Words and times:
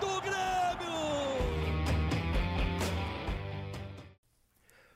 do 0.00 0.20
Grêmio! 0.20 0.38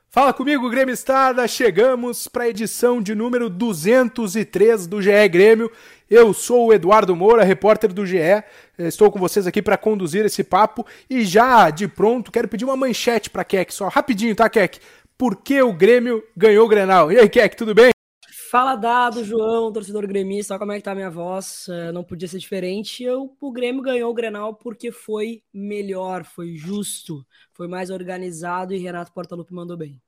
Fala 0.09 0.33
comigo, 0.33 0.69
Grêmio 0.69 0.93
Estada. 0.93 1.47
Chegamos 1.47 2.27
para 2.27 2.43
a 2.43 2.49
edição 2.49 3.01
de 3.01 3.15
número 3.15 3.49
203 3.49 4.87
do 4.87 5.01
GE 5.01 5.27
Grêmio. 5.29 5.71
Eu 6.09 6.33
sou 6.33 6.67
o 6.67 6.73
Eduardo 6.73 7.15
Moura, 7.15 7.43
repórter 7.43 7.91
do 7.91 8.05
GE. 8.05 8.43
Estou 8.77 9.11
com 9.11 9.17
vocês 9.17 9.47
aqui 9.47 9.61
para 9.61 9.77
conduzir 9.77 10.25
esse 10.25 10.43
papo 10.43 10.85
e 11.09 11.25
já 11.25 11.69
de 11.69 11.87
pronto 11.87 12.31
quero 12.31 12.47
pedir 12.47 12.65
uma 12.65 12.77
manchete 12.77 13.29
para 13.29 13.43
Keck, 13.43 13.73
só 13.73 13.87
rapidinho, 13.87 14.35
tá, 14.35 14.47
Keck? 14.49 14.79
Por 15.17 15.37
que 15.37 15.61
o 15.61 15.73
Grêmio 15.73 16.23
ganhou 16.35 16.65
o 16.65 16.69
Grenal? 16.69 17.11
E 17.11 17.19
aí, 17.19 17.29
Keck, 17.29 17.55
tudo 17.55 17.73
bem? 17.73 17.93
Fala 18.53 18.75
dado, 18.75 19.23
João, 19.23 19.73
torcedor 19.73 20.05
gremista, 20.05 20.59
como 20.59 20.71
é 20.71 20.75
que 20.75 20.83
tá 20.83 20.91
a 20.91 20.95
minha 20.95 21.09
voz? 21.09 21.67
É, 21.67 21.91
não 21.91 22.03
podia 22.03 22.27
ser 22.27 22.37
diferente. 22.37 23.03
Eu, 23.03 23.35
o 23.41 23.51
Grêmio 23.51 23.81
ganhou 23.81 24.11
o 24.11 24.13
Grenal 24.13 24.53
porque 24.53 24.91
foi 24.91 25.41
melhor, 25.51 26.23
foi 26.23 26.55
justo, 26.55 27.25
foi 27.51 27.67
mais 27.67 27.89
organizado 27.89 28.71
e 28.71 28.77
Renato 28.77 29.11
Portaluppi 29.11 29.51
mandou 29.51 29.75
bem. 29.75 29.99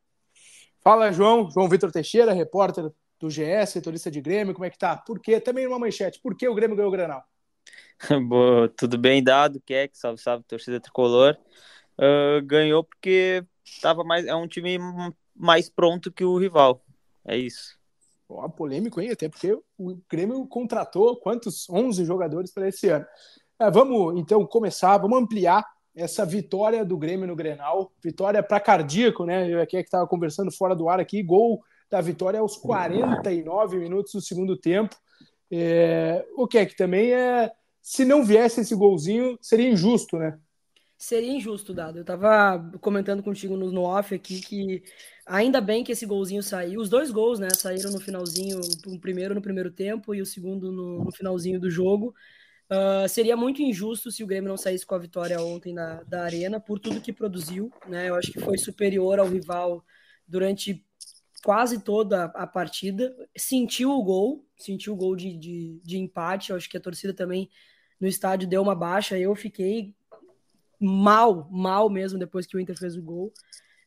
Fala, 0.83 1.11
João. 1.11 1.49
João 1.49 1.67
Vitor 1.67 1.91
Teixeira, 1.91 2.33
repórter 2.33 2.91
do 3.19 3.29
GS, 3.29 3.71
setorista 3.71 4.11
de 4.11 4.21
Grêmio, 4.21 4.53
como 4.53 4.65
é 4.65 4.69
que 4.69 4.77
tá? 4.77 4.95
Por 4.95 5.19
quê? 5.19 5.39
Também 5.39 5.65
uma 5.65 5.79
manchete. 5.79 6.19
Por 6.21 6.37
que 6.37 6.47
o 6.47 6.53
Grêmio 6.53 6.75
ganhou 6.75 6.89
o 6.89 6.95
Grenal? 6.95 7.23
Boa, 8.29 8.69
tudo 8.77 8.95
bem 8.95 9.23
dado, 9.23 9.59
Keck, 9.59 9.97
salve, 9.97 10.21
salve, 10.21 10.43
torcida 10.43 10.79
tricolor. 10.79 11.35
Uh, 11.97 12.45
ganhou 12.45 12.83
porque 12.83 13.43
tava 13.81 14.03
mais, 14.03 14.23
é 14.23 14.35
um 14.35 14.47
time 14.47 14.77
mais 15.35 15.67
pronto 15.67 16.11
que 16.11 16.23
o 16.23 16.37
rival. 16.37 16.85
É 17.25 17.35
isso. 17.35 17.74
Ó, 18.27 18.47
polêmico, 18.49 18.99
hein? 18.99 19.11
Até 19.11 19.29
porque 19.29 19.53
o 19.77 19.97
Grêmio 20.09 20.45
contratou 20.47 21.15
quantos? 21.17 21.69
11 21.69 22.03
jogadores 22.05 22.51
para 22.51 22.67
esse 22.67 22.89
ano. 22.89 23.05
É, 23.59 23.69
vamos 23.69 24.19
então 24.19 24.45
começar, 24.45 24.97
vamos 24.97 25.19
ampliar 25.19 25.65
essa 25.95 26.25
vitória 26.25 26.83
do 26.83 26.97
Grêmio 26.97 27.27
no 27.27 27.35
Grenal, 27.35 27.91
vitória 28.03 28.43
para 28.43 28.59
cardíaco, 28.59 29.25
né? 29.25 29.49
Eu 29.49 29.61
aqui 29.61 29.77
é 29.77 29.81
que 29.81 29.87
estava 29.87 30.05
conversando 30.07 30.51
fora 30.51 30.75
do 30.75 30.89
ar 30.89 30.99
aqui, 30.99 31.23
gol 31.23 31.63
da 31.89 32.01
vitória 32.01 32.39
aos 32.39 32.57
49 32.57 33.77
minutos 33.77 34.11
do 34.13 34.21
segundo 34.21 34.57
tempo. 34.57 34.95
É, 35.49 36.25
o 36.35 36.47
que 36.47 36.57
é 36.57 36.65
que 36.65 36.75
também 36.75 37.13
é, 37.13 37.51
se 37.81 38.03
não 38.03 38.25
viesse 38.25 38.61
esse 38.61 38.75
golzinho, 38.75 39.37
seria 39.41 39.69
injusto, 39.69 40.17
né? 40.17 40.37
Seria 40.97 41.31
injusto, 41.31 41.73
Dado. 41.73 41.97
Eu 41.97 42.01
estava 42.01 42.71
comentando 42.79 43.21
contigo 43.21 43.57
no, 43.57 43.71
no 43.71 43.81
off 43.81 44.15
aqui 44.15 44.39
que 44.41 44.83
ainda 45.25 45.59
bem 45.59 45.83
que 45.83 45.91
esse 45.91 46.05
golzinho 46.05 46.41
saiu. 46.41 46.79
Os 46.79 46.89
dois 46.89 47.11
gols, 47.11 47.37
né? 47.37 47.49
Saíram 47.53 47.91
no 47.91 47.99
finalzinho, 47.99 48.59
o 48.87 48.99
primeiro 48.99 49.35
no 49.35 49.41
primeiro 49.41 49.69
tempo 49.69 50.15
e 50.15 50.21
o 50.21 50.25
segundo 50.25 50.71
no, 50.71 51.03
no 51.03 51.11
finalzinho 51.11 51.59
do 51.59 51.69
jogo. 51.69 52.13
Uh, 52.71 53.07
seria 53.07 53.37
muito 53.37 53.61
injusto 53.61 54.09
se 54.09 54.23
o 54.23 54.27
Grêmio 54.27 54.49
não 54.49 54.57
saísse 54.57 54.85
com 54.85 54.95
a 54.95 54.99
vitória 54.99 55.39
ontem 55.39 55.73
na, 55.73 56.01
da 56.03 56.23
Arena, 56.23 56.59
por 56.59 56.79
tudo 56.79 57.01
que 57.01 57.13
produziu. 57.13 57.71
Né? 57.87 58.09
Eu 58.09 58.15
acho 58.15 58.31
que 58.31 58.39
foi 58.39 58.57
superior 58.57 59.19
ao 59.19 59.27
rival 59.27 59.83
durante 60.27 60.83
quase 61.43 61.81
toda 61.81 62.25
a 62.25 62.47
partida. 62.47 63.15
Sentiu 63.37 63.91
o 63.91 64.03
gol, 64.03 64.47
sentiu 64.57 64.93
o 64.93 64.95
gol 64.95 65.15
de, 65.15 65.37
de, 65.37 65.79
de 65.83 65.97
empate. 65.97 66.49
Eu 66.49 66.55
acho 66.55 66.69
que 66.69 66.77
a 66.77 66.81
torcida 66.81 67.13
também 67.13 67.49
no 67.99 68.07
estádio 68.07 68.47
deu 68.47 68.61
uma 68.61 68.73
baixa. 68.73 69.17
Eu 69.17 69.35
fiquei 69.35 69.93
mal, 70.79 71.47
mal 71.51 71.89
mesmo 71.89 72.19
depois 72.19 72.45
que 72.45 72.55
o 72.55 72.59
Inter 72.59 72.77
fez 72.77 72.95
o 72.95 73.01
gol. 73.01 73.31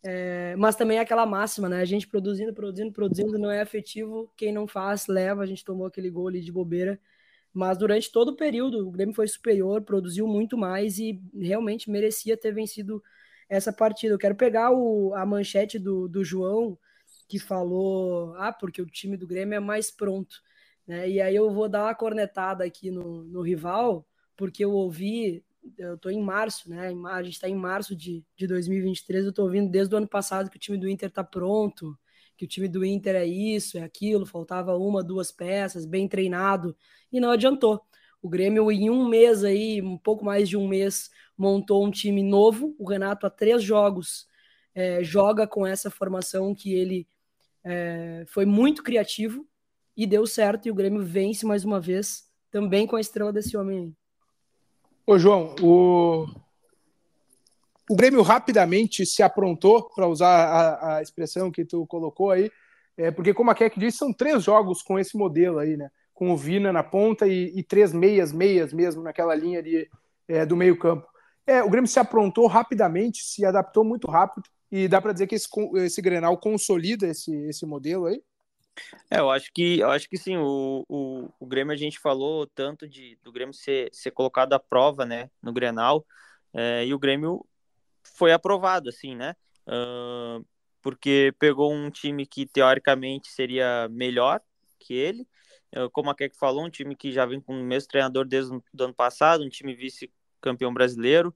É, 0.04 0.54
mas 0.56 0.76
também 0.76 0.98
é 0.98 1.00
aquela 1.00 1.26
máxima, 1.26 1.68
né? 1.68 1.80
A 1.80 1.84
gente 1.84 2.06
produzindo, 2.06 2.54
produzindo, 2.54 2.92
produzindo, 2.92 3.38
não 3.38 3.50
é 3.50 3.60
afetivo. 3.60 4.30
Quem 4.36 4.52
não 4.52 4.66
faz, 4.66 5.06
leva. 5.06 5.42
A 5.42 5.46
gente 5.46 5.64
tomou 5.64 5.86
aquele 5.86 6.10
gol 6.10 6.28
ali 6.28 6.40
de 6.40 6.52
bobeira. 6.52 7.00
Mas 7.52 7.78
durante 7.78 8.12
todo 8.12 8.30
o 8.30 8.36
período, 8.36 8.86
o 8.86 8.90
Grêmio 8.90 9.14
foi 9.14 9.26
superior, 9.26 9.82
produziu 9.82 10.26
muito 10.26 10.56
mais 10.56 10.98
e 10.98 11.20
realmente 11.34 11.90
merecia 11.90 12.36
ter 12.36 12.52
vencido 12.52 13.02
essa 13.48 13.72
partida. 13.72 14.14
Eu 14.14 14.18
quero 14.18 14.34
pegar 14.36 14.70
o, 14.70 15.14
a 15.14 15.24
manchete 15.26 15.78
do, 15.78 16.08
do 16.08 16.24
João, 16.24 16.78
que 17.28 17.38
falou: 17.38 18.34
ah, 18.36 18.52
porque 18.52 18.80
o 18.82 18.86
time 18.86 19.16
do 19.16 19.26
Grêmio 19.26 19.56
é 19.56 19.60
mais 19.60 19.90
pronto. 19.90 20.36
Né? 20.86 21.08
E 21.10 21.20
aí 21.20 21.34
eu 21.34 21.50
vou 21.50 21.68
dar 21.68 21.84
uma 21.84 21.94
cornetada 21.94 22.64
aqui 22.64 22.90
no, 22.90 23.24
no 23.24 23.42
rival, 23.42 24.06
porque 24.36 24.64
eu 24.64 24.72
ouvi, 24.72 25.44
eu 25.76 25.98
tô 25.98 26.10
em 26.10 26.20
março, 26.22 26.70
né? 26.70 26.92
A 27.10 27.22
gente 27.22 27.34
está 27.34 27.48
em 27.48 27.54
março 27.54 27.94
de, 27.94 28.24
de 28.36 28.46
2023, 28.46 29.26
eu 29.26 29.32
tô 29.32 29.42
ouvindo 29.42 29.70
desde 29.70 29.94
o 29.94 29.98
ano 29.98 30.08
passado 30.08 30.50
que 30.50 30.56
o 30.56 30.60
time 30.60 30.78
do 30.78 30.88
Inter 30.88 31.10
tá 31.10 31.22
pronto, 31.22 31.98
que 32.36 32.44
o 32.44 32.48
time 32.48 32.68
do 32.68 32.84
Inter 32.84 33.16
é 33.16 33.26
isso, 33.26 33.78
é 33.78 33.82
aquilo, 33.82 34.24
faltava 34.24 34.76
uma, 34.76 35.02
duas 35.02 35.32
peças, 35.32 35.84
bem 35.84 36.08
treinado, 36.08 36.76
e 37.12 37.20
não 37.20 37.30
adiantou. 37.30 37.80
O 38.20 38.28
Grêmio, 38.28 38.70
em 38.70 38.90
um 38.90 39.08
mês 39.08 39.44
aí, 39.44 39.80
um 39.80 39.96
pouco 39.96 40.24
mais 40.24 40.48
de 40.48 40.56
um 40.56 40.66
mês, 40.66 41.10
montou 41.36 41.84
um 41.86 41.90
time 41.90 42.22
novo. 42.22 42.74
O 42.78 42.88
Renato, 42.88 43.26
há 43.26 43.30
três 43.30 43.62
jogos, 43.62 44.26
é, 44.74 45.02
joga 45.04 45.46
com 45.46 45.66
essa 45.66 45.90
formação 45.90 46.54
que 46.54 46.72
ele 46.74 47.06
é, 47.64 48.24
foi 48.28 48.44
muito 48.44 48.82
criativo 48.82 49.46
e 49.96 50.06
deu 50.06 50.26
certo. 50.26 50.66
E 50.66 50.70
o 50.70 50.74
Grêmio 50.74 51.04
vence 51.04 51.46
mais 51.46 51.64
uma 51.64 51.80
vez, 51.80 52.28
também 52.50 52.86
com 52.86 52.96
a 52.96 53.00
estrela 53.00 53.32
desse 53.32 53.56
homem 53.56 53.78
aí. 53.78 54.07
Ô, 55.08 55.18
João, 55.18 55.54
o, 55.62 56.26
o 57.88 57.96
Grêmio 57.96 58.20
rapidamente 58.20 59.06
se 59.06 59.22
aprontou, 59.22 59.88
para 59.94 60.06
usar 60.06 60.28
a, 60.28 60.96
a, 60.96 61.02
expressão 61.02 61.50
que 61.50 61.64
tu 61.64 61.86
colocou 61.86 62.30
aí, 62.30 62.50
é, 62.94 63.10
porque, 63.10 63.32
como 63.32 63.50
a 63.50 63.54
Keck 63.54 63.80
disse, 63.80 63.96
são 63.96 64.12
três 64.12 64.44
jogos 64.44 64.82
com 64.82 64.98
esse 64.98 65.16
modelo 65.16 65.60
aí, 65.60 65.78
né? 65.78 65.88
Com 66.12 66.30
o 66.30 66.36
Vina 66.36 66.74
na 66.74 66.82
ponta 66.82 67.26
e, 67.26 67.58
e 67.58 67.62
três 67.62 67.90
meias, 67.90 68.34
meias 68.34 68.70
mesmo 68.70 69.02
naquela 69.02 69.34
linha 69.34 69.62
de, 69.62 69.88
é, 70.28 70.44
do 70.44 70.54
meio-campo. 70.54 71.08
É, 71.46 71.62
o 71.62 71.70
Grêmio 71.70 71.88
se 71.88 71.98
aprontou 71.98 72.46
rapidamente, 72.46 73.22
se 73.22 73.46
adaptou 73.46 73.84
muito 73.84 74.10
rápido, 74.10 74.46
e 74.70 74.88
dá 74.88 75.00
para 75.00 75.14
dizer 75.14 75.26
que 75.26 75.36
esse, 75.36 75.48
esse 75.76 76.02
Grenal 76.02 76.36
consolida 76.36 77.06
esse, 77.06 77.34
esse 77.46 77.64
modelo 77.64 78.04
aí? 78.04 78.22
É, 79.10 79.18
eu 79.18 79.30
acho 79.30 79.50
que 79.52 79.80
eu 79.80 79.90
acho 79.90 80.08
que 80.08 80.16
sim. 80.16 80.36
O, 80.36 80.84
o, 80.88 81.28
o 81.40 81.46
Grêmio 81.46 81.72
a 81.72 81.76
gente 81.76 81.98
falou 81.98 82.46
tanto 82.46 82.88
de 82.88 83.18
do 83.22 83.32
Grêmio 83.32 83.54
ser, 83.54 83.88
ser 83.92 84.10
colocado 84.10 84.52
à 84.52 84.58
prova, 84.58 85.04
né, 85.04 85.30
no 85.42 85.52
Grenal, 85.52 86.04
é, 86.52 86.84
e 86.86 86.94
o 86.94 86.98
Grêmio 86.98 87.44
foi 88.02 88.32
aprovado, 88.32 88.88
assim, 88.88 89.14
né? 89.14 89.34
Uh, 89.66 90.44
porque 90.80 91.34
pegou 91.38 91.72
um 91.72 91.90
time 91.90 92.24
que 92.24 92.46
teoricamente 92.46 93.28
seria 93.28 93.88
melhor 93.90 94.40
que 94.78 94.94
ele, 94.94 95.26
como 95.92 96.10
a 96.10 96.14
Keck 96.14 96.36
falou, 96.36 96.64
um 96.64 96.70
time 96.70 96.96
que 96.96 97.12
já 97.12 97.26
vem 97.26 97.40
com 97.40 97.52
o 97.52 97.64
mesmo 97.64 97.88
treinador 97.88 98.26
desde 98.26 98.54
o 98.54 98.62
ano 98.80 98.94
passado, 98.94 99.44
um 99.44 99.48
time 99.48 99.74
vice-campeão 99.74 100.72
brasileiro. 100.72 101.34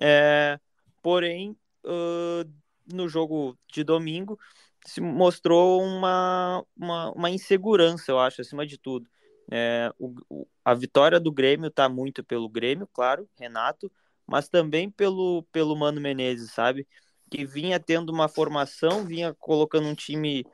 É, 0.00 0.58
porém, 1.02 1.56
uh, 1.84 2.48
no 2.92 3.08
jogo 3.08 3.58
de 3.72 3.82
domingo, 3.82 4.38
se 4.86 5.00
mostrou 5.00 5.82
uma, 5.82 6.64
uma, 6.76 7.12
uma 7.12 7.30
insegurança, 7.30 8.10
eu 8.10 8.18
acho, 8.18 8.40
acima 8.40 8.66
de 8.66 8.78
tudo. 8.78 9.08
É, 9.50 9.92
o, 9.98 10.14
o, 10.28 10.46
a 10.64 10.74
vitória 10.74 11.20
do 11.20 11.32
Grêmio 11.32 11.68
está 11.68 11.88
muito 11.88 12.24
pelo 12.24 12.48
Grêmio, 12.48 12.88
claro, 12.92 13.28
Renato, 13.38 13.90
mas 14.26 14.48
também 14.48 14.90
pelo, 14.90 15.42
pelo 15.52 15.76
Mano 15.76 16.00
Menezes, 16.00 16.52
sabe? 16.52 16.86
Que 17.30 17.44
vinha 17.44 17.78
tendo 17.78 18.10
uma 18.10 18.28
formação, 18.28 19.04
vinha 19.04 19.34
colocando 19.34 19.88
um 19.88 19.94
time 19.94 20.44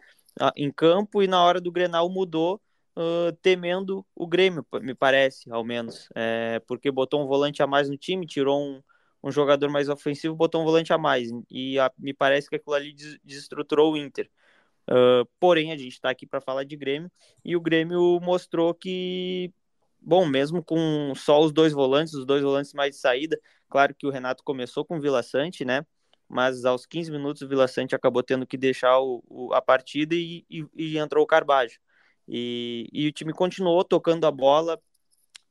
uh, 0.40 0.52
em 0.56 0.70
campo 0.70 1.22
e 1.22 1.26
na 1.26 1.42
hora 1.42 1.60
do 1.60 1.72
Grenal 1.72 2.08
mudou, 2.08 2.60
uh, 2.96 3.32
temendo 3.42 4.04
o 4.14 4.26
Grêmio, 4.26 4.66
me 4.80 4.94
parece, 4.94 5.50
ao 5.50 5.64
menos. 5.64 6.08
É, 6.14 6.60
porque 6.66 6.90
botou 6.90 7.22
um 7.22 7.26
volante 7.26 7.62
a 7.62 7.66
mais 7.66 7.88
no 7.88 7.96
time, 7.96 8.26
tirou 8.26 8.60
um, 8.60 8.82
um 9.22 9.30
jogador 9.30 9.68
mais 9.70 9.88
ofensivo, 9.88 10.34
botou 10.34 10.62
um 10.62 10.64
volante 10.64 10.92
a 10.92 10.98
mais. 10.98 11.28
E 11.50 11.78
a, 11.78 11.90
me 11.98 12.14
parece 12.14 12.48
que 12.48 12.56
aquilo 12.56 12.74
ali 12.74 12.92
des 12.92 13.18
desestruturou 13.24 13.92
o 13.92 13.96
Inter. 13.96 14.30
Uh, 14.90 15.28
porém, 15.38 15.72
a 15.72 15.76
gente 15.76 15.92
está 15.92 16.10
aqui 16.10 16.26
para 16.26 16.40
falar 16.40 16.64
de 16.64 16.76
Grêmio 16.76 17.10
e 17.44 17.54
o 17.54 17.60
Grêmio 17.60 18.18
mostrou 18.22 18.72
que, 18.72 19.52
bom, 20.00 20.24
mesmo 20.26 20.64
com 20.64 21.12
só 21.14 21.40
os 21.40 21.52
dois 21.52 21.72
volantes, 21.72 22.14
os 22.14 22.24
dois 22.24 22.42
volantes 22.42 22.72
mais 22.72 22.94
de 22.94 23.00
saída, 23.00 23.38
Claro 23.68 23.94
que 23.94 24.06
o 24.06 24.10
Renato 24.10 24.42
começou 24.44 24.84
com 24.84 24.96
o 24.96 25.00
Vila 25.00 25.22
Sante, 25.22 25.64
né? 25.64 25.84
Mas 26.28 26.64
aos 26.64 26.86
15 26.86 27.10
minutos 27.10 27.42
o 27.42 27.48
Vila 27.48 27.68
Sante 27.68 27.94
acabou 27.94 28.22
tendo 28.22 28.46
que 28.46 28.56
deixar 28.56 28.98
o, 29.00 29.22
o, 29.28 29.52
a 29.54 29.62
partida 29.62 30.14
e, 30.14 30.44
e, 30.50 30.66
e, 30.76 30.98
entrou 30.98 31.24
o 31.24 31.26
Carbajo. 31.26 31.78
E, 32.26 32.88
e 32.92 33.08
o 33.08 33.12
time 33.12 33.32
continuou 33.32 33.84
tocando 33.84 34.26
a 34.26 34.30
bola, 34.30 34.78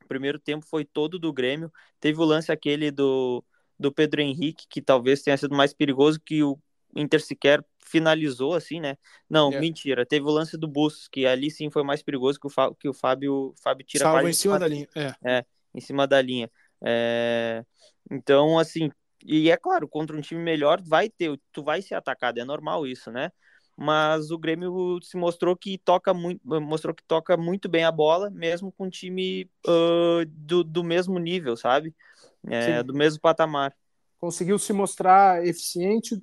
O 0.04 0.08
primeiro 0.08 0.40
tempo 0.40 0.66
foi 0.66 0.86
todo 0.86 1.20
do 1.20 1.34
Grêmio. 1.34 1.72
Teve 2.00 2.20
o 2.20 2.26
lance 2.26 2.52
aquele 2.52 2.92
do, 2.92 3.44
do 3.80 3.92
Pedro 3.92 4.22
Henrique, 4.22 4.66
que 4.70 4.82
talvez 4.82 5.22
tenha 5.22 5.38
sido 5.38 5.56
mais 5.56 5.74
perigoso 5.74 6.20
que 6.24 6.44
o 6.44 6.60
Inter 6.96 7.22
sequer 7.22 7.64
finalizou, 7.80 8.54
assim, 8.54 8.80
né? 8.80 8.98
Não, 9.30 9.52
é. 9.52 9.60
mentira. 9.60 10.06
Teve 10.06 10.26
o 10.26 10.32
lance 10.32 10.58
do 10.58 10.68
Bustos, 10.68 11.08
que 11.08 11.26
ali 11.26 11.50
sim 11.50 11.70
foi 11.70 11.84
mais 11.84 12.04
perigoso 12.04 12.40
que 12.40 12.48
o, 12.48 12.50
Fá, 12.50 12.74
que 12.78 12.90
o 12.90 12.94
Fábio, 12.94 13.54
Fábio 13.62 13.86
tira 13.86 14.06
Salva 14.06 14.30
em 14.30 14.34
cima 14.34 14.60
da 14.60 14.68
linha. 14.68 14.88
É. 14.96 15.16
é, 15.24 15.46
em 15.74 15.82
cima 15.82 16.08
da 16.08 16.22
linha. 16.22 16.52
É... 16.84 17.64
Então, 18.12 18.60
assim, 18.60 18.92
e 19.26 19.50
é 19.50 19.58
claro, 19.58 19.88
contra 19.88 20.16
um 20.16 20.22
time 20.22 20.42
melhor 20.42 20.82
vai 20.82 21.10
ter, 21.10 21.40
tu 21.52 21.64
vai 21.64 21.82
ser 21.82 21.96
atacado, 21.96 22.40
é 22.40 22.46
normal 22.46 22.86
isso, 22.86 23.12
né? 23.12 23.32
Mas 23.76 24.32
o 24.32 24.40
Grêmio 24.40 25.00
se 25.04 25.16
mostrou 25.18 25.56
que 25.56 25.78
toca 25.78 26.12
muito, 26.14 26.42
mostrou 26.44 26.96
que 26.96 27.04
toca 27.04 27.38
muito 27.38 27.70
bem 27.70 27.84
a 27.84 27.92
bola, 27.92 28.30
mesmo 28.32 28.72
com 28.72 28.86
um 28.86 28.90
time 28.90 29.48
uh, 29.68 30.26
do, 30.26 30.64
do 30.64 30.84
mesmo 30.84 31.20
nível, 31.20 31.56
sabe? 31.56 31.94
É, 32.46 32.84
do 32.84 32.94
mesmo 32.94 33.20
patamar. 33.20 33.74
Conseguiu 34.20 34.58
se 34.58 34.74
mostrar 34.74 35.46
eficiente 35.46 36.20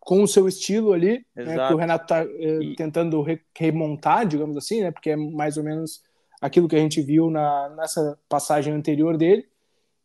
com 0.00 0.22
o 0.22 0.28
seu 0.28 0.48
estilo 0.48 0.92
ali, 0.92 1.24
né, 1.34 1.68
que 1.68 1.74
o 1.74 1.76
Renato 1.76 2.04
está 2.04 2.24
eh, 2.24 2.58
e... 2.62 2.76
tentando 2.76 3.22
re 3.22 3.40
remontar, 3.56 4.26
digamos 4.26 4.56
assim, 4.56 4.82
né? 4.82 4.90
Porque 4.90 5.10
é 5.10 5.16
mais 5.16 5.56
ou 5.56 5.62
menos 5.62 6.02
aquilo 6.40 6.68
que 6.68 6.74
a 6.74 6.80
gente 6.80 7.00
viu 7.00 7.30
na, 7.30 7.68
nessa 7.70 8.18
passagem 8.28 8.74
anterior 8.74 9.16
dele 9.16 9.46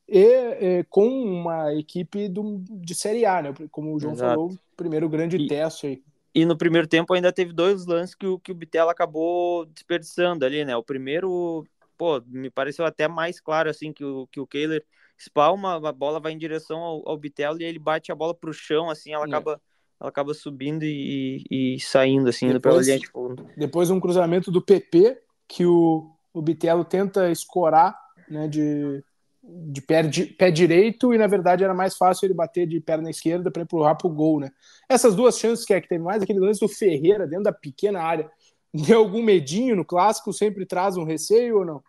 e 0.08 0.24
é, 0.24 0.86
com 0.90 1.06
uma 1.08 1.74
equipe 1.74 2.30
do, 2.30 2.64
de 2.70 2.96
Série 2.96 3.26
A, 3.26 3.42
né? 3.42 3.54
Como 3.72 3.94
o 3.94 4.00
João 4.00 4.14
Exato. 4.14 4.30
falou, 4.30 4.58
primeiro 4.76 5.10
grande 5.10 5.36
e, 5.36 5.48
teste 5.48 5.88
aí. 5.88 6.04
E 6.34 6.46
no 6.46 6.58
primeiro 6.58 6.88
tempo 6.88 7.14
ainda 7.14 7.34
teve 7.34 7.52
dois 7.52 7.86
lances 7.86 8.16
que 8.16 8.26
o, 8.26 8.40
que 8.40 8.52
o 8.52 8.56
Bitela 8.56 8.92
acabou 8.92 9.66
desperdiçando 9.66 10.46
ali, 10.46 10.64
né? 10.64 10.78
O 10.78 10.84
primeiro, 10.84 11.66
pô, 11.98 12.22
me 12.26 12.50
pareceu 12.50 12.86
até 12.86 13.08
mais 13.08 13.40
claro, 13.40 13.70
assim, 13.70 13.92
que 13.92 14.06
o, 14.06 14.28
que 14.28 14.40
o 14.40 14.48
Kehler 14.48 14.86
espalma, 15.18 15.76
a 15.76 15.92
bola 15.92 16.20
vai 16.20 16.32
em 16.32 16.38
direção 16.38 16.80
ao, 16.80 17.10
ao 17.10 17.18
Bitela 17.18 17.58
e 17.60 17.66
ele 17.66 17.80
bate 17.80 18.12
a 18.12 18.16
bola 18.16 18.34
pro 18.34 18.54
chão, 18.54 18.90
assim, 18.90 19.14
ela 19.14 19.26
é. 19.26 19.28
acaba 19.28 19.62
ela 20.00 20.10
acaba 20.10 20.34
subindo 20.34 20.84
e, 20.84 21.44
e 21.50 21.80
saindo, 21.80 22.30
assim, 22.30 22.54
depois, 22.54 22.76
pela 22.76 22.84
linha 22.84 23.00
de 23.00 23.08
fundo. 23.08 23.48
Depois 23.58 23.90
um 23.90 24.00
cruzamento 24.00 24.52
do 24.52 24.62
PP, 24.62 25.20
que 25.48 25.66
o, 25.66 26.12
o 26.32 26.42
Bitelo 26.42 26.86
tenta 26.86 27.32
escorar, 27.32 27.98
né, 28.30 28.48
de, 28.48 29.04
de 29.42 29.82
pé, 29.82 30.04
de 30.04 30.26
pé 30.26 30.52
direito 30.52 31.14
e 31.14 31.18
na 31.18 31.26
verdade 31.26 31.64
era 31.64 31.74
mais 31.74 31.96
fácil 31.96 32.26
ele 32.26 32.34
bater 32.34 32.68
de 32.68 32.80
perna 32.80 33.10
esquerda 33.10 33.50
para 33.50 33.64
empurrar 33.64 33.98
para 33.98 34.08
o 34.08 34.14
gol, 34.14 34.40
né? 34.40 34.52
Essas 34.90 35.16
duas 35.16 35.40
chances 35.40 35.66
que 35.66 35.74
é 35.74 35.82
que 35.82 35.88
teve 35.88 36.04
mais 36.04 36.22
aquele 36.22 36.40
lance 36.40 36.60
do 36.60 36.68
Ferreira 36.68 37.26
dentro 37.26 37.46
da 37.46 37.54
pequena 37.54 38.02
área. 38.02 38.30
Deu 38.74 39.00
algum 39.00 39.24
medinho 39.24 39.76
no 39.76 39.86
clássico? 39.86 40.34
Sempre 40.34 40.66
traz 40.66 40.98
um 40.98 41.06
receio 41.06 41.60
ou 41.60 41.66
não? 41.66 41.84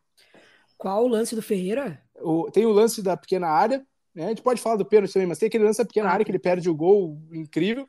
Qual 0.79 1.05
o 1.05 1.09
lance 1.09 1.35
do 1.35 1.43
Ferreira? 1.43 2.01
O, 2.23 2.51
tem 2.51 2.67
o 2.67 2.73
lance 2.73 3.03
da 3.03 3.17
pequena 3.17 3.49
área, 3.49 3.85
né? 4.15 4.27
A 4.27 4.29
gente 4.29 4.43
pode 4.43 4.61
falar 4.61 4.77
do 4.77 4.85
pênalti 4.85 5.13
também, 5.13 5.29
mas 5.29 5.39
tem 5.39 5.47
aquele 5.47 5.65
lance 5.65 5.79
da 5.79 5.85
pequena 5.85 6.11
área 6.11 6.25
que 6.25 6.31
ele 6.31 6.39
perde 6.39 6.69
o 6.69 6.75
gol 6.75 7.21
incrível. 7.33 7.89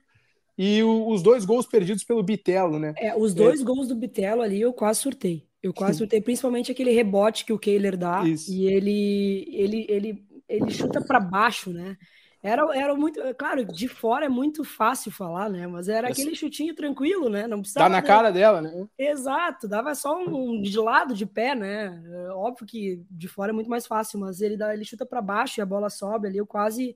E 0.58 0.84
o, 0.84 1.08
os 1.08 1.22
dois 1.22 1.46
gols 1.46 1.66
perdidos 1.66 2.04
pelo 2.04 2.22
Bitelo, 2.22 2.78
né? 2.78 2.94
É, 2.98 3.16
os 3.16 3.34
dois 3.34 3.62
é. 3.62 3.64
gols 3.64 3.88
do 3.88 3.96
Bitelo 3.96 4.42
ali 4.42 4.60
eu 4.60 4.74
quase 4.74 5.00
surtei. 5.00 5.48
Eu 5.62 5.74
quase 5.74 6.00
chutei, 6.00 6.22
principalmente 6.22 6.72
aquele 6.72 6.92
rebote 6.92 7.44
que 7.44 7.52
o 7.52 7.60
Kehler 7.60 7.98
dá 7.98 8.24
Isso. 8.26 8.52
e 8.52 8.66
ele 8.66 9.46
ele 9.52 9.86
ele 9.90 10.26
ele 10.48 10.72
chuta 10.72 11.02
para 11.02 11.20
baixo, 11.20 11.70
né? 11.70 11.98
Era, 12.42 12.64
era 12.74 12.96
muito, 12.96 13.20
claro, 13.36 13.66
de 13.66 13.88
fora 13.90 14.26
é 14.26 14.30
muito 14.30 14.64
fácil 14.64 15.12
falar, 15.12 15.50
né? 15.50 15.68
Mas 15.68 15.90
era 15.90 16.08
aquele 16.08 16.34
chutinho 16.36 16.74
tranquilo, 16.74 17.28
né? 17.30 17.46
Não 17.48 17.60
precisava. 17.60 17.90
Dá 17.90 17.90
na 17.90 18.02
cara 18.02 18.32
dela, 18.32 18.62
né? 18.62 18.88
Exato, 18.98 19.68
dava 19.68 19.94
só 19.94 20.18
um 20.24 20.62
de 20.62 20.80
lado, 20.80 21.14
de 21.14 21.26
pé, 21.26 21.54
né? 21.54 22.02
Óbvio 22.34 22.66
que 22.66 23.04
de 23.12 23.28
fora 23.28 23.52
é 23.52 23.54
muito 23.54 23.70
mais 23.70 23.86
fácil, 23.86 24.20
mas 24.20 24.40
ele 24.40 24.56
dá, 24.56 24.74
ele 24.74 24.86
chuta 24.86 25.06
para 25.06 25.22
baixo 25.22 25.60
e 25.60 25.62
a 25.62 25.66
bola 25.66 25.90
sobe 25.90 26.28
ali. 26.28 26.38
Eu 26.38 26.48
quase 26.48 26.96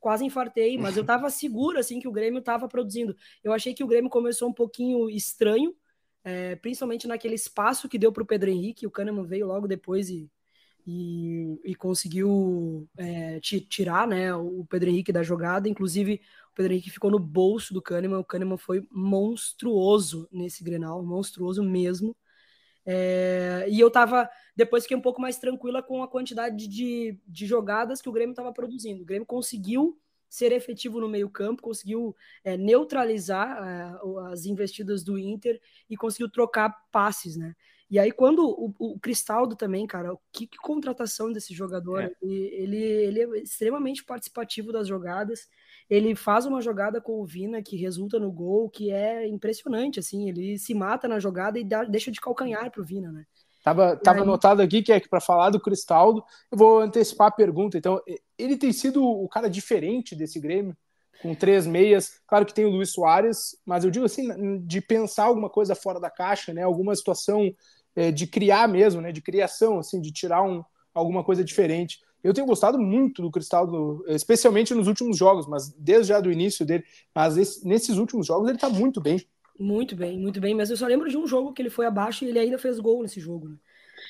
quase 0.00 0.24
infartei, 0.24 0.76
mas 0.78 0.96
eu 0.96 1.04
tava 1.06 1.30
seguro 1.30 1.78
assim 1.78 2.00
que 2.00 2.08
o 2.08 2.12
Grêmio 2.12 2.40
tava 2.42 2.66
produzindo. 2.66 3.14
Eu 3.44 3.52
achei 3.52 3.72
que 3.72 3.84
o 3.84 3.86
Grêmio 3.86 4.10
começou 4.10 4.48
um 4.48 4.52
pouquinho 4.52 5.08
estranho, 5.08 5.74
é, 6.24 6.56
principalmente 6.56 7.06
naquele 7.06 7.34
espaço 7.34 7.88
que 7.88 7.98
deu 7.98 8.10
para 8.10 8.22
o 8.22 8.26
Pedro 8.26 8.50
Henrique, 8.50 8.86
o 8.86 8.90
Kahneman 8.90 9.24
veio 9.24 9.46
logo 9.46 9.68
depois 9.68 10.08
e, 10.10 10.28
e, 10.86 11.60
e 11.64 11.74
conseguiu 11.74 12.88
é, 12.96 13.40
tirar 13.40 14.06
né, 14.06 14.34
o 14.34 14.64
Pedro 14.68 14.90
Henrique 14.90 15.12
da 15.12 15.22
jogada, 15.22 15.68
inclusive 15.68 16.20
o 16.52 16.54
Pedro 16.54 16.72
Henrique 16.72 16.90
ficou 16.90 17.10
no 17.10 17.18
bolso 17.18 17.72
do 17.72 17.82
Kahneman, 17.82 18.18
o 18.18 18.24
Kahneman 18.24 18.58
foi 18.58 18.86
monstruoso 18.90 20.28
nesse 20.32 20.64
Grenal, 20.64 21.02
monstruoso 21.04 21.62
mesmo, 21.62 22.16
é, 22.84 23.66
e 23.68 23.78
eu 23.78 23.90
tava, 23.90 24.28
depois 24.56 24.84
fiquei 24.84 24.96
um 24.96 25.02
pouco 25.02 25.20
mais 25.20 25.38
tranquila 25.38 25.82
com 25.82 26.02
a 26.02 26.08
quantidade 26.08 26.66
de, 26.66 27.18
de 27.26 27.46
jogadas 27.46 28.00
que 28.00 28.08
o 28.08 28.12
Grêmio 28.12 28.32
estava 28.32 28.52
produzindo, 28.52 29.02
o 29.02 29.06
Grêmio 29.06 29.26
conseguiu 29.26 29.98
ser 30.28 30.52
efetivo 30.52 31.00
no 31.00 31.08
meio-campo, 31.08 31.60
conseguiu 31.60 32.14
é, 32.44 32.56
neutralizar 32.56 33.58
é, 33.62 34.32
as 34.32 34.46
investidas 34.46 35.02
do 35.02 35.18
Inter 35.18 35.60
e 35.88 35.96
conseguiu 35.96 36.30
trocar 36.30 36.70
passes, 36.92 37.36
né? 37.36 37.54
E 37.90 37.98
aí, 37.98 38.12
quando 38.12 38.48
o, 38.48 38.72
o 38.78 39.00
Cristaldo 39.00 39.56
também, 39.56 39.84
cara, 39.84 40.16
que, 40.32 40.46
que 40.46 40.56
contratação 40.58 41.32
desse 41.32 41.52
jogador, 41.52 42.02
é. 42.02 42.12
ele, 42.22 42.76
ele 42.76 43.20
é 43.20 43.38
extremamente 43.40 44.04
participativo 44.04 44.70
das 44.70 44.86
jogadas. 44.86 45.48
Ele 45.88 46.14
faz 46.14 46.46
uma 46.46 46.60
jogada 46.60 47.00
com 47.00 47.20
o 47.20 47.26
Vina 47.26 47.60
que 47.60 47.76
resulta 47.76 48.20
no 48.20 48.30
gol, 48.30 48.70
que 48.70 48.92
é 48.92 49.26
impressionante, 49.26 49.98
assim. 49.98 50.28
Ele 50.28 50.56
se 50.56 50.72
mata 50.72 51.08
na 51.08 51.18
jogada 51.18 51.58
e 51.58 51.64
dá, 51.64 51.82
deixa 51.82 52.12
de 52.12 52.20
calcanhar 52.20 52.70
pro 52.70 52.84
Vina, 52.84 53.10
né? 53.10 53.24
Tava, 53.64 53.96
tava 53.96 54.22
anotado 54.22 54.62
aqui 54.62 54.82
que 54.82 54.92
é 54.92 55.00
que 55.00 55.08
para 55.08 55.20
falar 55.20 55.50
do 55.50 55.60
Cristaldo, 55.60 56.24
eu 56.50 56.56
vou 56.56 56.78
antecipar 56.78 57.26
a 57.26 57.32
pergunta. 57.32 57.76
Então, 57.76 58.00
ele 58.38 58.56
tem 58.56 58.72
sido 58.72 59.04
o 59.04 59.28
cara 59.28 59.50
diferente 59.50 60.14
desse 60.14 60.38
Grêmio, 60.38 60.76
com 61.20 61.34
três 61.34 61.66
meias. 61.66 62.20
Claro 62.26 62.46
que 62.46 62.54
tem 62.54 62.64
o 62.64 62.70
Luiz 62.70 62.92
Soares, 62.92 63.56
mas 63.66 63.84
eu 63.84 63.90
digo 63.90 64.06
assim, 64.06 64.64
de 64.64 64.80
pensar 64.80 65.24
alguma 65.24 65.50
coisa 65.50 65.74
fora 65.74 66.00
da 66.00 66.08
caixa, 66.08 66.54
né? 66.54 66.62
Alguma 66.62 66.94
situação 66.94 67.52
é, 67.94 68.10
de 68.10 68.26
criar 68.26 68.68
mesmo, 68.68 69.00
né? 69.00 69.12
De 69.12 69.20
criação, 69.20 69.78
assim, 69.78 70.00
de 70.00 70.12
tirar 70.12 70.42
um, 70.42 70.62
alguma 70.94 71.24
coisa 71.24 71.44
diferente. 71.44 71.98
Eu 72.22 72.34
tenho 72.34 72.46
gostado 72.46 72.78
muito 72.78 73.22
do 73.22 73.30
Cristaldo, 73.30 74.04
especialmente 74.08 74.74
nos 74.74 74.86
últimos 74.86 75.16
jogos, 75.16 75.46
mas 75.46 75.72
desde 75.78 76.08
já 76.08 76.20
do 76.20 76.30
início 76.30 76.66
dele. 76.66 76.84
Mas 77.14 77.36
esse, 77.36 77.66
nesses 77.66 77.96
últimos 77.96 78.26
jogos 78.26 78.48
ele 78.48 78.56
está 78.56 78.68
muito 78.68 79.00
bem. 79.00 79.24
Muito 79.58 79.96
bem, 79.96 80.18
muito 80.18 80.40
bem. 80.40 80.54
Mas 80.54 80.70
eu 80.70 80.76
só 80.76 80.86
lembro 80.86 81.08
de 81.08 81.16
um 81.16 81.26
jogo 81.26 81.52
que 81.52 81.62
ele 81.62 81.70
foi 81.70 81.86
abaixo 81.86 82.24
e 82.24 82.28
ele 82.28 82.38
ainda 82.38 82.58
fez 82.58 82.78
gol 82.78 83.02
nesse 83.02 83.20
jogo. 83.20 83.48
Né? 83.48 83.56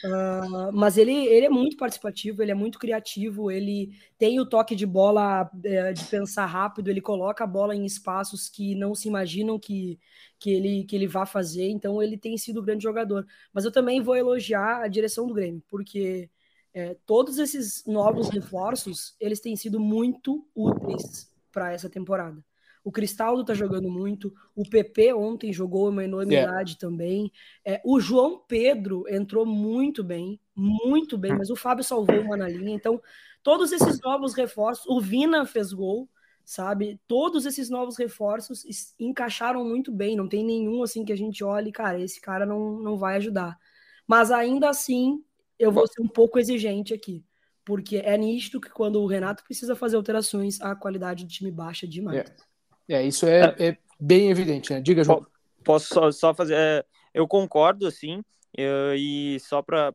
Uh, 0.02 0.72
mas 0.72 0.96
ele, 0.96 1.12
ele 1.12 1.44
é 1.46 1.50
muito 1.50 1.76
participativo, 1.76 2.42
ele 2.42 2.50
é 2.50 2.54
muito 2.54 2.78
criativo, 2.78 3.50
ele 3.50 3.90
tem 4.16 4.40
o 4.40 4.46
toque 4.46 4.74
de 4.74 4.86
bola 4.86 5.50
é, 5.62 5.92
de 5.92 6.04
pensar 6.04 6.46
rápido, 6.46 6.88
ele 6.88 7.02
coloca 7.02 7.44
a 7.44 7.46
bola 7.46 7.76
em 7.76 7.84
espaços 7.84 8.48
que 8.48 8.74
não 8.74 8.94
se 8.94 9.08
imaginam 9.08 9.58
que, 9.58 9.98
que, 10.38 10.50
ele, 10.50 10.84
que 10.84 10.96
ele 10.96 11.06
vá 11.06 11.26
fazer, 11.26 11.68
então 11.68 12.02
ele 12.02 12.16
tem 12.16 12.38
sido 12.38 12.60
um 12.60 12.64
grande 12.64 12.82
jogador. 12.82 13.26
Mas 13.52 13.64
eu 13.66 13.72
também 13.72 14.00
vou 14.00 14.16
elogiar 14.16 14.82
a 14.82 14.88
direção 14.88 15.26
do 15.26 15.34
Grêmio, 15.34 15.62
porque 15.68 16.30
é, 16.72 16.96
todos 17.04 17.38
esses 17.38 17.84
novos 17.86 18.30
reforços 18.30 19.14
eles 19.20 19.40
têm 19.40 19.54
sido 19.54 19.78
muito 19.78 20.48
úteis 20.54 21.30
para 21.52 21.72
essa 21.72 21.90
temporada. 21.90 22.42
O 22.82 22.90
Cristaldo 22.90 23.44
tá 23.44 23.54
jogando 23.54 23.90
muito. 23.90 24.32
O 24.54 24.68
PP 24.68 25.12
ontem 25.12 25.52
jogou 25.52 25.88
uma 25.88 26.04
enormidade 26.04 26.72
yeah. 26.72 26.78
também. 26.78 27.30
É, 27.64 27.80
o 27.84 28.00
João 28.00 28.42
Pedro 28.46 29.04
entrou 29.08 29.44
muito 29.44 30.02
bem, 30.02 30.40
muito 30.54 31.18
bem, 31.18 31.32
mas 31.36 31.50
o 31.50 31.56
Fábio 31.56 31.84
salvou 31.84 32.20
uma 32.20 32.36
na 32.36 32.48
linha. 32.48 32.74
Então, 32.74 33.00
todos 33.42 33.72
esses 33.72 34.00
novos 34.00 34.34
reforços, 34.34 34.86
o 34.86 35.00
Vina 35.00 35.44
fez 35.44 35.72
gol, 35.72 36.08
sabe? 36.44 36.98
Todos 37.06 37.44
esses 37.44 37.68
novos 37.68 37.98
reforços 37.98 38.64
encaixaram 38.98 39.64
muito 39.64 39.92
bem. 39.92 40.16
Não 40.16 40.28
tem 40.28 40.44
nenhum 40.44 40.82
assim 40.82 41.04
que 41.04 41.12
a 41.12 41.16
gente 41.16 41.44
olhe, 41.44 41.70
cara, 41.70 42.00
esse 42.00 42.20
cara 42.20 42.46
não, 42.46 42.80
não 42.80 42.96
vai 42.96 43.16
ajudar. 43.16 43.58
Mas 44.06 44.30
ainda 44.30 44.70
assim, 44.70 45.22
eu 45.58 45.70
vou 45.70 45.86
ser 45.86 46.00
um 46.00 46.08
pouco 46.08 46.38
exigente 46.38 46.94
aqui 46.94 47.22
porque 47.70 47.98
é 47.98 48.16
nítido 48.18 48.60
que 48.60 48.68
quando 48.68 49.00
o 49.00 49.06
Renato 49.06 49.44
precisa 49.44 49.76
fazer 49.76 49.94
alterações, 49.94 50.60
a 50.60 50.74
qualidade 50.74 51.24
do 51.24 51.30
time 51.30 51.52
baixa 51.52 51.86
demais. 51.86 52.16
Yeah. 52.18 52.49
É, 52.90 53.04
isso 53.04 53.24
é, 53.24 53.54
é. 53.56 53.68
é 53.68 53.78
bem 54.00 54.30
evidente, 54.30 54.72
né? 54.72 54.80
Diga, 54.80 55.04
João. 55.04 55.24
Posso 55.64 55.94
só, 55.94 56.10
só 56.10 56.34
fazer. 56.34 56.54
É, 56.56 56.84
eu 57.14 57.28
concordo, 57.28 57.86
assim, 57.86 58.20
eu, 58.52 58.94
e 58.96 59.38
só 59.38 59.62
para 59.62 59.94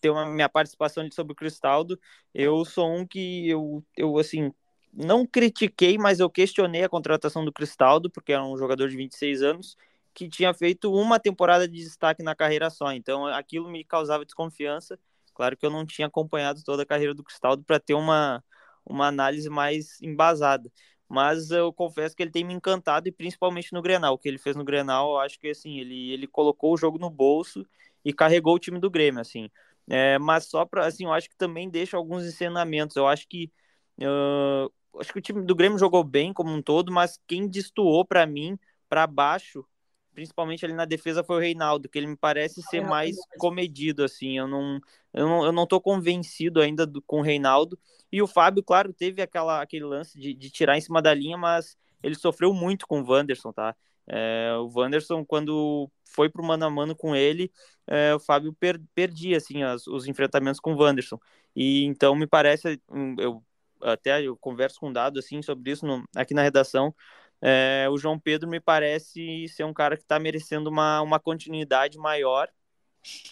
ter 0.00 0.10
uma 0.10 0.26
minha 0.26 0.48
participação 0.48 1.08
sobre 1.12 1.32
o 1.32 1.36
Cristaldo, 1.36 1.98
eu 2.34 2.64
sou 2.64 2.92
um 2.92 3.06
que 3.06 3.48
eu, 3.48 3.84
eu 3.96 4.18
assim, 4.18 4.52
não 4.92 5.24
critiquei, 5.24 5.96
mas 5.96 6.18
eu 6.18 6.28
questionei 6.28 6.82
a 6.82 6.88
contratação 6.88 7.44
do 7.44 7.52
Cristaldo, 7.52 8.10
porque 8.10 8.32
era 8.32 8.44
um 8.44 8.56
jogador 8.56 8.88
de 8.88 8.96
26 8.96 9.42
anos 9.42 9.76
que 10.12 10.28
tinha 10.28 10.52
feito 10.52 10.92
uma 10.92 11.18
temporada 11.20 11.68
de 11.68 11.78
destaque 11.78 12.24
na 12.24 12.34
carreira 12.34 12.70
só. 12.70 12.92
Então 12.92 13.24
aquilo 13.26 13.70
me 13.70 13.84
causava 13.84 14.24
desconfiança. 14.24 14.98
Claro 15.32 15.56
que 15.56 15.64
eu 15.64 15.70
não 15.70 15.86
tinha 15.86 16.08
acompanhado 16.08 16.62
toda 16.64 16.82
a 16.82 16.86
carreira 16.86 17.14
do 17.14 17.22
Cristaldo 17.22 17.62
para 17.62 17.78
ter 17.78 17.94
uma, 17.94 18.44
uma 18.84 19.06
análise 19.06 19.48
mais 19.48 20.00
embasada 20.02 20.70
mas 21.12 21.50
eu 21.50 21.70
confesso 21.74 22.16
que 22.16 22.22
ele 22.22 22.30
tem 22.30 22.42
me 22.42 22.54
encantado 22.54 23.06
e 23.06 23.12
principalmente 23.12 23.70
no 23.74 23.82
Grenal, 23.82 24.14
o 24.14 24.18
que 24.18 24.26
ele 24.26 24.38
fez 24.38 24.56
no 24.56 24.64
Grenal, 24.64 25.10
eu 25.10 25.20
acho 25.20 25.38
que 25.38 25.48
assim, 25.48 25.78
ele, 25.78 26.10
ele 26.10 26.26
colocou 26.26 26.72
o 26.72 26.76
jogo 26.78 26.98
no 26.98 27.10
bolso 27.10 27.66
e 28.02 28.14
carregou 28.14 28.54
o 28.54 28.58
time 28.58 28.80
do 28.80 28.90
Grêmio, 28.90 29.20
assim. 29.20 29.50
É, 29.90 30.18
mas 30.18 30.46
só 30.46 30.64
para, 30.64 30.86
assim, 30.86 31.04
eu 31.04 31.12
acho 31.12 31.28
que 31.28 31.36
também 31.36 31.68
deixa 31.68 31.98
alguns 31.98 32.24
ensinamentos. 32.24 32.96
Eu 32.96 33.06
acho 33.06 33.28
que 33.28 33.52
uh, 34.00 34.72
acho 34.98 35.12
que 35.12 35.18
o 35.18 35.22
time 35.22 35.42
do 35.44 35.54
Grêmio 35.54 35.78
jogou 35.78 36.02
bem 36.02 36.32
como 36.32 36.50
um 36.50 36.62
todo, 36.62 36.90
mas 36.90 37.20
quem 37.26 37.46
destoou 37.46 38.06
para 38.06 38.26
mim 38.26 38.58
para 38.88 39.06
baixo, 39.06 39.66
principalmente 40.14 40.64
ali 40.64 40.74
na 40.74 40.84
defesa, 40.84 41.24
foi 41.24 41.36
o 41.36 41.40
Reinaldo, 41.40 41.88
que 41.88 41.98
ele 41.98 42.06
me 42.06 42.16
parece 42.16 42.62
ser 42.62 42.82
mais 42.82 43.16
comedido, 43.38 44.04
assim. 44.04 44.38
Eu 44.38 44.46
não, 44.46 44.80
eu 45.12 45.26
não, 45.26 45.44
eu 45.46 45.52
não 45.52 45.66
tô 45.66 45.80
convencido 45.80 46.60
ainda 46.60 46.86
do, 46.86 47.00
com 47.02 47.20
o 47.20 47.22
Reinaldo. 47.22 47.78
E 48.10 48.20
o 48.20 48.26
Fábio, 48.26 48.62
claro, 48.62 48.92
teve 48.92 49.22
aquela, 49.22 49.62
aquele 49.62 49.84
lance 49.84 50.18
de, 50.18 50.34
de 50.34 50.50
tirar 50.50 50.76
em 50.76 50.80
cima 50.80 51.00
da 51.00 51.14
linha, 51.14 51.36
mas 51.36 51.76
ele 52.02 52.14
sofreu 52.14 52.52
muito 52.52 52.86
com 52.86 53.00
o 53.00 53.10
Wanderson, 53.10 53.52
tá? 53.52 53.74
É, 54.06 54.54
o 54.58 54.70
Wanderson, 54.78 55.24
quando 55.24 55.90
foi 56.04 56.28
pro 56.28 56.44
mano 56.44 56.66
a 56.66 56.70
mano 56.70 56.94
com 56.94 57.14
ele, 57.14 57.50
é, 57.86 58.14
o 58.14 58.20
Fábio 58.20 58.52
per, 58.52 58.80
perdia 58.94 59.36
assim, 59.36 59.62
as, 59.62 59.86
os 59.86 60.06
enfrentamentos 60.06 60.60
com 60.60 60.74
o 60.74 60.82
Wanderson. 60.82 61.18
E 61.54 61.84
então 61.84 62.14
me 62.14 62.26
parece, 62.26 62.80
hum, 62.90 63.14
eu 63.18 63.42
até 63.80 64.22
eu 64.22 64.36
converso 64.36 64.78
com 64.78 64.92
dado 64.92 65.18
assim 65.18 65.42
sobre 65.42 65.72
isso 65.72 65.86
no, 65.86 66.04
aqui 66.14 66.34
na 66.34 66.42
redação. 66.42 66.94
É, 67.42 67.88
o 67.90 67.98
João 67.98 68.18
Pedro 68.18 68.48
me 68.48 68.60
parece 68.60 69.48
ser 69.48 69.64
um 69.64 69.74
cara 69.74 69.96
que 69.96 70.02
está 70.04 70.18
merecendo 70.18 70.70
uma, 70.70 71.00
uma 71.02 71.18
continuidade 71.18 71.98
maior, 71.98 72.48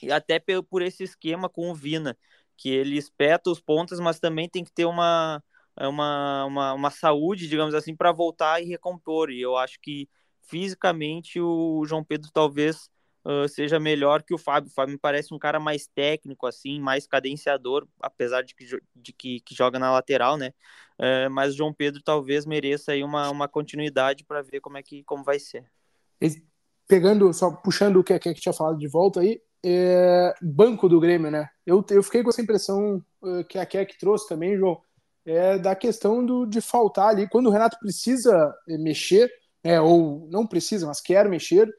e 0.03 0.11
até 0.11 0.39
por, 0.41 0.65
por 0.65 0.83
esse 0.83 1.05
esquema 1.05 1.49
com 1.49 1.71
o 1.71 1.75
Vina, 1.75 2.17
que 2.57 2.69
ele 2.69 2.97
espeta 2.97 3.51
os 3.51 3.61
pontas, 3.61 4.01
mas 4.01 4.19
também 4.19 4.49
tem 4.49 4.65
que 4.65 4.73
ter 4.73 4.85
uma, 4.85 5.43
uma, 5.77 6.45
uma, 6.45 6.73
uma 6.75 6.91
saúde, 6.91 7.49
digamos 7.49 7.75
assim, 7.75 7.95
para 7.97 8.13
voltar 8.13 8.61
e 8.61 8.67
recompor. 8.67 9.31
E 9.31 9.41
eu 9.41 9.57
acho 9.57 9.79
que 9.81 10.09
fisicamente 10.43 11.41
o 11.41 11.85
João 11.87 12.05
Pedro 12.05 12.31
talvez 12.33 12.91
uh, 13.25 13.49
seja 13.49 13.79
melhor 13.79 14.23
que 14.23 14.35
o 14.35 14.39
Fábio. 14.39 14.71
O 14.71 14.73
Fábio 14.73 14.93
me 14.93 14.99
parece 14.99 15.33
um 15.35 15.39
cara 15.39 15.59
mais 15.59 15.87
técnico, 15.87 16.47
assim, 16.47 16.81
mais 16.81 17.07
cadenciador, 17.07 17.87
apesar 18.01 18.43
de 18.43 18.55
que, 18.55 18.67
de 18.95 19.13
que, 19.13 19.41
que 19.41 19.55
joga 19.55 19.79
na 19.79 19.93
lateral, 19.93 20.37
né? 20.37 20.53
Uh, 20.99 21.31
mas 21.31 21.55
o 21.55 21.57
João 21.57 21.73
Pedro 21.73 22.03
talvez 22.03 22.45
mereça 22.45 22.93
aí 22.93 23.03
uma, 23.03 23.31
uma 23.31 23.49
continuidade 23.49 24.25
para 24.25 24.43
ver 24.43 24.61
como 24.61 24.77
é 24.77 24.83
que 24.83 25.03
como 25.05 25.25
vai 25.25 25.39
ser. 25.39 25.65
Pegando, 26.87 27.33
só 27.33 27.51
puxando 27.51 27.97
o 27.97 28.05
que 28.05 28.13
a 28.13 28.19
Keck 28.19 28.41
tinha 28.41 28.53
falado 28.53 28.77
de 28.77 28.89
volta 28.89 29.21
aí, 29.21 29.41
é, 29.65 30.35
banco 30.43 30.89
do 30.89 30.99
Grêmio, 30.99 31.31
né? 31.31 31.49
Eu, 31.65 31.85
eu 31.91 32.03
fiquei 32.03 32.23
com 32.23 32.31
essa 32.31 32.43
impressão 32.43 33.05
uh, 33.23 33.45
que 33.45 33.59
a 33.59 33.67
Keck 33.67 33.97
trouxe 33.99 34.29
também, 34.29 34.57
João, 34.57 34.81
é 35.25 35.59
da 35.59 35.77
questão 35.77 36.25
do, 36.25 36.47
de 36.47 36.61
faltar 36.61 37.09
ali. 37.09 37.29
Quando 37.29 37.47
o 37.47 37.51
Renato 37.51 37.79
precisa 37.79 38.55
mexer, 38.67 39.31
é, 39.63 39.81
ou 39.81 40.27
não 40.31 40.47
precisa, 40.47 40.87
mas 40.87 41.01
quer 41.01 41.29
mexer, 41.29 41.73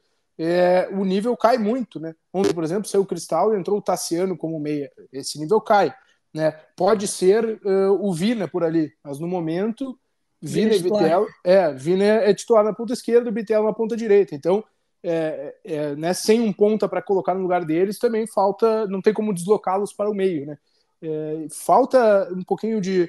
é, 0.44 0.90
o 0.92 1.06
nível 1.06 1.38
cai 1.38 1.60
muito, 1.60 2.00
né? 2.00 2.16
Ontem, 2.34 2.52
por 2.52 2.64
exemplo, 2.64 2.90
saiu 2.90 3.04
o 3.04 3.06
Cristal 3.06 3.54
e 3.54 3.60
entrou 3.60 3.78
o 3.78 3.82
Tassiano 3.82 4.36
como 4.36 4.60
meia. 4.60 4.92
Esse 5.14 5.40
nível 5.40 5.62
cai. 5.62 5.94
Né? 6.34 6.52
Pode 6.76 7.08
ser 7.08 7.62
uh, 7.64 7.92
o 8.02 8.12
Vina 8.12 8.48
por 8.48 8.64
ali, 8.64 8.92
mas 9.04 9.20
no 9.20 9.28
momento, 9.28 9.96
Vina, 10.42 10.72
Vina 10.72 10.76
e 10.76 10.80
Vitel. 10.80 11.28
É, 11.44 11.72
Vina 11.74 12.04
é 12.04 12.34
titular 12.34 12.64
na 12.64 12.74
ponta 12.74 12.92
esquerda, 12.92 13.30
o 13.30 13.34
Vitel 13.34 13.64
na 13.64 13.72
ponta 13.72 13.96
direita. 13.96 14.34
Então, 14.34 14.64
é, 15.04 15.56
é, 15.64 15.96
né, 15.96 16.12
sem 16.12 16.42
um 16.42 16.52
ponta 16.52 16.90
para 16.90 17.04
colocar 17.04 17.36
no 17.36 17.44
lugar 17.44 17.64
deles, 17.64 18.00
também 18.00 18.26
falta, 18.26 18.88
não 18.88 19.00
tem 19.00 19.14
como 19.14 19.36
deslocá-los 19.36 19.94
para 19.94 20.10
o 20.10 20.16
meio. 20.16 20.48
Né? 20.48 20.58
É, 21.04 21.48
falta 21.52 22.28
um 22.32 22.44
pouquinho 22.44 22.82
de, 22.82 23.08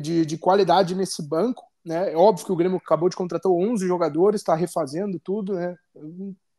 de, 0.00 0.24
de 0.24 0.38
qualidade 0.38 0.94
nesse 0.94 1.22
banco. 1.28 1.62
Né? 1.84 2.14
É 2.14 2.16
óbvio 2.16 2.46
que 2.46 2.52
o 2.52 2.56
Grêmio 2.56 2.78
acabou 2.78 3.10
de 3.10 3.16
contratar 3.16 3.52
11 3.52 3.86
jogadores, 3.86 4.40
está 4.40 4.54
refazendo 4.54 5.20
tudo, 5.20 5.56
né? 5.56 5.76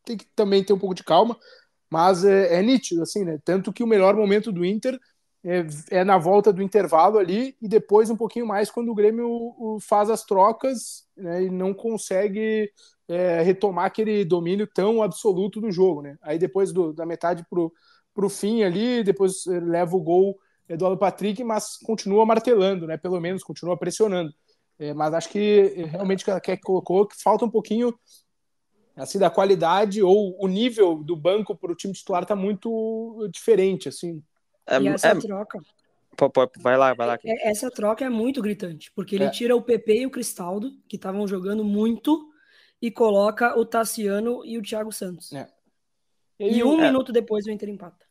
Tem 0.04 0.16
que 0.16 0.26
também 0.34 0.64
ter 0.64 0.72
um 0.72 0.78
pouco 0.78 0.94
de 0.94 1.04
calma, 1.04 1.38
mas 1.90 2.24
é, 2.24 2.58
é 2.58 2.62
nítido, 2.62 3.02
assim, 3.02 3.24
né? 3.24 3.38
Tanto 3.44 3.72
que 3.72 3.84
o 3.84 3.86
melhor 3.86 4.16
momento 4.16 4.50
do 4.50 4.64
Inter 4.64 4.98
é, 5.44 5.66
é, 5.90 6.04
na 6.04 6.18
volta 6.18 6.52
do 6.52 6.62
intervalo 6.62 7.18
ali 7.18 7.56
e 7.60 7.68
depois 7.68 8.10
um 8.10 8.16
pouquinho 8.16 8.46
mais 8.46 8.70
quando 8.70 8.90
o 8.90 8.94
Grêmio 8.94 9.26
o, 9.28 9.78
faz 9.80 10.08
as 10.08 10.24
trocas 10.24 11.04
né, 11.16 11.42
e 11.44 11.50
não 11.50 11.74
consegue 11.74 12.70
é, 13.08 13.42
retomar 13.42 13.86
aquele 13.86 14.24
domínio 14.24 14.66
tão 14.66 15.02
absoluto 15.02 15.60
do 15.60 15.70
jogo, 15.70 16.02
né? 16.02 16.16
Aí 16.22 16.38
depois 16.38 16.72
do, 16.72 16.92
da 16.92 17.04
metade 17.04 17.44
pro, 17.50 17.72
pro 18.14 18.28
fim 18.28 18.62
ali, 18.62 19.02
depois 19.02 19.44
leva 19.46 19.96
o 19.96 20.00
gol 20.00 20.38
é, 20.68 20.76
do 20.76 20.86
Alan 20.86 20.96
Patrick, 20.96 21.42
mas 21.42 21.76
continua 21.78 22.24
martelando, 22.24 22.86
né? 22.86 22.96
Pelo 22.96 23.20
menos 23.20 23.42
continua 23.42 23.76
pressionando. 23.76 24.32
É, 24.78 24.94
mas 24.94 25.12
acho 25.14 25.28
que 25.28 25.74
é, 25.76 25.84
realmente 25.84 26.28
a 26.30 26.40
Keck 26.40 26.62
colocou 26.62 27.06
que 27.06 27.20
falta 27.20 27.44
um 27.44 27.50
pouquinho 27.50 27.94
assim 28.96 29.18
da 29.18 29.30
qualidade 29.30 30.02
ou 30.02 30.36
o 30.42 30.46
nível 30.46 31.02
do 31.02 31.16
banco 31.16 31.56
para 31.56 31.72
o 31.72 31.74
time 31.74 31.94
titular 31.94 32.24
tá 32.24 32.36
muito 32.36 33.28
diferente 33.32 33.88
assim. 33.88 34.22
É, 34.66 34.80
e 34.80 34.88
essa 34.88 35.08
é... 35.08 35.14
troca 35.14 35.60
Vai 36.58 36.76
lá, 36.76 36.94
vai 36.94 37.06
lá. 37.06 37.18
É, 37.24 37.50
essa 37.50 37.70
troca 37.70 38.04
é 38.04 38.08
muito 38.08 38.42
gritante, 38.42 38.92
porque 38.94 39.14
ele 39.16 39.24
é. 39.24 39.30
tira 39.30 39.56
o 39.56 39.62
PP 39.62 40.00
e 40.00 40.06
o 40.06 40.10
Cristaldo, 40.10 40.70
que 40.86 40.96
estavam 40.96 41.26
jogando 41.26 41.64
muito, 41.64 42.30
e 42.80 42.90
coloca 42.90 43.58
o 43.58 43.64
Tassiano 43.64 44.44
e 44.44 44.58
o 44.58 44.62
Thiago 44.62 44.92
Santos. 44.92 45.32
É. 45.32 45.48
E, 46.38 46.58
e, 46.58 46.64
um 46.64 46.80
é. 46.80 46.86
minuto 46.86 47.12
depois 47.12 47.46
o 47.46 47.50
Inter 47.50 47.68
empata. 47.68 48.04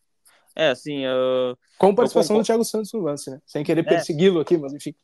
É, 0.56 0.70
assim. 0.70 1.06
Uh... 1.06 1.58
Com 1.78 1.94
participação 1.94 2.38
do 2.38 2.44
Thiago 2.44 2.64
Santos 2.64 2.92
no 2.94 3.02
lance, 3.02 3.30
né? 3.30 3.42
Sem 3.46 3.64
querer 3.64 3.84
persegui-lo 3.84 4.40
aqui, 4.40 4.58
mas 4.58 4.74
enfim. 4.74 4.96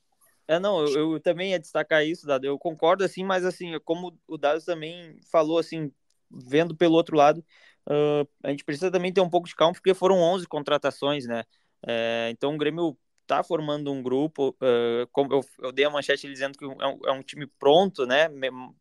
É, 0.48 0.60
não, 0.60 0.86
eu, 0.86 1.14
eu, 1.14 1.20
também 1.20 1.52
ia 1.52 1.60
destacar 1.60 2.06
isso, 2.06 2.26
Dado. 2.26 2.46
Eu 2.46 2.58
concordo, 2.58 3.04
assim, 3.04 3.24
mas, 3.24 3.44
assim, 3.44 3.78
como 3.84 4.18
o 4.28 4.38
Dado 4.38 4.64
também 4.64 5.20
falou, 5.30 5.58
assim, 5.58 5.92
vendo 6.30 6.76
pelo 6.76 6.96
outro 6.96 7.18
lado, 7.18 7.44
uh, 7.90 8.28
a 8.44 8.50
gente 8.50 8.64
precisa 8.64 8.92
também 8.92 9.12
ter 9.12 9.22
um 9.22 9.30
pouco 9.30 9.48
de 9.48 9.56
calma, 9.56 9.74
porque 9.74 9.94
foram 9.94 10.20
11 10.20 10.48
contratações, 10.48 11.26
né? 11.26 11.44
É, 11.86 12.30
então 12.32 12.56
o 12.56 12.58
Grêmio 12.58 12.98
está 13.24 13.44
formando 13.44 13.92
um 13.92 14.02
grupo, 14.02 14.56
uh, 14.62 15.08
como 15.12 15.34
eu, 15.34 15.42
eu, 15.62 15.72
dei 15.72 15.86
a 15.86 15.90
manchete 15.90 16.28
dizendo 16.28 16.58
que 16.58 16.64
é 16.64 16.68
um, 16.68 17.00
é 17.06 17.12
um, 17.12 17.22
time 17.22 17.46
pronto, 17.60 18.06
né? 18.06 18.30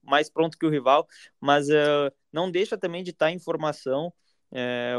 Mais 0.02 0.30
pronto 0.30 0.56
que 0.56 0.64
o 0.64 0.70
rival, 0.70 1.06
mas 1.40 1.68
uh, 1.68 2.12
não 2.32 2.50
deixa 2.50 2.78
também 2.78 3.02
de 3.02 3.10
estar 3.10 3.26
tá 3.26 3.32
em 3.32 3.38
formação. 3.38 4.12
É, 4.52 4.94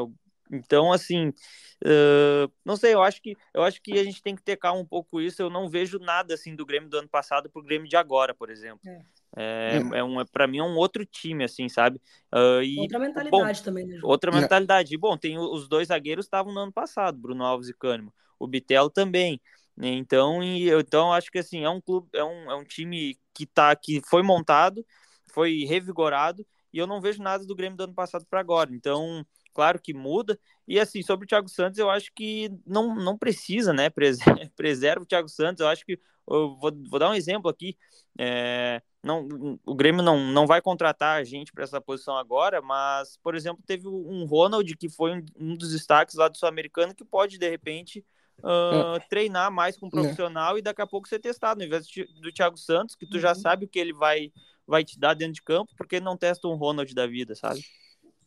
então, 0.51 0.91
assim, 0.91 1.29
uh, 1.29 2.51
não 2.63 2.75
sei, 2.75 2.93
eu 2.93 3.01
acho 3.01 3.21
que 3.21 3.35
eu 3.53 3.63
acho 3.63 3.81
que 3.81 3.93
a 3.93 4.03
gente 4.03 4.21
tem 4.21 4.35
que 4.35 4.41
ter 4.41 4.57
calma 4.57 4.81
um 4.81 4.85
pouco 4.85 5.19
isso. 5.21 5.41
Eu 5.41 5.49
não 5.49 5.69
vejo 5.69 5.99
nada 5.99 6.33
assim 6.33 6.55
do 6.55 6.65
Grêmio 6.65 6.89
do 6.89 6.97
ano 6.97 7.09
passado 7.09 7.49
pro 7.49 7.63
Grêmio 7.63 7.87
de 7.87 7.95
agora, 7.95 8.33
por 8.33 8.49
exemplo. 8.49 8.81
É. 8.85 9.01
É, 9.35 9.77
é. 9.93 9.99
é 9.99 10.03
um, 10.03 10.25
para 10.25 10.47
mim 10.47 10.59
é 10.59 10.63
um 10.63 10.75
outro 10.77 11.05
time, 11.05 11.43
assim, 11.43 11.69
sabe? 11.69 12.01
Uh, 12.33 12.61
e, 12.63 12.79
outra 12.79 12.99
mentalidade 12.99 13.59
bom, 13.59 13.63
também, 13.63 13.85
né? 13.85 13.99
Outra 14.03 14.31
mentalidade. 14.31 14.93
E, 14.93 14.97
bom, 14.97 15.17
tem 15.17 15.37
os 15.37 15.67
dois 15.67 15.89
zagueiros 15.89 16.25
estavam 16.25 16.53
no 16.53 16.59
ano 16.59 16.71
passado, 16.71 17.17
Bruno 17.17 17.43
Alves 17.43 17.69
e 17.69 17.73
Cânimo. 17.73 18.13
O 18.39 18.47
Bitelo 18.47 18.89
também. 18.89 19.39
Então, 19.79 20.41
e, 20.43 20.69
então 20.69 21.13
acho 21.13 21.29
que 21.29 21.37
assim 21.37 21.63
é 21.63 21.69
um 21.69 21.79
clube, 21.79 22.07
é 22.13 22.23
um, 22.23 22.51
é 22.51 22.55
um 22.55 22.63
time 22.63 23.15
que 23.33 23.45
tá 23.45 23.75
que 23.75 24.01
foi 24.09 24.23
montado, 24.23 24.83
foi 25.31 25.65
revigorado 25.65 26.43
e 26.73 26.79
eu 26.79 26.87
não 26.87 26.99
vejo 26.99 27.21
nada 27.21 27.45
do 27.45 27.55
Grêmio 27.55 27.77
do 27.77 27.83
ano 27.83 27.93
passado 27.93 28.25
para 28.27 28.39
agora. 28.39 28.71
Então, 28.73 29.25
claro 29.57 29.81
que 29.81 29.91
muda. 29.91 30.39
E 30.67 30.79
assim, 30.79 31.01
sobre 31.01 31.25
o 31.25 31.27
Thiago 31.27 31.49
Santos, 31.49 31.79
eu 31.79 31.89
acho 31.89 32.11
que 32.13 32.51
não, 32.63 32.93
não 32.93 33.17
precisa, 33.17 33.73
né? 33.73 33.89
Preserva 34.55 35.01
o 35.01 35.05
Thiago 35.05 35.27
Santos. 35.27 35.61
Eu 35.61 35.67
acho 35.67 35.83
que 35.83 35.99
eu 36.29 36.55
vou, 36.57 36.71
vou 36.87 36.99
dar 36.99 37.09
um 37.09 37.15
exemplo 37.15 37.49
aqui. 37.49 37.75
É, 38.19 38.83
não, 39.03 39.27
o 39.65 39.73
Grêmio 39.73 40.03
não, 40.03 40.19
não 40.31 40.45
vai 40.45 40.61
contratar 40.61 41.19
a 41.19 41.23
gente 41.23 41.51
para 41.51 41.63
essa 41.63 41.81
posição 41.81 42.15
agora, 42.15 42.61
mas, 42.61 43.17
por 43.23 43.33
exemplo, 43.33 43.63
teve 43.65 43.87
um 43.87 44.25
Ronald 44.25 44.77
que 44.77 44.89
foi 44.89 45.13
um, 45.13 45.25
um 45.39 45.57
dos 45.57 45.71
destaques 45.71 46.13
lá 46.13 46.27
do 46.27 46.37
Sul-Americano 46.37 46.93
que 46.93 47.03
pode, 47.03 47.39
de 47.39 47.49
repente, 47.49 48.05
uh, 48.39 49.01
treinar 49.09 49.51
mais 49.51 49.75
com 49.75 49.87
um 49.87 49.89
profissional 49.89 50.55
é. 50.55 50.59
e 50.59 50.61
daqui 50.61 50.83
a 50.83 50.87
pouco 50.87 51.07
ser 51.07 51.17
testado, 51.17 51.59
no 51.59 51.65
invés 51.65 51.87
do 52.21 52.31
Thiago 52.31 52.57
Santos, 52.57 52.95
que 52.95 53.07
tu 53.07 53.15
uhum. 53.15 53.21
já 53.21 53.33
sabe 53.33 53.65
o 53.65 53.67
que 53.67 53.79
ele 53.79 53.93
vai, 53.93 54.31
vai 54.67 54.83
te 54.83 54.99
dar 54.99 55.15
dentro 55.15 55.33
de 55.33 55.41
campo, 55.41 55.73
porque 55.75 55.99
não 55.99 56.15
testa 56.15 56.47
um 56.47 56.55
Ronald 56.55 56.93
da 56.93 57.07
vida, 57.07 57.33
sabe? 57.33 57.61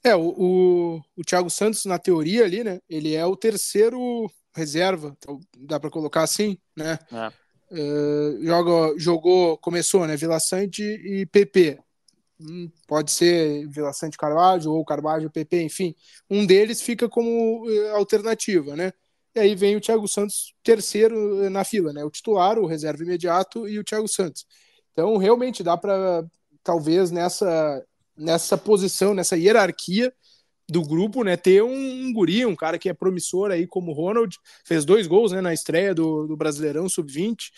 É, 0.02 0.14
o, 0.16 0.28
o, 0.28 1.00
o 1.16 1.22
Thiago 1.24 1.50
Santos, 1.50 1.84
na 1.84 1.98
teoria 1.98 2.44
ali, 2.44 2.64
né? 2.64 2.80
Ele 2.88 3.14
é 3.14 3.24
o 3.24 3.36
terceiro 3.36 4.30
reserva, 4.54 5.14
então 5.18 5.38
dá 5.58 5.78
para 5.78 5.90
colocar 5.90 6.22
assim, 6.22 6.58
né? 6.76 6.98
É. 7.12 7.32
Uh, 7.72 8.44
joga, 8.44 8.98
jogou, 8.98 9.58
começou, 9.58 10.06
né? 10.06 10.16
Vila 10.16 10.40
Sante 10.40 10.82
e 10.82 11.26
PP. 11.26 11.78
Hum, 12.40 12.70
pode 12.88 13.10
ser 13.10 13.68
Vila 13.68 13.92
Sante 13.92 14.16
Carvalho 14.16 14.72
ou 14.72 14.84
Carvalho 14.84 15.30
PP, 15.30 15.62
enfim. 15.62 15.94
Um 16.28 16.46
deles 16.46 16.80
fica 16.80 17.08
como 17.08 17.66
uh, 17.66 17.96
alternativa, 17.96 18.74
né? 18.74 18.92
E 19.34 19.40
aí 19.40 19.54
vem 19.54 19.76
o 19.76 19.80
Thiago 19.80 20.08
Santos 20.08 20.54
terceiro 20.62 21.48
na 21.50 21.62
fila, 21.62 21.92
né? 21.92 22.02
O 22.04 22.10
titular, 22.10 22.58
o 22.58 22.66
reserva 22.66 23.02
imediato 23.02 23.68
e 23.68 23.78
o 23.78 23.84
Thiago 23.84 24.08
Santos. 24.08 24.46
Então, 24.92 25.16
realmente 25.18 25.62
dá 25.62 25.76
para 25.76 26.24
talvez 26.64 27.10
nessa 27.10 27.84
nessa 28.20 28.56
posição, 28.58 29.14
nessa 29.14 29.36
hierarquia 29.36 30.12
do 30.68 30.82
grupo, 30.82 31.24
né? 31.24 31.36
Ter 31.36 31.62
um, 31.62 31.72
um 32.06 32.12
guri, 32.12 32.46
um 32.46 32.54
cara 32.54 32.78
que 32.78 32.88
é 32.88 32.94
promissor 32.94 33.50
aí 33.50 33.66
como 33.66 33.90
o 33.90 33.94
Ronald, 33.94 34.36
fez 34.64 34.84
dois 34.84 35.06
gols 35.06 35.32
né, 35.32 35.40
na 35.40 35.52
estreia 35.52 35.94
do, 35.94 36.26
do 36.26 36.36
Brasileirão 36.36 36.88
Sub-20 36.88 37.50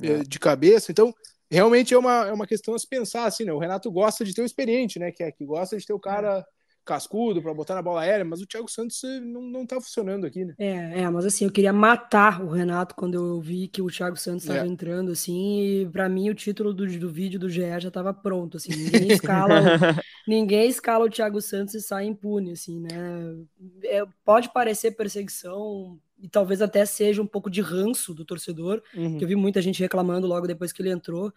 é. 0.00 0.06
Eh, 0.06 0.22
de 0.22 0.38
cabeça. 0.38 0.92
Então, 0.92 1.12
realmente 1.50 1.92
é 1.92 1.98
uma, 1.98 2.28
é 2.28 2.32
uma 2.32 2.46
questão 2.46 2.74
a 2.74 2.78
se 2.78 2.86
pensar, 2.86 3.24
assim, 3.24 3.44
né? 3.44 3.52
O 3.52 3.58
Renato 3.58 3.90
gosta 3.90 4.24
de 4.24 4.32
ter 4.32 4.42
o 4.42 4.46
experiente, 4.46 4.98
né? 4.98 5.10
Que 5.10 5.24
é 5.24 5.32
que 5.32 5.44
gosta 5.44 5.76
de 5.76 5.84
ter 5.84 5.92
o 5.92 6.00
cara 6.00 6.46
cascudo 6.84 7.42
para 7.42 7.54
botar 7.54 7.74
na 7.74 7.82
bola 7.82 8.00
aérea, 8.00 8.24
mas 8.24 8.40
o 8.40 8.46
Thiago 8.46 8.70
Santos 8.70 9.02
eh, 9.04 9.20
não, 9.20 9.42
não 9.42 9.66
tá 9.66 9.80
funcionando 9.80 10.26
aqui, 10.26 10.44
né? 10.44 10.54
É, 10.58 11.00
é, 11.00 11.10
mas 11.10 11.24
assim, 11.24 11.44
eu 11.44 11.52
queria 11.52 11.72
matar 11.72 12.42
o 12.42 12.48
Renato 12.48 12.94
quando 12.94 13.14
eu 13.14 13.40
vi 13.40 13.68
que 13.68 13.80
o 13.80 13.90
Thiago 13.90 14.16
Santos 14.16 14.44
estava 14.44 14.66
é. 14.66 14.68
entrando, 14.68 15.12
assim, 15.12 15.82
e 15.82 15.88
para 15.90 16.08
mim 16.08 16.30
o 16.30 16.34
título 16.34 16.72
do, 16.72 16.86
do 16.86 17.10
vídeo 17.10 17.38
do 17.38 17.48
GE 17.48 17.62
já 17.78 17.88
estava 17.88 18.12
pronto, 18.12 18.56
assim, 18.56 18.70
ninguém 18.74 19.12
escala, 19.12 19.60
o, 19.60 19.60
ninguém 20.28 20.68
escala 20.68 21.04
o 21.04 21.10
Thiago 21.10 21.40
Santos 21.40 21.74
e 21.74 21.80
sai 21.80 22.06
impune, 22.06 22.52
assim, 22.52 22.80
né? 22.80 22.90
É, 23.84 24.02
pode 24.24 24.52
parecer 24.52 24.92
perseguição, 24.92 25.98
e 26.20 26.28
talvez 26.28 26.62
até 26.62 26.84
seja 26.84 27.20
um 27.20 27.26
pouco 27.26 27.50
de 27.50 27.60
ranço 27.60 28.14
do 28.14 28.24
torcedor, 28.24 28.80
uhum. 28.94 29.18
que 29.18 29.24
eu 29.24 29.28
vi 29.28 29.34
muita 29.34 29.60
gente 29.60 29.80
reclamando 29.80 30.26
logo 30.26 30.46
depois 30.46 30.72
que 30.72 30.80
ele 30.80 30.90
entrou, 30.90 31.32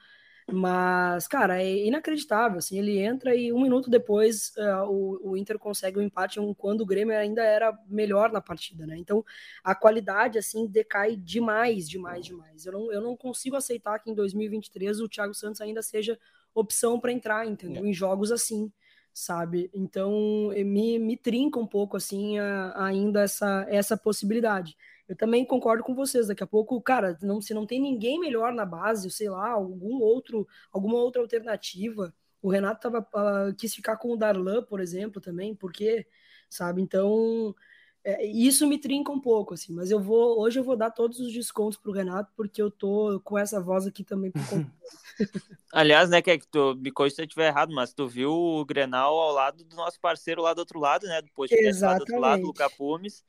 mas, 0.52 1.28
cara, 1.28 1.62
é 1.62 1.86
inacreditável. 1.86 2.60
Assim, 2.60 2.78
ele 2.78 3.00
entra 3.00 3.36
e 3.36 3.52
um 3.52 3.62
minuto 3.62 3.90
depois 3.90 4.54
uh, 4.58 4.86
o, 4.88 5.32
o, 5.32 5.38
Inter 5.38 5.58
consegue 5.58 5.98
o 5.98 6.02
um 6.02 6.04
empate 6.04 6.40
um, 6.40 6.54
quando 6.54 6.82
o 6.82 6.86
Grêmio 6.86 7.18
ainda 7.18 7.44
era 7.44 7.75
melhor 7.88 8.32
na 8.32 8.40
partida, 8.40 8.86
né? 8.86 8.96
Então 8.98 9.25
a 9.64 9.74
qualidade 9.74 10.38
assim 10.38 10.68
decai 10.68 11.16
demais, 11.16 11.90
demais, 11.90 12.25
demais. 12.25 12.66
Eu 12.66 12.74
não, 12.74 12.92
eu 12.92 13.02
não 13.02 13.18
consigo 13.18 13.56
aceitar 13.56 13.98
que 14.00 14.12
em 14.12 14.14
2023 14.14 15.00
o 15.00 15.10
Thiago 15.10 15.34
Santos 15.34 15.62
ainda 15.62 15.82
seja 15.82 16.18
opção 16.54 17.00
para 17.00 17.12
entrar, 17.12 17.48
entendeu? 17.48 17.84
É. 17.84 17.88
Em 17.88 17.94
jogos 17.94 18.32
assim, 18.32 18.72
sabe? 19.12 19.72
Então 19.74 20.52
me, 20.64 21.00
me 21.00 21.18
trinca 21.18 21.60
um 21.60 21.68
pouco 21.68 21.98
assim 21.98 22.38
a, 22.38 22.86
ainda 22.86 23.24
essa, 23.24 23.66
essa 23.68 23.98
possibilidade 23.98 24.78
eu 25.07 25.15
também 25.15 25.45
concordo 25.45 25.83
com 25.83 25.93
vocês. 25.93 26.27
Daqui 26.27 26.43
a 26.43 26.47
pouco, 26.47 26.81
cara, 26.81 27.17
não, 27.21 27.41
se 27.41 27.53
não 27.53 27.65
tem 27.65 27.79
ninguém 27.79 28.19
melhor 28.19 28.53
na 28.53 28.65
base, 28.65 29.09
sei 29.12 29.29
lá, 29.29 29.50
algum 29.50 30.01
outro, 30.01 30.47
alguma 30.71 30.97
outra 30.97 31.21
alternativa. 31.21 32.13
O 32.41 32.50
Renato 32.50 32.81
tava, 32.81 33.00
uh, 33.00 33.55
quis 33.55 33.74
ficar 33.74 33.97
com 33.97 34.12
o 34.12 34.17
Darlan, 34.17 34.63
por 34.63 34.79
exemplo, 34.79 35.21
também, 35.21 35.55
porque, 35.55 36.07
sabe? 36.50 36.81
Então, 36.81 37.55
é, 38.03 38.25
isso 38.25 38.67
me 38.67 38.79
trinca 38.79 39.12
um 39.12 39.19
pouco, 39.19 39.53
assim. 39.53 39.74
Mas 39.74 39.91
eu 39.91 40.00
vou, 40.00 40.39
hoje 40.39 40.59
eu 40.59 40.63
vou 40.63 40.75
dar 40.75 40.89
todos 40.91 41.19
os 41.19 41.31
descontos 41.31 41.77
pro 41.77 41.91
Renato, 41.91 42.31
porque 42.35 42.62
eu 42.62 42.71
tô 42.71 43.19
com 43.24 43.38
essa 43.38 43.59
voz 43.62 43.85
aqui 43.85 44.03
também 44.03 44.31
Aliás, 45.71 46.09
né, 46.09 46.21
que 46.21 46.31
é 46.31 46.38
que 46.38 46.47
tu 46.47 46.75
me 46.75 46.91
corrija 46.91 47.15
se 47.15 47.21
eu 47.21 47.25
estiver 47.25 47.47
errado, 47.47 47.74
mas 47.74 47.93
tu 47.93 48.07
viu 48.07 48.31
o 48.31 48.65
Grenal 48.65 49.17
ao 49.19 49.33
lado 49.33 49.63
do 49.63 49.75
nosso 49.75 50.00
parceiro 50.00 50.41
lá 50.41 50.53
do 50.53 50.59
outro 50.59 50.79
lado, 50.79 51.05
né? 51.05 51.21
Depois 51.21 51.50
de 51.50 51.81
lá 51.81 51.95
do 51.95 52.00
outro 52.00 52.19
lado, 52.19 52.43
Luca 52.43 52.69
Pumes 52.69 53.24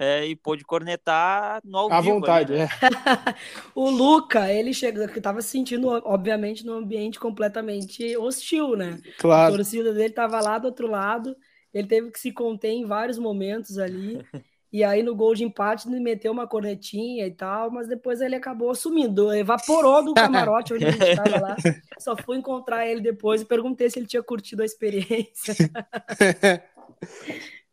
é, 0.00 0.24
e 0.24 0.36
pôde 0.36 0.64
cornetar 0.64 1.60
no 1.64 1.76
ao 1.76 1.92
À 1.92 2.00
vivo. 2.00 2.14
vontade, 2.14 2.52
né? 2.52 2.64
é. 2.64 2.68
o 3.74 3.90
Luca, 3.90 4.50
ele 4.52 4.72
chegou, 4.72 5.08
que 5.08 5.18
estava 5.18 5.42
se 5.42 5.48
sentindo, 5.48 5.88
obviamente, 5.88 6.64
num 6.64 6.74
ambiente 6.74 7.18
completamente 7.18 8.16
hostil, 8.16 8.76
né? 8.76 9.00
Claro. 9.18 9.54
A 9.54 9.56
torcida 9.56 9.92
dele 9.92 10.10
estava 10.10 10.40
lá 10.40 10.56
do 10.56 10.66
outro 10.66 10.86
lado, 10.86 11.36
ele 11.74 11.88
teve 11.88 12.12
que 12.12 12.20
se 12.20 12.30
conter 12.30 12.70
em 12.70 12.84
vários 12.84 13.18
momentos 13.18 13.76
ali. 13.76 14.24
E 14.70 14.84
aí 14.84 15.02
no 15.02 15.16
gol 15.16 15.34
de 15.34 15.44
empate 15.44 15.88
ele 15.88 15.98
meteu 15.98 16.30
uma 16.30 16.46
cornetinha 16.46 17.26
e 17.26 17.30
tal, 17.30 17.70
mas 17.70 17.88
depois 17.88 18.20
ele 18.20 18.34
acabou 18.34 18.74
sumindo, 18.74 19.32
evaporou 19.32 20.04
do 20.04 20.12
camarote 20.12 20.74
onde 20.74 20.84
a 20.84 20.90
gente 20.90 21.04
estava 21.04 21.40
lá. 21.40 21.56
Só 21.98 22.14
fui 22.14 22.36
encontrar 22.36 22.86
ele 22.86 23.00
depois 23.00 23.40
e 23.40 23.46
perguntei 23.46 23.88
se 23.88 23.98
ele 23.98 24.06
tinha 24.06 24.22
curtido 24.22 24.60
a 24.60 24.66
experiência. 24.66 25.54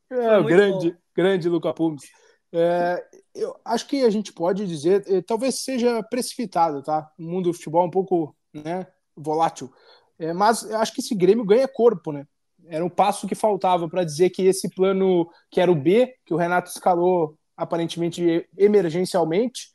é, 0.10 0.38
o 0.38 0.44
grande, 0.46 0.92
bom 0.92 0.98
grande 1.16 1.50
Luca 1.50 1.74
Pumes. 1.74 2.04
É, 2.52 3.04
eu 3.34 3.56
acho 3.66 3.88
que 3.88 4.04
a 4.04 4.10
gente 4.10 4.32
pode 4.32 4.66
dizer, 4.66 5.04
eh, 5.08 5.22
talvez 5.22 5.56
seja 5.56 6.02
precipitado, 6.04 6.82
tá? 6.82 7.10
O 7.18 7.24
mundo 7.24 7.50
do 7.50 7.54
futebol 7.54 7.84
é 7.84 7.88
um 7.88 7.92
pouco 7.92 8.36
né, 8.54 8.88
volátil. 9.16 9.72
É, 10.18 10.32
mas 10.32 10.64
eu 10.64 10.78
acho 10.78 10.94
que 10.94 11.02
esse 11.02 11.14
Grêmio 11.14 11.44
ganha 11.44 11.68
corpo, 11.68 12.12
né? 12.12 12.26
Era 12.68 12.84
um 12.84 12.90
passo 12.90 13.28
que 13.28 13.36
faltava 13.36 13.90
para 13.90 14.04
dizer 14.04 14.30
que 14.30 14.44
esse 14.44 14.70
plano, 14.70 15.30
que 15.52 15.60
era 15.60 15.72
o 15.72 15.76
B, 15.76 16.16
que 16.26 16.34
o 16.34 16.38
Renato 16.38 16.70
escalou 16.70 17.38
aparentemente 17.58 18.48
emergencialmente, 18.58 19.70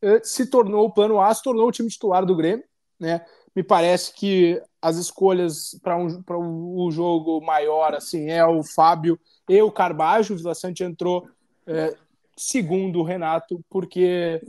eh, 0.00 0.20
se 0.24 0.46
tornou 0.46 0.86
o 0.86 0.92
plano 0.92 1.20
A, 1.20 1.32
se 1.32 1.42
tornou 1.42 1.68
o 1.68 1.72
time 1.72 1.88
titular 1.88 2.24
do 2.24 2.36
Grêmio, 2.36 2.64
né? 2.98 3.24
Me 3.54 3.62
parece 3.62 4.14
que 4.14 4.60
as 4.80 4.96
escolhas 4.96 5.78
para 5.82 5.96
um, 5.96 6.22
um, 6.30 6.86
um 6.86 6.90
jogo 6.90 7.40
maior 7.40 7.94
assim 7.94 8.30
é 8.30 8.44
o 8.44 8.62
Fábio 8.62 9.18
e 9.48 9.60
o 9.60 9.70
Carbajo. 9.70 10.34
O 10.34 10.36
Vila 10.36 10.54
Sante 10.54 10.82
entrou 10.82 11.28
é, 11.66 11.94
segundo 12.36 13.00
o 13.00 13.02
Renato, 13.04 13.64
porque 13.68 14.40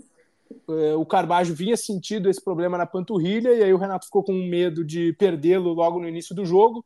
é, 0.69 0.93
o 0.95 1.05
Carbajo 1.05 1.53
vinha 1.53 1.77
sentindo 1.77 2.29
esse 2.29 2.43
problema 2.43 2.77
na 2.77 2.85
panturrilha, 2.85 3.53
e 3.53 3.63
aí 3.63 3.73
o 3.73 3.77
Renato 3.77 4.05
ficou 4.05 4.23
com 4.23 4.33
medo 4.33 4.83
de 4.83 5.13
perdê-lo 5.13 5.73
logo 5.73 5.99
no 5.99 6.07
início 6.07 6.35
do 6.35 6.45
jogo. 6.45 6.85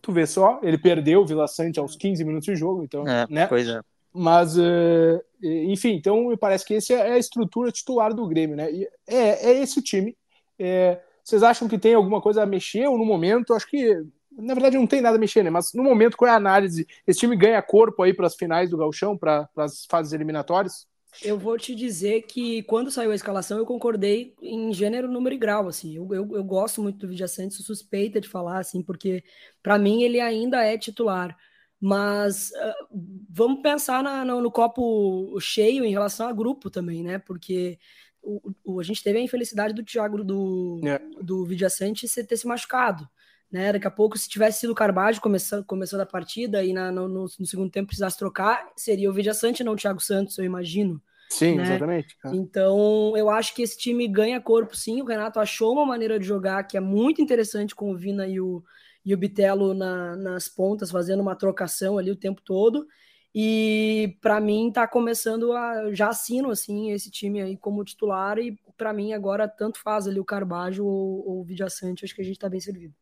Tu 0.00 0.12
vê 0.12 0.26
só, 0.26 0.60
ele 0.62 0.76
perdeu 0.76 1.22
o 1.22 1.26
Vila 1.26 1.48
Sante 1.48 1.78
aos 1.78 1.96
15 1.96 2.24
minutos 2.24 2.46
de 2.46 2.56
jogo, 2.56 2.82
então, 2.82 3.06
é, 3.08 3.26
né? 3.28 3.46
Pois 3.46 3.66
é. 3.68 3.80
Mas, 4.12 4.56
uh, 4.56 5.20
enfim, 5.42 5.94
então 5.94 6.28
me 6.28 6.36
parece 6.36 6.64
que 6.64 6.74
essa 6.74 6.92
é 6.92 7.12
a 7.12 7.18
estrutura 7.18 7.72
titular 7.72 8.14
do 8.14 8.28
Grêmio, 8.28 8.54
né? 8.54 8.70
E 8.70 8.88
é, 9.08 9.50
é 9.50 9.62
esse 9.62 9.82
time. 9.82 10.16
É, 10.58 11.00
vocês 11.22 11.42
acham 11.42 11.68
que 11.68 11.78
tem 11.78 11.94
alguma 11.94 12.20
coisa 12.20 12.42
a 12.42 12.46
mexer 12.46 12.86
ou 12.86 12.98
no 12.98 13.04
momento? 13.04 13.54
Acho 13.54 13.66
que, 13.66 14.02
na 14.32 14.54
verdade, 14.54 14.76
não 14.76 14.86
tem 14.86 15.00
nada 15.00 15.16
a 15.16 15.20
mexer, 15.20 15.42
né? 15.42 15.50
Mas 15.50 15.72
no 15.72 15.82
momento, 15.82 16.16
qual 16.16 16.28
é 16.28 16.32
a 16.32 16.36
análise? 16.36 16.86
Esse 17.06 17.20
time 17.20 17.36
ganha 17.36 17.62
corpo 17.62 18.02
aí 18.02 18.12
para 18.12 18.26
as 18.26 18.34
finais 18.34 18.70
do 18.70 18.76
Galchão, 18.76 19.16
para 19.16 19.48
as 19.56 19.86
fases 19.86 20.12
eliminatórias? 20.12 20.86
Eu 21.22 21.38
vou 21.38 21.56
te 21.56 21.74
dizer 21.74 22.22
que 22.22 22.62
quando 22.64 22.90
saiu 22.90 23.12
a 23.12 23.14
escalação 23.14 23.58
eu 23.58 23.66
concordei 23.66 24.34
em 24.42 24.72
gênero, 24.72 25.10
número 25.10 25.34
e 25.34 25.38
grau, 25.38 25.68
assim. 25.68 25.96
Eu, 25.96 26.12
eu, 26.12 26.28
eu 26.34 26.44
gosto 26.44 26.82
muito 26.82 26.98
do 26.98 27.08
Vidia 27.08 27.28
Santos, 27.28 27.64
suspeita 27.64 28.20
de 28.20 28.28
falar, 28.28 28.58
assim, 28.58 28.82
porque 28.82 29.22
para 29.62 29.78
mim 29.78 30.02
ele 30.02 30.20
ainda 30.20 30.62
é 30.64 30.76
titular. 30.76 31.36
Mas 31.80 32.50
uh, 32.50 32.98
vamos 33.28 33.60
pensar 33.60 34.02
na, 34.02 34.24
no, 34.24 34.40
no, 34.40 34.50
copo 34.50 35.38
cheio 35.40 35.84
em 35.84 35.90
relação 35.90 36.26
a 36.26 36.32
grupo 36.32 36.70
também, 36.70 37.02
né? 37.02 37.18
Porque 37.18 37.78
o, 38.24 38.54
o, 38.64 38.80
a 38.80 38.82
gente 38.82 39.02
teve 39.02 39.18
a 39.18 39.22
infelicidade 39.22 39.74
do 39.74 39.84
Thiago 39.84 40.24
do, 40.24 40.80
é. 40.84 40.98
do 41.22 41.44
Vidiaçante 41.44 42.08
ter 42.24 42.36
se 42.36 42.46
machucado. 42.46 43.08
Né? 43.52 43.72
Daqui 43.72 43.86
a 43.86 43.90
pouco, 43.90 44.18
se 44.18 44.28
tivesse 44.28 44.60
sido 44.60 44.70
o 44.70 44.74
Carbajo 44.74 45.20
começando, 45.20 45.64
começando 45.64 46.00
a 46.00 46.06
partida 46.06 46.64
e 46.64 46.72
na, 46.72 46.90
no, 46.90 47.06
no, 47.06 47.26
no, 47.38 47.46
segundo 47.46 47.70
tempo 47.70 47.88
precisasse 47.88 48.18
trocar, 48.18 48.68
seria 48.74 49.08
o 49.08 49.12
Vidiaçante 49.12 49.62
não 49.62 49.74
o 49.74 49.76
Thiago 49.76 50.00
Santos, 50.00 50.36
eu 50.38 50.44
imagino. 50.44 51.00
Sim, 51.28 51.56
né? 51.56 51.62
exatamente. 51.62 52.16
Então, 52.32 53.16
eu 53.16 53.30
acho 53.30 53.54
que 53.54 53.62
esse 53.62 53.78
time 53.78 54.08
ganha 54.08 54.40
corpo, 54.40 54.76
sim. 54.76 55.00
O 55.00 55.04
Renato 55.04 55.38
achou 55.38 55.72
uma 55.72 55.86
maneira 55.86 56.18
de 56.18 56.26
jogar 56.26 56.64
que 56.64 56.76
é 56.76 56.80
muito 56.80 57.22
interessante 57.22 57.74
com 57.74 57.90
o 57.90 57.96
Vina 57.96 58.26
e 58.26 58.40
o, 58.40 58.62
e 59.04 59.14
o 59.14 59.18
Bitelo 59.18 59.74
na, 59.74 60.16
nas 60.16 60.48
pontas, 60.48 60.90
fazendo 60.90 61.20
uma 61.20 61.36
trocação 61.36 61.98
ali 61.98 62.10
o 62.10 62.16
tempo 62.16 62.40
todo. 62.42 62.86
E 63.34 64.16
para 64.20 64.40
mim 64.40 64.70
tá 64.72 64.86
começando 64.86 65.52
a 65.52 65.92
já 65.92 66.08
assino 66.08 66.50
assim 66.50 66.92
esse 66.92 67.10
time 67.10 67.42
aí 67.42 67.56
como 67.56 67.84
titular 67.84 68.38
e 68.38 68.56
para 68.76 68.92
mim 68.92 69.12
agora 69.12 69.48
tanto 69.48 69.80
faz 69.80 70.06
ali 70.06 70.20
o 70.20 70.24
Carbajo 70.24 70.84
ou, 70.84 71.28
ou 71.28 71.40
o 71.40 71.44
Vidiaçante, 71.44 72.04
acho 72.04 72.14
que 72.14 72.22
a 72.22 72.24
gente 72.24 72.38
tá 72.38 72.48
bem 72.48 72.60
servido. 72.60 72.94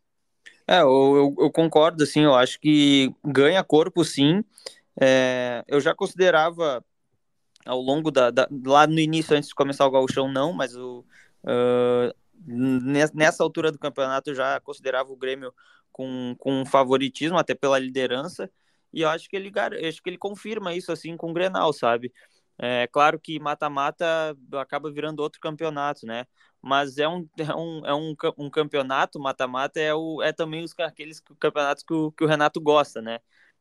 É, 0.66 0.80
eu, 0.80 1.34
eu, 1.38 1.50
concordo, 1.50 2.02
assim, 2.02 2.20
eu 2.20 2.34
acho 2.34 2.58
que 2.60 3.14
ganha 3.24 3.62
corpo, 3.62 4.04
sim. 4.04 4.44
É, 4.98 5.64
eu 5.66 5.80
já 5.80 5.94
considerava 5.94 6.84
ao 7.66 7.80
longo 7.80 8.10
da, 8.10 8.30
da, 8.30 8.48
lá 8.64 8.86
no 8.86 8.98
início, 8.98 9.36
antes 9.36 9.48
de 9.48 9.54
começar 9.54 9.86
o 9.86 9.90
gauchão, 9.90 10.30
não, 10.30 10.52
mas 10.52 10.76
o, 10.76 11.04
uh, 11.44 12.14
nessa 13.14 13.42
altura 13.42 13.70
do 13.70 13.78
campeonato 13.78 14.30
eu 14.30 14.34
já 14.34 14.60
considerava 14.60 15.12
o 15.12 15.16
Grêmio 15.16 15.52
com, 15.90 16.34
com 16.38 16.64
favoritismo, 16.64 17.38
até 17.38 17.54
pela 17.54 17.78
liderança. 17.78 18.50
E 18.92 19.02
eu 19.02 19.08
acho 19.08 19.28
que 19.28 19.36
ele, 19.36 19.50
acho 19.88 20.02
que 20.02 20.10
ele 20.10 20.18
confirma 20.18 20.74
isso 20.74 20.92
assim 20.92 21.16
com 21.16 21.30
o 21.30 21.32
Grenal, 21.32 21.72
sabe? 21.72 22.12
É 22.58 22.86
claro 22.86 23.18
que 23.18 23.40
mata-mata 23.40 24.36
acaba 24.54 24.90
virando 24.90 25.20
outro 25.20 25.40
campeonato, 25.40 26.06
né? 26.06 26.26
Mas 26.60 26.98
é 26.98 27.08
um, 27.08 27.28
é 27.38 27.54
um, 27.54 27.86
é 27.86 27.94
um, 27.94 28.14
um 28.38 28.50
campeonato, 28.50 29.18
mata-mata 29.18 29.80
é, 29.80 29.94
o, 29.94 30.22
é 30.22 30.32
também 30.32 30.62
os, 30.62 30.74
aqueles 30.78 31.20
campeonatos 31.40 31.82
que 31.82 31.92
o, 31.94 32.12
que 32.12 32.24
o 32.24 32.26
Renato 32.26 32.60
gosta, 32.60 33.02
né? 33.02 33.18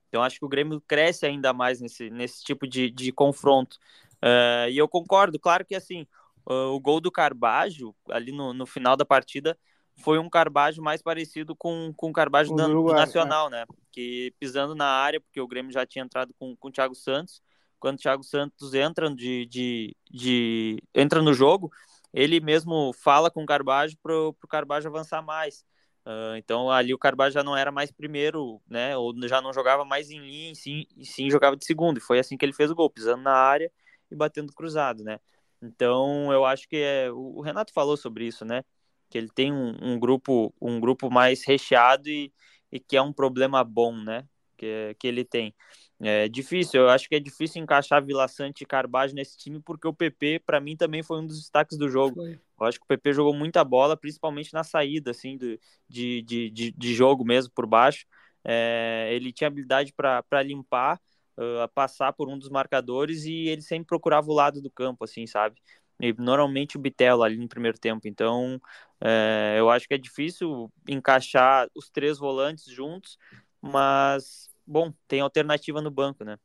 Então 0.07 0.21
acho 0.21 0.37
que 0.39 0.45
o 0.45 0.49
Grêmio 0.49 0.81
cresce 0.81 1.25
ainda 1.25 1.53
mais 1.53 1.79
nesse, 1.81 2.09
nesse 2.09 2.43
tipo 2.43 2.67
de, 2.67 2.91
de 2.91 3.11
confronto. 3.11 3.77
Uh, 4.23 4.69
e 4.69 4.77
eu 4.77 4.87
concordo, 4.87 5.39
claro 5.39 5.65
que 5.65 5.73
assim, 5.73 6.05
o 6.45 6.79
gol 6.79 6.99
do 6.99 7.11
Carbajo, 7.11 7.95
ali 8.09 8.31
no, 8.31 8.53
no 8.53 8.65
final 8.65 8.95
da 8.97 9.05
partida, 9.05 9.57
foi 9.97 10.17
um 10.17 10.29
Carbajo 10.29 10.81
mais 10.81 11.01
parecido 11.01 11.55
com, 11.55 11.93
com 11.95 12.09
o 12.09 12.13
Carbajo 12.13 12.53
do, 12.53 12.63
Uruguai, 12.63 12.95
Nacional, 12.95 13.49
né? 13.49 13.65
Que 13.91 14.33
pisando 14.39 14.75
na 14.75 14.85
área, 14.85 15.21
porque 15.21 15.39
o 15.39 15.47
Grêmio 15.47 15.71
já 15.71 15.85
tinha 15.85 16.03
entrado 16.03 16.33
com, 16.39 16.55
com 16.55 16.67
o 16.67 16.71
Thiago 16.71 16.95
Santos. 16.95 17.41
Quando 17.79 17.97
o 17.97 18.01
Thiago 18.01 18.23
Santos 18.23 18.73
entra, 18.73 19.13
de, 19.13 19.45
de, 19.47 19.95
de, 20.09 20.83
entra 20.93 21.21
no 21.21 21.33
jogo, 21.33 21.71
ele 22.13 22.39
mesmo 22.39 22.91
fala 22.93 23.31
com 23.31 23.43
o 23.43 23.45
Carbajo 23.45 23.95
para 24.01 24.13
o 24.13 24.33
Carbajo 24.47 24.87
avançar 24.87 25.21
mais. 25.21 25.65
Uh, 26.05 26.35
então 26.35 26.71
ali 26.71 26.93
o 26.93 26.97
Carbajo 26.97 27.33
já 27.33 27.43
não 27.43 27.55
era 27.55 27.71
mais 27.71 27.91
primeiro, 27.91 28.59
né? 28.67 28.97
Ou 28.97 29.13
já 29.27 29.41
não 29.41 29.53
jogava 29.53 29.85
mais 29.85 30.09
em 30.09 30.19
linha, 30.19 30.51
e 30.51 30.55
sim, 30.55 30.85
e 30.97 31.05
sim 31.05 31.29
jogava 31.29 31.55
de 31.55 31.65
segundo. 31.65 31.97
E 31.97 32.01
foi 32.01 32.19
assim 32.19 32.37
que 32.37 32.45
ele 32.45 32.53
fez 32.53 32.71
o 32.71 32.75
gol, 32.75 32.89
pisando 32.89 33.23
na 33.23 33.33
área 33.33 33.71
e 34.09 34.15
batendo 34.15 34.53
cruzado, 34.53 35.03
né? 35.03 35.19
Então 35.61 36.31
eu 36.33 36.43
acho 36.43 36.67
que 36.67 36.77
é, 36.77 37.11
o 37.11 37.41
Renato 37.41 37.71
falou 37.71 37.95
sobre 37.95 38.25
isso, 38.25 38.43
né? 38.43 38.63
Que 39.11 39.17
ele 39.17 39.29
tem 39.29 39.51
um, 39.51 39.75
um, 39.81 39.99
grupo 39.99 40.53
um 40.61 40.79
grupo 40.79 41.11
mais 41.11 41.45
recheado 41.45 42.09
e, 42.09 42.33
e 42.71 42.79
que 42.79 42.97
é 42.97 43.01
um 43.01 43.13
problema 43.13 43.63
bom, 43.63 43.95
né? 43.95 44.25
que, 44.61 44.95
que 44.99 45.07
ele 45.07 45.25
tem. 45.25 45.53
É 45.99 46.27
difícil, 46.27 46.81
eu 46.81 46.89
acho 46.89 47.09
que 47.09 47.15
é 47.15 47.19
difícil 47.19 47.61
encaixar 47.61 48.03
Vila 48.03 48.27
Sante 48.27 48.61
e 48.61 48.65
Carbage 48.65 49.13
nesse 49.13 49.37
time, 49.37 49.59
porque 49.59 49.87
o 49.87 49.93
PP, 49.93 50.41
para 50.45 50.59
mim, 50.59 50.75
também 50.75 51.03
foi 51.03 51.19
um 51.19 51.25
dos 51.25 51.39
destaques 51.39 51.77
do 51.77 51.89
jogo. 51.89 52.15
Foi. 52.15 52.39
Eu 52.59 52.65
acho 52.65 52.79
que 52.79 52.83
o 52.83 52.87
PP 52.87 53.13
jogou 53.13 53.33
muita 53.33 53.63
bola, 53.63 53.97
principalmente 53.97 54.53
na 54.53 54.63
saída, 54.63 55.11
assim, 55.11 55.37
de, 55.37 55.59
de, 55.89 56.21
de, 56.21 56.71
de 56.71 56.93
jogo 56.93 57.25
mesmo, 57.25 57.51
por 57.53 57.65
baixo. 57.65 58.05
É, 58.43 59.09
ele 59.11 59.31
tinha 59.31 59.47
habilidade 59.47 59.93
para 59.93 60.43
limpar, 60.43 60.99
uh, 61.37 61.67
passar 61.73 62.13
por 62.13 62.27
um 62.29 62.37
dos 62.37 62.49
marcadores 62.49 63.25
e 63.25 63.47
ele 63.47 63.61
sempre 63.61 63.87
procurava 63.87 64.29
o 64.29 64.33
lado 64.33 64.61
do 64.61 64.71
campo, 64.71 65.03
assim, 65.03 65.27
sabe? 65.27 65.59
E, 65.99 66.13
normalmente 66.13 66.77
o 66.77 66.79
Bitelo 66.79 67.21
ali 67.21 67.37
no 67.37 67.47
primeiro 67.47 67.77
tempo. 67.77 68.07
Então, 68.07 68.59
é, 69.03 69.55
eu 69.57 69.69
acho 69.69 69.87
que 69.87 69.93
é 69.93 69.97
difícil 69.97 70.71
encaixar 70.87 71.67
os 71.75 71.89
três 71.89 72.19
volantes 72.19 72.65
juntos, 72.65 73.17
mas 73.61 74.49
bom, 74.65 74.93
tem 75.07 75.21
alternativa 75.21 75.81
no 75.81 75.91
banco, 75.91 76.23
né? 76.23 76.37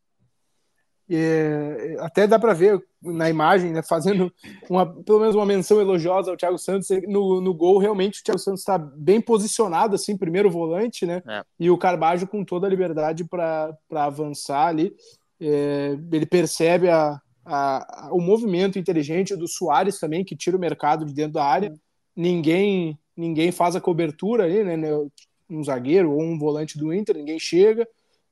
É, 1.09 1.97
até 2.01 2.27
dá 2.27 2.37
para 2.37 2.53
ver 2.53 2.83
na 3.01 3.31
imagem, 3.31 3.73
né, 3.73 3.81
fazendo 3.81 4.33
uma, 4.69 4.85
pelo 5.05 5.21
menos 5.21 5.37
uma 5.37 5.47
menção 5.47 5.81
elogiosa 5.81 6.33
ao 6.33 6.37
Thiago 6.37 6.59
Santos 6.59 6.89
no, 7.07 7.41
no 7.41 7.55
gol. 7.55 7.79
Realmente, 7.79 8.21
o 8.21 8.25
Thiago 8.25 8.41
Santos 8.41 8.61
está 8.61 8.77
bem 8.77 9.21
posicionado, 9.21 9.95
assim, 9.95 10.17
primeiro 10.17 10.51
volante, 10.51 11.07
né? 11.07 11.23
É. 11.29 11.45
E 11.61 11.71
o 11.71 11.79
Carbajo 11.79 12.27
com 12.27 12.45
toda 12.45 12.67
a 12.67 12.71
liberdade 12.71 13.25
para 13.25 13.77
avançar 13.93 14.67
ali. 14.67 14.93
É, 15.41 15.97
ele 16.11 16.27
percebe 16.27 16.89
a, 16.89 17.21
a, 17.45 18.07
a, 18.07 18.13
o 18.13 18.21
movimento 18.21 18.79
inteligente 18.79 19.37
do 19.37 19.47
Soares 19.47 20.01
também, 20.01 20.25
que 20.25 20.35
tira 20.35 20.57
o 20.57 20.61
mercado 20.61 21.05
de 21.05 21.15
dentro 21.15 21.35
da 21.35 21.45
área. 21.45 21.73
Ninguém 22.17 22.99
ninguém 23.17 23.51
faz 23.51 23.75
a 23.75 23.81
cobertura 23.81 24.45
ali, 24.45 24.63
né? 24.63 24.77
né 24.77 24.91
um 25.49 25.63
zagueiro 25.63 26.11
ou 26.13 26.21
um 26.21 26.39
volante 26.39 26.77
do 26.77 26.93
Inter, 26.93 27.17
ninguém 27.17 27.39
chega. 27.39 27.89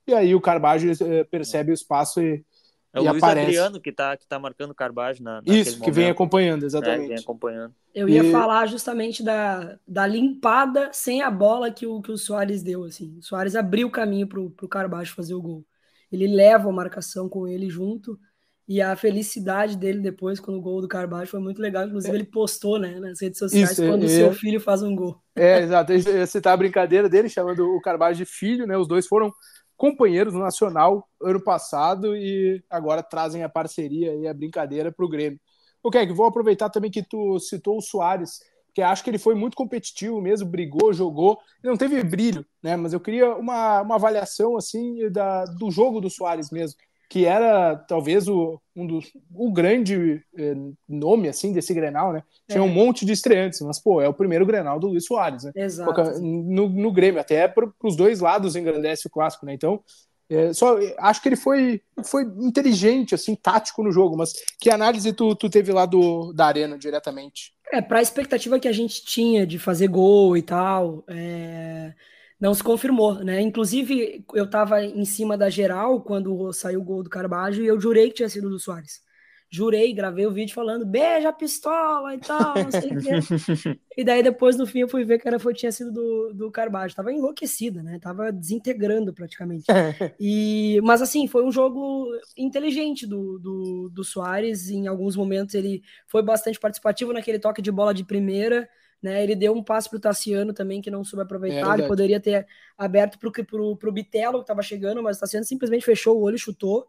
E 0.06 0.12
aí 0.12 0.34
o 0.34 0.40
Carbajo 0.40 0.90
eh, 0.90 1.24
percebe 1.24 1.70
o 1.70 1.74
espaço 1.74 2.20
e, 2.20 2.44
é 2.92 3.00
o 3.00 3.04
e 3.04 3.08
Luiz 3.08 3.22
aparece. 3.22 3.46
Adriano 3.46 3.80
que 3.80 3.90
está 3.90 4.16
que 4.16 4.26
tá 4.26 4.38
marcando 4.38 4.72
o 4.72 4.74
Carbajo 4.74 5.22
na 5.22 5.40
Isso, 5.46 5.74
que 5.74 5.80
momento. 5.80 5.94
vem 5.94 6.10
acompanhando, 6.10 6.64
exatamente. 6.64 7.04
É, 7.04 7.08
vem 7.08 7.18
acompanhando. 7.18 7.74
Eu 7.94 8.08
ia 8.08 8.22
e... 8.22 8.30
falar 8.30 8.66
justamente 8.66 9.22
da, 9.22 9.78
da 9.86 10.06
limpada 10.06 10.90
sem 10.92 11.22
a 11.22 11.30
bola 11.30 11.70
que 11.70 11.86
o, 11.86 12.02
que 12.02 12.12
o 12.12 12.18
Soares 12.18 12.62
deu. 12.62 12.84
Assim. 12.84 13.16
O 13.18 13.22
Soares 13.22 13.56
abriu 13.56 13.88
o 13.88 13.90
caminho 13.90 14.26
para 14.26 14.40
o 14.40 14.68
Carbajo 14.68 15.14
fazer 15.14 15.34
o 15.34 15.42
gol. 15.42 15.64
Ele 16.12 16.26
leva 16.26 16.68
a 16.68 16.72
marcação 16.72 17.28
com 17.28 17.48
ele 17.48 17.70
junto. 17.70 18.18
E 18.66 18.80
a 18.80 18.96
felicidade 18.96 19.76
dele 19.76 20.00
depois, 20.00 20.40
quando 20.40 20.56
o 20.56 20.62
gol 20.62 20.80
do 20.80 20.88
Carbajo 20.88 21.30
foi 21.30 21.40
muito 21.40 21.60
legal. 21.60 21.86
Inclusive, 21.86 22.12
é. 22.12 22.16
ele 22.16 22.24
postou 22.24 22.78
né, 22.78 22.98
nas 22.98 23.20
redes 23.20 23.38
sociais 23.38 23.72
Isso, 23.72 23.86
quando 23.86 24.02
o 24.02 24.06
é, 24.06 24.08
seu 24.08 24.32
filho 24.32 24.58
faz 24.58 24.82
um 24.82 24.96
gol. 24.96 25.20
É, 25.36 25.60
exato. 25.60 25.92
Você 25.92 26.40
tá 26.40 26.52
a 26.52 26.56
brincadeira 26.56 27.08
dele, 27.08 27.28
chamando 27.28 27.66
o 27.66 27.80
Carbajo 27.80 28.16
de 28.16 28.24
filho, 28.24 28.66
né? 28.66 28.76
Os 28.76 28.88
dois 28.88 29.06
foram 29.06 29.30
companheiros 29.76 30.32
no 30.32 30.40
Nacional 30.40 31.06
ano 31.22 31.42
passado 31.42 32.16
e 32.16 32.62
agora 32.70 33.02
trazem 33.02 33.42
a 33.42 33.48
parceria 33.48 34.14
e 34.14 34.26
a 34.26 34.32
brincadeira 34.32 34.90
para 34.90 35.04
o 35.04 35.08
Grêmio. 35.08 35.38
O 35.82 35.90
que 35.90 36.06
vou 36.12 36.26
aproveitar 36.26 36.70
também 36.70 36.90
que 36.90 37.02
tu 37.02 37.38
citou 37.38 37.76
o 37.76 37.82
Soares, 37.82 38.40
que 38.72 38.80
acho 38.80 39.04
que 39.04 39.10
ele 39.10 39.18
foi 39.18 39.34
muito 39.34 39.56
competitivo 39.56 40.22
mesmo, 40.22 40.48
brigou, 40.48 40.94
jogou, 40.94 41.38
não 41.62 41.76
teve 41.76 42.02
brilho, 42.02 42.46
né? 42.62 42.76
Mas 42.76 42.94
eu 42.94 43.00
queria 43.00 43.34
uma, 43.34 43.82
uma 43.82 43.96
avaliação 43.96 44.56
assim 44.56 45.10
da, 45.10 45.44
do 45.44 45.70
jogo 45.70 46.00
do 46.00 46.08
Soares 46.08 46.50
mesmo 46.50 46.78
que 47.08 47.24
era 47.24 47.76
talvez 47.76 48.28
o, 48.28 48.60
um 48.74 48.86
dos, 48.86 49.12
o 49.34 49.52
grande 49.52 50.22
eh, 50.36 50.54
nome 50.88 51.28
assim 51.28 51.52
desse 51.52 51.72
Grenal, 51.72 52.12
né? 52.12 52.22
Tinha 52.48 52.60
é. 52.60 52.62
um 52.62 52.72
monte 52.72 53.04
de 53.04 53.12
estreantes, 53.12 53.60
mas 53.60 53.78
pô, 53.78 54.00
é 54.00 54.08
o 54.08 54.14
primeiro 54.14 54.46
Grenal 54.46 54.80
do 54.80 54.88
Luiz 54.88 55.04
Soares, 55.04 55.44
né? 55.44 55.52
Exato. 55.54 56.20
No, 56.20 56.68
no 56.68 56.92
Grêmio, 56.92 57.20
até 57.20 57.46
para 57.46 57.68
os 57.82 57.96
dois 57.96 58.20
lados 58.20 58.56
engrandece 58.56 59.06
o 59.06 59.10
clássico, 59.10 59.46
né? 59.46 59.54
Então, 59.54 59.82
é, 60.28 60.52
só 60.52 60.78
acho 60.98 61.22
que 61.22 61.28
ele 61.28 61.36
foi, 61.36 61.82
foi 62.04 62.22
inteligente, 62.22 63.14
assim, 63.14 63.34
tático 63.34 63.82
no 63.82 63.92
jogo, 63.92 64.16
mas 64.16 64.32
que 64.58 64.70
análise 64.70 65.12
tu, 65.12 65.34
tu 65.34 65.50
teve 65.50 65.72
lá 65.72 65.86
do, 65.86 66.32
da 66.32 66.46
arena 66.46 66.78
diretamente? 66.78 67.52
É, 67.72 67.82
para 67.82 67.98
a 67.98 68.02
expectativa 68.02 68.58
que 68.58 68.68
a 68.68 68.72
gente 68.72 69.04
tinha 69.04 69.46
de 69.46 69.58
fazer 69.58 69.88
gol 69.88 70.36
e 70.36 70.42
tal, 70.42 71.04
é 71.08 71.92
não 72.40 72.54
se 72.54 72.62
confirmou, 72.62 73.22
né? 73.24 73.40
Inclusive, 73.40 74.24
eu 74.34 74.44
estava 74.44 74.84
em 74.84 75.04
cima 75.04 75.36
da 75.36 75.48
geral 75.48 76.02
quando 76.02 76.52
saiu 76.52 76.80
o 76.80 76.84
gol 76.84 77.02
do 77.02 77.10
Carbajo 77.10 77.62
e 77.62 77.66
eu 77.66 77.80
jurei 77.80 78.08
que 78.08 78.16
tinha 78.16 78.28
sido 78.28 78.50
do 78.50 78.58
Soares. 78.58 79.02
Jurei, 79.50 79.92
gravei 79.92 80.26
o 80.26 80.32
vídeo 80.32 80.52
falando 80.52 80.84
beija 80.84 81.28
a 81.28 81.32
pistola 81.32 82.12
e 82.12 82.18
tal, 82.18 82.54
não 82.56 82.70
sei 82.72 82.90
o 82.90 83.00
quê. 83.00 83.78
E 83.96 84.02
daí 84.02 84.24
depois 84.24 84.56
no 84.56 84.66
fim 84.66 84.80
eu 84.80 84.88
fui 84.88 85.04
ver 85.04 85.20
que 85.20 85.28
era, 85.28 85.38
foi, 85.38 85.54
tinha 85.54 85.70
sido 85.70 85.92
do, 85.92 86.32
do 86.34 86.50
Carbajo. 86.50 86.96
Tava 86.96 87.12
enlouquecida, 87.12 87.80
né? 87.80 88.00
Tava 88.00 88.32
desintegrando 88.32 89.14
praticamente. 89.14 89.66
e, 90.18 90.80
mas 90.82 91.00
assim, 91.00 91.28
foi 91.28 91.44
um 91.44 91.52
jogo 91.52 92.08
inteligente 92.36 93.06
do, 93.06 93.38
do, 93.38 93.88
do 93.90 94.02
Soares. 94.02 94.68
Em 94.68 94.88
alguns 94.88 95.14
momentos 95.14 95.54
ele 95.54 95.80
foi 96.08 96.24
bastante 96.24 96.58
participativo 96.58 97.12
naquele 97.12 97.38
toque 97.38 97.62
de 97.62 97.70
bola 97.70 97.94
de 97.94 98.02
primeira. 98.02 98.68
Né, 99.04 99.22
ele 99.22 99.36
deu 99.36 99.52
um 99.52 99.62
passe 99.62 99.86
para 99.86 99.98
o 99.98 100.00
Tassiano 100.00 100.54
também 100.54 100.80
que 100.80 100.90
não 100.90 101.04
soube 101.04 101.24
aproveitar. 101.24 101.72
É 101.72 101.80
ele 101.80 101.86
poderia 101.86 102.18
ter 102.18 102.46
aberto 102.76 103.18
para 103.18 103.28
o 103.28 103.92
Bitelo 103.92 104.38
que 104.38 104.44
estava 104.44 104.62
chegando, 104.62 105.02
mas 105.02 105.18
o 105.18 105.20
Tassiano 105.20 105.44
simplesmente 105.44 105.84
fechou 105.84 106.16
o 106.16 106.22
olho 106.22 106.36
e 106.36 106.38
chutou. 106.38 106.88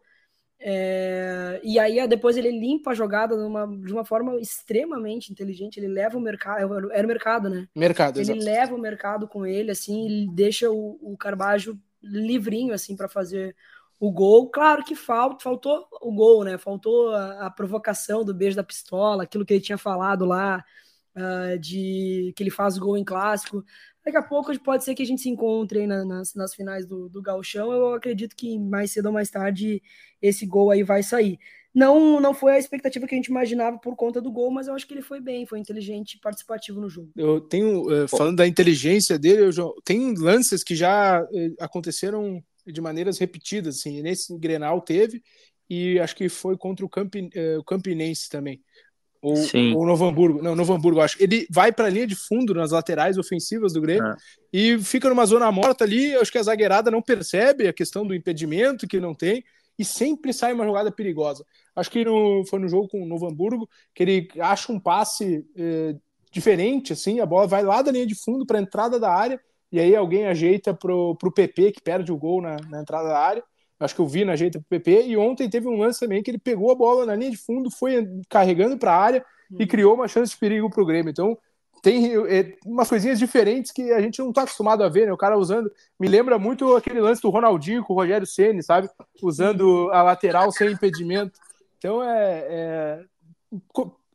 É, 0.58 1.60
e 1.62 1.78
aí 1.78 2.08
depois 2.08 2.38
ele 2.38 2.50
limpa 2.50 2.92
a 2.92 2.94
jogada 2.94 3.36
numa, 3.36 3.66
de 3.66 3.92
uma 3.92 4.02
forma 4.02 4.40
extremamente 4.40 5.30
inteligente. 5.30 5.78
Ele 5.78 5.88
leva 5.88 6.16
o 6.16 6.20
mercado, 6.22 6.90
era 6.90 7.04
o 7.04 7.06
mercado, 7.06 7.50
né? 7.50 7.68
Mercado. 7.76 8.18
Ele 8.18 8.32
exato. 8.32 8.44
leva 8.46 8.74
o 8.74 8.80
mercado 8.80 9.28
com 9.28 9.44
ele, 9.44 9.70
assim, 9.70 10.06
ele 10.06 10.30
deixa 10.32 10.70
o, 10.70 10.98
o 11.02 11.18
Carbajo 11.18 11.78
livrinho 12.02 12.72
assim 12.72 12.96
para 12.96 13.10
fazer 13.10 13.54
o 14.00 14.10
gol. 14.10 14.48
Claro 14.48 14.82
que 14.82 14.94
falta, 14.94 15.44
faltou 15.44 15.86
o 16.00 16.10
gol, 16.14 16.44
né? 16.44 16.56
Faltou 16.56 17.10
a, 17.10 17.46
a 17.46 17.50
provocação 17.50 18.24
do 18.24 18.32
beijo 18.32 18.56
da 18.56 18.64
pistola, 18.64 19.24
aquilo 19.24 19.44
que 19.44 19.52
ele 19.52 19.60
tinha 19.60 19.76
falado 19.76 20.24
lá 20.24 20.64
uh, 21.16 21.58
de 21.58 22.32
que 22.36 22.42
ele 22.42 22.50
faz 22.50 22.78
gol 22.78 22.96
em 22.96 23.04
clássico. 23.04 23.64
Daqui 24.04 24.18
a 24.18 24.22
pouco 24.22 24.56
pode 24.60 24.84
ser 24.84 24.94
que 24.94 25.02
a 25.02 25.06
gente 25.06 25.22
se 25.22 25.28
encontre 25.28 25.80
aí 25.80 25.86
na, 25.86 26.04
nas, 26.04 26.34
nas 26.34 26.54
finais 26.54 26.86
do, 26.86 27.08
do 27.08 27.20
Galchão. 27.20 27.72
Eu 27.72 27.94
acredito 27.94 28.36
que 28.36 28.58
mais 28.58 28.92
cedo 28.92 29.06
ou 29.06 29.12
mais 29.12 29.30
tarde 29.30 29.82
esse 30.22 30.46
gol 30.46 30.70
aí 30.70 30.82
vai 30.82 31.02
sair. 31.02 31.38
Não, 31.74 32.20
não 32.20 32.32
foi 32.32 32.52
a 32.52 32.58
expectativa 32.58 33.06
que 33.06 33.14
a 33.14 33.18
gente 33.18 33.26
imaginava 33.26 33.76
por 33.78 33.94
conta 33.96 34.18
do 34.18 34.32
gol, 34.32 34.50
mas 34.50 34.66
eu 34.66 34.74
acho 34.74 34.86
que 34.86 34.94
ele 34.94 35.02
foi 35.02 35.20
bem, 35.20 35.44
foi 35.44 35.58
inteligente 35.58 36.14
e 36.14 36.20
participativo 36.20 36.80
no 36.80 36.88
jogo. 36.88 37.10
Eu 37.14 37.38
tenho, 37.38 38.04
uh, 38.04 38.08
falando 38.08 38.36
da 38.36 38.46
inteligência 38.46 39.18
dele, 39.18 39.52
já, 39.52 39.62
tem 39.84 40.14
lances 40.14 40.64
que 40.64 40.74
já 40.74 41.22
uh, 41.22 41.54
aconteceram 41.60 42.42
de 42.66 42.80
maneiras 42.80 43.18
repetidas, 43.18 43.76
assim, 43.76 44.00
nesse 44.00 44.36
Grenal 44.38 44.80
teve, 44.80 45.22
e 45.68 45.98
acho 46.00 46.16
que 46.16 46.28
foi 46.28 46.56
contra 46.56 46.84
o, 46.86 46.88
o 47.58 47.64
Campinense 47.64 48.30
também. 48.30 48.62
Ou, 49.26 49.78
ou 49.78 49.86
Novo 49.86 50.06
Hamburgo. 50.06 50.42
Não, 50.42 50.54
Novo 50.54 50.72
Hamburgo, 50.72 51.00
acho. 51.00 51.20
Ele 51.20 51.46
vai 51.50 51.72
para 51.72 51.86
a 51.86 51.90
linha 51.90 52.06
de 52.06 52.14
fundo 52.14 52.54
nas 52.54 52.70
laterais 52.70 53.18
ofensivas 53.18 53.72
do 53.72 53.80
Grêmio 53.80 54.12
é. 54.12 54.16
e 54.52 54.78
fica 54.78 55.08
numa 55.08 55.26
zona 55.26 55.50
morta 55.50 55.84
ali. 55.84 56.14
Acho 56.14 56.30
que 56.30 56.38
a 56.38 56.42
zagueirada 56.42 56.90
não 56.90 57.02
percebe 57.02 57.66
a 57.66 57.72
questão 57.72 58.06
do 58.06 58.14
impedimento 58.14 58.86
que 58.86 59.00
não 59.00 59.14
tem 59.14 59.42
e 59.76 59.84
sempre 59.84 60.32
sai 60.32 60.52
uma 60.52 60.64
jogada 60.64 60.92
perigosa. 60.92 61.44
Acho 61.74 61.90
que 61.90 62.04
no, 62.04 62.44
foi 62.46 62.60
no 62.60 62.68
jogo 62.68 62.88
com 62.88 63.02
o 63.02 63.06
Novo 63.06 63.26
Hamburgo 63.26 63.68
que 63.92 64.02
ele 64.02 64.28
acha 64.38 64.72
um 64.72 64.78
passe 64.78 65.44
eh, 65.56 65.96
diferente, 66.30 66.92
assim, 66.92 67.20
a 67.20 67.26
bola 67.26 67.46
vai 67.46 67.62
lá 67.62 67.82
da 67.82 67.90
linha 67.90 68.06
de 68.06 68.14
fundo 68.14 68.46
para 68.46 68.58
a 68.58 68.62
entrada 68.62 68.98
da 68.98 69.12
área 69.12 69.40
e 69.72 69.80
aí 69.80 69.94
alguém 69.94 70.26
ajeita 70.26 70.72
pro, 70.72 71.16
pro 71.16 71.32
PP 71.32 71.72
que 71.72 71.82
perde 71.82 72.12
o 72.12 72.16
gol 72.16 72.40
na, 72.40 72.56
na 72.70 72.80
entrada 72.80 73.08
da 73.08 73.18
área 73.18 73.42
Acho 73.78 73.94
que 73.94 74.02
o 74.02 74.06
Vina 74.06 74.32
ajeita 74.32 74.58
pro 74.58 74.68
PP. 74.68 75.06
E 75.06 75.16
ontem 75.16 75.48
teve 75.48 75.68
um 75.68 75.78
lance 75.78 76.00
também 76.00 76.22
que 76.22 76.30
ele 76.30 76.38
pegou 76.38 76.70
a 76.70 76.74
bola 76.74 77.04
na 77.04 77.14
linha 77.14 77.30
de 77.30 77.36
fundo, 77.36 77.70
foi 77.70 78.06
carregando 78.28 78.78
para 78.78 78.92
a 78.92 78.98
área 78.98 79.24
e 79.50 79.62
uhum. 79.62 79.68
criou 79.68 79.94
uma 79.94 80.08
chance 80.08 80.32
de 80.32 80.38
perigo 80.38 80.70
para 80.70 80.82
o 80.82 80.86
Grêmio. 80.86 81.10
Então, 81.10 81.36
tem 81.82 82.16
é, 82.28 82.56
umas 82.64 82.88
coisinhas 82.88 83.18
diferentes 83.18 83.70
que 83.70 83.92
a 83.92 84.00
gente 84.00 84.18
não 84.18 84.30
está 84.30 84.42
acostumado 84.42 84.82
a 84.82 84.88
ver, 84.88 85.06
né? 85.06 85.12
O 85.12 85.16
cara 85.16 85.38
usando. 85.38 85.70
Me 86.00 86.08
lembra 86.08 86.38
muito 86.38 86.74
aquele 86.74 87.00
lance 87.00 87.22
do 87.22 87.30
Ronaldinho 87.30 87.84
com 87.84 87.92
o 87.92 87.96
Rogério 87.96 88.26
Ceni, 88.26 88.62
sabe? 88.62 88.88
Usando 89.22 89.90
a 89.92 90.02
lateral 90.02 90.50
sem 90.50 90.72
impedimento. 90.72 91.38
Então, 91.78 92.02
é. 92.02 92.44
é 92.48 93.00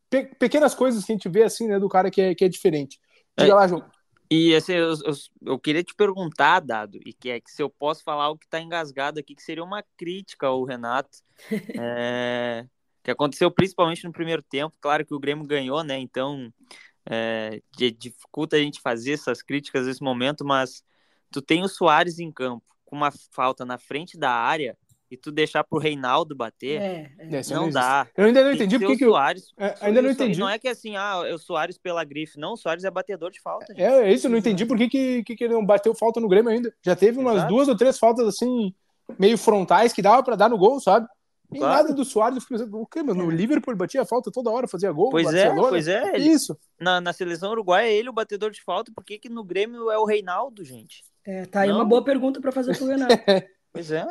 pe 0.10 0.26
pequenas 0.38 0.76
coisas 0.76 1.06
que 1.06 1.14
a 1.14 1.16
gente 1.16 1.30
vê 1.30 1.44
assim, 1.44 1.68
né? 1.68 1.80
Do 1.80 1.88
cara 1.88 2.12
que 2.12 2.20
é, 2.20 2.36
que 2.36 2.44
é 2.44 2.50
diferente. 2.50 3.00
Diga 3.38 3.52
é, 3.52 3.56
lá, 3.56 3.68
João. 3.68 3.86
E 4.34 4.56
assim, 4.56 4.72
eu, 4.72 4.94
eu, 5.04 5.14
eu, 5.46 5.60
queria 5.60 5.84
te 5.84 5.94
perguntar, 5.94 6.62
Dado, 6.62 6.98
e 7.06 7.12
que 7.12 7.30
é 7.30 7.42
que 7.42 7.52
se 7.52 7.62
eu 7.62 7.70
posso 7.70 8.02
falar 8.02 8.24
algo 8.24 8.40
que 8.40 8.46
está 8.46 8.62
engasgado 8.62 9.20
aqui, 9.20 9.36
que 9.36 9.44
seria 9.44 9.62
uma 9.62 9.84
crítica 9.98 10.48
ao 10.48 10.64
Renato, 10.64 11.18
é, 11.78 12.66
que 13.04 13.12
aconteceu 13.12 13.52
principalmente 13.52 14.06
no 14.06 14.14
primeiro 14.14 14.42
tempo. 14.42 14.74
Claro 14.80 15.06
que 15.06 15.14
o 15.14 15.20
Grêmio 15.20 15.46
ganhou, 15.46 15.84
né? 15.84 16.00
Então 16.00 16.50
é, 17.06 17.62
dificulta 18.00 18.56
a 18.56 18.60
gente 18.60 18.80
fazer 18.80 19.12
essas 19.14 19.42
críticas 19.42 19.86
nesse 19.86 20.02
momento, 20.02 20.46
mas 20.46 20.82
tu 21.30 21.42
tem 21.42 21.62
o 21.62 21.68
Soares 21.68 22.18
em 22.18 22.32
campo 22.32 22.64
com 22.86 22.96
uma 22.96 23.12
falta 23.32 23.66
na 23.66 23.78
frente 23.78 24.18
da 24.18 24.32
área, 24.32 24.78
e 25.12 25.18
tu 25.18 25.32
deixar 25.32 25.64
pro 25.64 25.78
Reinaldo 25.78 26.34
bater, 26.34 26.82
É, 26.82 27.12
é. 27.20 27.42
Não 27.54 27.70
dá. 27.70 28.08
Eu 28.16 28.26
ainda 28.26 28.44
não 28.44 28.54
entendi 28.54 28.80
porque 28.80 28.94
o 28.94 28.98
que 28.98 29.04
eu. 29.06 29.10
Soares. 29.12 29.44
É, 29.60 29.76
ainda 29.82 30.02
não 30.02 30.10
entendi. 30.10 30.40
Não 30.40 30.50
é 30.50 30.58
que 30.58 30.70
assim, 30.70 30.96
ah, 30.96 31.22
é 31.26 31.34
o 31.34 31.38
Soares 31.38 31.78
pela 31.78 32.04
grife. 32.06 32.40
Não, 32.40 32.54
o 32.54 32.58
Soares 32.58 32.86
é 32.86 32.90
batedor 32.90 33.30
de 33.30 33.42
falta. 33.42 33.66
gente. 33.74 33.82
É, 33.84 34.04
é 34.10 34.14
isso, 34.14 34.28
eu 34.28 34.32
não 34.32 34.38
entendi 34.38 34.66
por 34.66 34.78
que, 34.78 34.88
que, 35.24 35.24
que, 35.36 35.44
ele 35.44 35.54
não 35.54 35.66
bateu 35.66 35.94
falta 35.94 36.20
no 36.22 36.30
Grêmio 36.30 36.50
ainda. 36.50 36.74
Já 36.84 36.96
teve 36.96 37.20
umas 37.20 37.36
Exato. 37.36 37.50
duas 37.54 37.68
ou 37.68 37.76
três 37.76 38.00
faltas 38.00 38.26
assim, 38.28 38.74
meio 39.20 39.38
frontais, 39.38 39.92
que 39.92 40.02
dava 40.02 40.24
pra 40.24 40.36
dar 40.38 40.50
no 40.50 40.58
gol, 40.58 40.80
sabe? 40.80 41.06
E 41.54 41.58
Claro. 41.58 41.84
nada 41.84 41.94
do 41.94 42.06
Soares, 42.06 42.36
eu 42.38 42.42
fico 42.42 42.54
pensando, 42.54 42.80
o 42.80 42.86
quê, 42.88 43.04
mano? 43.04 43.26
No 43.26 43.30
Liverpool 43.30 43.74
ele 43.74 43.78
batia 43.78 44.06
falta 44.06 44.32
toda 44.32 44.50
hora, 44.50 44.70
fazia 44.70 44.90
gol. 44.90 45.10
Pois 45.10 45.34
é, 45.34 45.54
pois 45.54 45.86
é. 45.90 46.16
ele- 46.16 46.30
Isso. 46.30 46.58
na, 46.80 47.02
na 47.02 47.12
seleção 47.12 47.52
uruguaia 47.52 47.88
é 47.90 47.94
ele 47.94 48.08
o 48.08 48.14
batedor 48.14 48.52
de 48.52 48.64
falta. 48.64 48.90
Por 48.96 49.04
que, 49.04 49.20
que 49.20 49.28
no 49.28 49.44
Grêmio 49.44 49.92
é 49.92 49.98
o 49.98 50.06
Reinaldo, 50.06 50.64
gente? 50.64 51.04
É, 51.28 51.46
tá 51.46 51.62
aí 51.62 51.68
Não. 51.70 51.76
uma 51.76 51.86
boa 51.86 52.04
pergunta 52.06 52.40
para 52.40 52.54
fazer 52.54 52.78
pro 52.78 52.88
Renato. 52.88 53.14
Pois 53.74 53.90
é. 53.90 54.06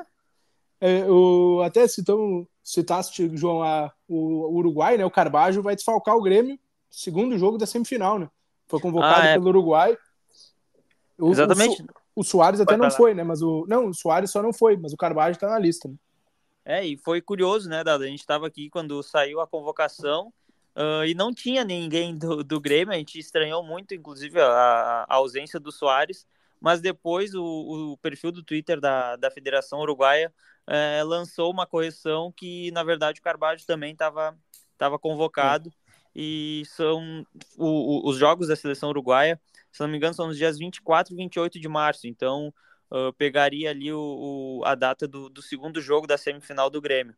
É, 0.81 1.05
o, 1.11 1.61
até 1.63 1.87
citamos, 1.87 2.47
citaste, 2.63 3.31
João, 3.37 3.63
a, 3.63 3.93
o, 4.09 4.57
Uruguai, 4.57 4.97
né? 4.97 5.05
O 5.05 5.11
Carbajo 5.11 5.63
vai 5.63 5.75
desfalcar 5.75 6.17
o 6.17 6.23
Grêmio, 6.23 6.59
segundo 6.89 7.39
jogo 7.39 7.59
da 7.59 7.67
semifinal, 7.67 8.19
né? 8.19 8.31
Foi 8.67 8.81
convocado 8.81 9.23
Ah, 9.23 9.27
é. 9.27 9.35
pelo 9.35 9.49
Uruguai. 9.49 9.97
O, 11.19 11.31
Exatamente. 11.31 11.83
O, 12.15 12.21
o 12.21 12.25
Soares 12.25 12.61
até 12.61 12.73
Pode 12.73 12.83
não 12.83 12.91
falar. 12.91 12.97
foi, 12.97 13.15
né? 13.15 13.23
Mas 13.23 13.43
o. 13.43 13.67
Não, 13.69 13.89
o 13.89 13.95
Soares 13.95 14.31
só 14.31 14.43
não 14.43 14.53
foi, 14.53 14.77
mas 14.77 14.93
o 14.93 14.97
Carbajo 14.97 15.39
tá 15.39 15.49
na 15.49 15.59
lista, 15.59 15.89
né? 15.89 15.95
É, 16.65 16.87
e 16.87 16.97
foi 16.97 17.21
curioso, 17.21 17.69
né, 17.69 17.83
Dado? 17.83 18.05
A 18.05 18.07
gente 18.07 18.21
estava 18.21 18.47
aqui 18.47 18.71
quando 18.71 19.03
saiu 19.03 19.41
a 19.41 19.47
convocação 19.47 20.33
ah, 20.75 21.07
e 21.07 21.15
não 21.15 21.33
tinha 21.35 21.65
ninguém 21.65 22.17
do, 22.17 22.43
do 22.43 22.61
Grêmio. 22.61 22.95
A 22.95 22.97
gente 22.97 23.19
estranhou 23.19 23.63
muito, 23.63 23.95
inclusive, 23.95 24.41
a, 24.41 25.05
a 25.09 25.15
ausência 25.15 25.59
do 25.61 25.71
Soares. 25.71 26.27
Mas 26.61 26.81
depois 26.81 27.35
o, 27.35 27.93
o 27.93 27.99
perfil 27.99 28.33
do 28.33 28.43
Twitter 28.43 28.81
da, 28.81 29.17
da 29.17 29.31
Federação 29.31 29.81
Uruguaia 29.81 30.33
eh, 30.69 31.03
lançou 31.05 31.51
uma 31.53 31.67
correção 31.67 32.33
que, 32.33 32.71
na 32.73 32.83
verdade, 32.85 33.21
o 33.21 33.23
Carvalho 33.23 33.61
também 33.67 33.93
estava 33.93 34.37
tava 34.79 34.99
convocado. 34.99 35.73
E 36.15 36.63
são 36.67 37.25
o- 37.57 38.07
o- 38.07 38.11
os 38.11 38.17
jogos 38.19 38.49
da 38.49 38.57
seleção 38.57 38.89
uruguaia, 38.91 39.41
se 39.71 39.81
não 39.81 39.89
me 39.89 39.97
engano, 39.97 40.15
são 40.15 40.27
nos 40.27 40.37
dias 40.37 40.59
24 40.59 41.15
e 41.15 41.17
28 41.17 41.61
de 41.61 41.69
março. 41.69 42.07
Então, 42.09 42.53
ah, 42.91 43.13
pegaria 43.17 43.71
ali 43.71 43.93
o- 43.93 44.63
a 44.65 44.75
data 44.75 45.07
do, 45.07 45.29
do 45.31 45.41
segundo 45.43 45.81
jogo 45.81 46.07
da 46.07 46.19
semifinal 46.19 46.69
do 46.71 46.81
Grêmio. 46.81 47.15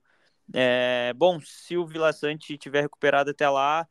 É, 0.54 1.12
bom, 1.16 1.40
se 1.40 1.76
o 1.76 1.86
Vila 1.86 2.12
Sante 2.12 2.58
tiver 2.58 2.82
recuperado 2.82 3.30
até 3.30 3.48
lá, 3.48 3.88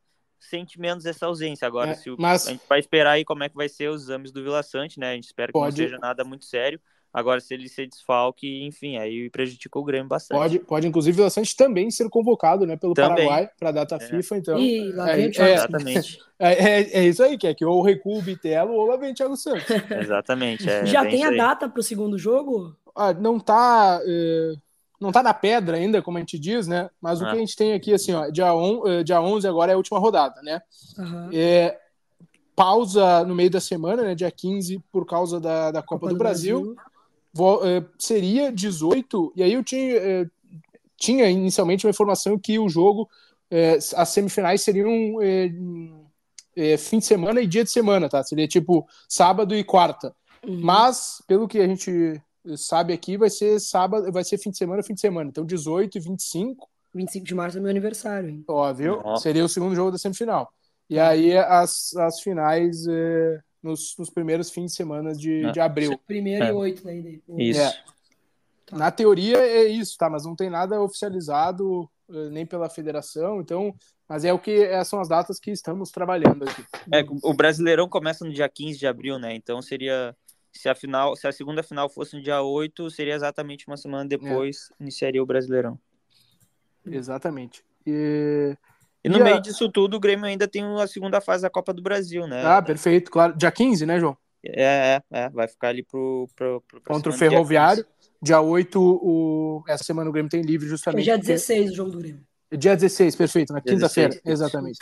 sente 0.48 0.78
menos 0.80 1.06
essa 1.06 1.26
ausência. 1.26 1.66
Agora, 1.66 1.90
É, 1.90 1.94
se 1.94 2.10
o, 2.10 2.16
mas- 2.18 2.46
a 2.46 2.50
gente 2.50 2.62
vai 2.68 2.78
esperar 2.80 3.12
aí 3.12 3.24
como 3.24 3.42
é 3.44 3.48
que 3.48 3.54
vai 3.56 3.68
ser 3.68 3.88
os 3.90 4.02
exames 4.02 4.30
do 4.32 4.42
Vila 4.42 4.62
Sante, 4.62 4.98
né? 4.98 5.12
A 5.12 5.14
gente 5.14 5.24
espera 5.24 5.48
que 5.48 5.52
Pode- 5.52 5.80
não 5.80 5.88
seja 5.88 5.98
nada 5.98 6.24
muito 6.24 6.44
sério. 6.44 6.80
Agora, 7.14 7.40
se 7.40 7.52
ele 7.52 7.68
ser 7.68 7.86
desfalque, 7.86 8.64
enfim, 8.64 8.96
aí 8.96 9.28
prejudica 9.28 9.78
o 9.78 9.84
Grêmio 9.84 10.08
bastante. 10.08 10.38
Pode, 10.38 10.58
pode 10.60 10.86
inclusive, 10.86 11.14
o 11.14 11.16
Vila 11.18 11.28
Sante 11.28 11.54
também 11.54 11.90
ser 11.90 12.08
convocado 12.08 12.66
né, 12.66 12.74
pelo 12.74 12.94
Também. 12.94 13.26
Paraguai 13.26 13.50
para 13.58 13.68
a 13.68 13.72
data 13.72 13.96
É. 13.96 14.00
FIFA. 14.00 14.36
Então, 14.38 14.58
E 14.58 14.90
lá 14.92 15.10
é, 15.10 15.16
vem 15.16 15.26
o 15.26 15.28
é, 15.28 15.30
Thiago 15.30 15.52
Exatamente, 15.52 16.18
é, 16.38 16.52
é, 16.52 16.80
é 17.00 17.04
isso 17.04 17.22
aí, 17.22 17.36
que 17.36 17.46
é 17.46 17.54
que 17.54 17.66
ou 17.66 17.82
recua 17.82 18.18
o 18.18 18.22
Bitelo 18.22 18.72
ou 18.72 18.86
lá 18.86 18.96
vem 18.96 19.10
o 19.10 19.14
Thiago 19.14 19.36
Santos. 19.36 19.62
exatamente. 20.10 20.66
é 20.68 20.86
Já 20.86 21.04
tem 21.04 21.22
a 21.22 21.30
data 21.30 21.68
pro 21.68 21.82
segundo 21.82 22.16
jogo? 22.16 22.74
Ah, 22.96 23.12
não 23.12 23.38
tá 23.38 24.00
eh, 24.06 24.54
não 25.02 25.12
tá 25.12 25.22
na 25.22 25.34
pedra 25.34 25.76
ainda, 25.76 26.00
como 26.00 26.16
a 26.16 26.20
gente 26.20 26.38
diz, 26.38 26.66
né? 26.66 26.88
Mas 27.00 27.20
o 27.20 27.24
Ah. 27.26 27.30
que 27.30 27.36
a 27.36 27.38
gente 27.40 27.56
tem 27.56 27.72
aqui, 27.74 27.92
assim, 27.92 28.12
ó, 28.14 28.30
dia, 28.30 28.54
on, 28.54 28.86
eh, 28.86 29.02
dia 29.02 29.20
11 29.20 29.46
agora 29.46 29.72
é 29.72 29.74
a 29.74 29.76
última 29.76 29.98
rodada, 29.98 30.40
né? 30.42 30.62
Aham. 30.98 31.28
É, 31.32 31.78
pausa 32.54 33.24
no 33.24 33.34
meio 33.34 33.50
da 33.50 33.60
semana, 33.60 34.02
né? 34.02 34.14
Dia 34.14 34.30
15, 34.30 34.78
por 34.92 35.04
causa 35.06 35.40
da, 35.40 35.70
da 35.70 35.82
Copa, 35.82 36.08
do, 36.08 36.16
Brasil. 36.16 36.76
Vo- 37.34 37.60
eh, 37.66 37.82
seria 37.98 38.52
18, 38.52 39.32
e 39.34 39.42
aí 39.42 39.52
eu 39.54 39.64
tinha, 39.64 39.94
eh, 39.96 40.26
tinha 40.96 41.28
inicialmente 41.28 41.84
uma 41.86 41.90
informação 41.90 42.38
que 42.38 42.58
o 42.58 42.68
jogo, 42.68 43.08
as 43.96 44.08
semifinais 44.10 44.62
seriam 44.62 45.16
fim 46.78 46.98
de 46.98 47.04
semana 47.06 47.40
e 47.40 47.46
dia 47.46 47.64
de 47.64 47.70
semana, 47.70 48.08
tá? 48.08 48.22
Seria 48.22 48.46
tipo 48.48 48.86
sábado 49.08 49.54
e 49.54 49.64
quarta. 49.64 50.14
Uhum. 50.46 50.60
Mas, 50.62 51.22
pelo 51.26 51.46
que 51.48 51.58
a 51.58 51.66
gente 51.66 52.20
sabe 52.56 52.92
aqui, 52.92 53.16
vai 53.16 53.30
ser 53.30 53.60
sábado, 53.60 54.10
vai 54.12 54.24
ser 54.24 54.38
fim 54.38 54.50
de 54.50 54.58
semana, 54.58 54.82
fim 54.82 54.94
de 54.94 55.00
semana. 55.00 55.28
Então, 55.30 55.44
18 55.44 55.96
e 55.98 56.00
25, 56.00 56.68
25 56.94 57.24
de 57.26 57.34
março 57.34 57.58
é 57.58 57.60
meu 57.60 57.70
aniversário, 57.70 58.28
hein? 58.28 58.44
ó, 58.48 58.72
viu? 58.72 59.00
Seria 59.18 59.44
o 59.44 59.48
segundo 59.48 59.74
jogo 59.74 59.90
da 59.92 59.98
semifinal. 59.98 60.52
E 60.90 60.98
aí 60.98 61.36
as, 61.36 61.94
as 61.96 62.20
finais 62.20 62.86
eh, 62.86 63.40
nos, 63.62 63.94
nos 63.98 64.10
primeiros 64.10 64.50
fins 64.50 64.72
de 64.72 64.76
semana 64.76 65.14
de, 65.14 65.44
É. 65.46 65.52
de 65.52 65.60
abril. 65.60 65.98
Primeiro 66.06 66.44
É. 66.44 66.48
e 66.48 66.52
oito 66.52 66.84
daí. 66.84 67.02
daí. 67.02 67.22
Isso. 67.38 67.60
É. 67.60 67.74
Na 68.72 68.90
teoria 68.90 69.38
é 69.38 69.64
isso, 69.64 69.96
tá? 69.96 70.10
Mas 70.10 70.24
não 70.24 70.34
tem 70.36 70.50
nada 70.50 70.80
oficializado 70.82 71.88
eh, 72.10 72.28
nem 72.30 72.44
pela 72.44 72.68
federação, 72.68 73.40
então. 73.40 73.74
Mas 74.08 74.24
é 74.26 74.32
o 74.32 74.38
que 74.38 74.50
é, 74.64 74.84
são 74.84 75.00
as 75.00 75.08
datas 75.08 75.38
que 75.38 75.50
estamos 75.50 75.90
trabalhando 75.90 76.44
aqui. 76.44 76.62
É, 76.92 77.02
o 77.22 77.32
Brasileirão 77.32 77.88
começa 77.88 78.24
no 78.26 78.32
dia 78.32 78.46
15 78.48 78.78
de 78.78 78.86
abril, 78.86 79.18
né? 79.18 79.34
Então 79.34 79.62
seria. 79.62 80.14
Se 80.52 80.68
a, 80.68 80.74
final, 80.74 81.16
se 81.16 81.26
a 81.26 81.32
segunda 81.32 81.62
final 81.62 81.88
fosse 81.88 82.14
no 82.16 82.22
dia 82.22 82.42
8, 82.42 82.90
seria 82.90 83.14
exatamente 83.14 83.66
uma 83.66 83.76
semana 83.76 84.04
depois, 84.06 84.68
iniciaria 84.78 85.22
o 85.22 85.26
Brasileirão. 85.26 85.78
Exatamente. 86.86 87.64
E... 87.86 88.56
E 89.04 89.08
no 89.08 89.18
E 89.18 89.20
a- 89.20 89.24
meio 89.24 89.40
disso 89.42 89.68
tudo, 89.68 89.96
o 89.96 90.00
Grêmio 90.00 90.26
ainda 90.26 90.46
tem 90.46 90.62
a 90.80 90.86
segunda 90.86 91.20
fase 91.20 91.42
da 91.42 91.50
Copa 91.50 91.72
do 91.72 91.82
Brasil, 91.82 92.26
né? 92.26 92.44
Ah, 92.44 92.62
perfeito, 92.62 93.10
claro. 93.10 93.36
Dia 93.36 93.50
15, 93.50 93.84
né, 93.84 93.98
João? 93.98 94.16
É, 94.44 95.00
é, 95.10 95.20
é, 95.22 95.28
vai 95.30 95.48
ficar 95.48 95.68
ali 95.68 95.82
pro. 95.82 96.28
pro, 96.36 96.60
pro 96.68 96.80
Contra 96.82 97.10
o 97.10 97.16
dia 97.16 97.18
Ferroviário. 97.30 97.84
15. 97.84 98.10
Dia 98.22 98.40
8, 98.40 98.80
o... 98.80 99.64
essa 99.66 99.82
semana 99.82 100.08
o 100.08 100.12
Grêmio 100.12 100.30
tem 100.30 100.42
livre 100.42 100.66
É 100.66 100.70
justamente. 100.70 101.04
dia 101.04 101.14
porque- 101.14 101.26
16 101.32 101.72
o 101.72 101.74
jogo 101.74 101.90
do 101.90 101.98
Grêmio. 101.98 102.22
Dia 102.56 102.76
16, 102.76 103.16
perfeito, 103.16 103.52
na 103.52 103.58
Dia 103.60 103.72
quinta-feira, 103.74 104.10
16, 104.10 104.40
exatamente. 104.40 104.78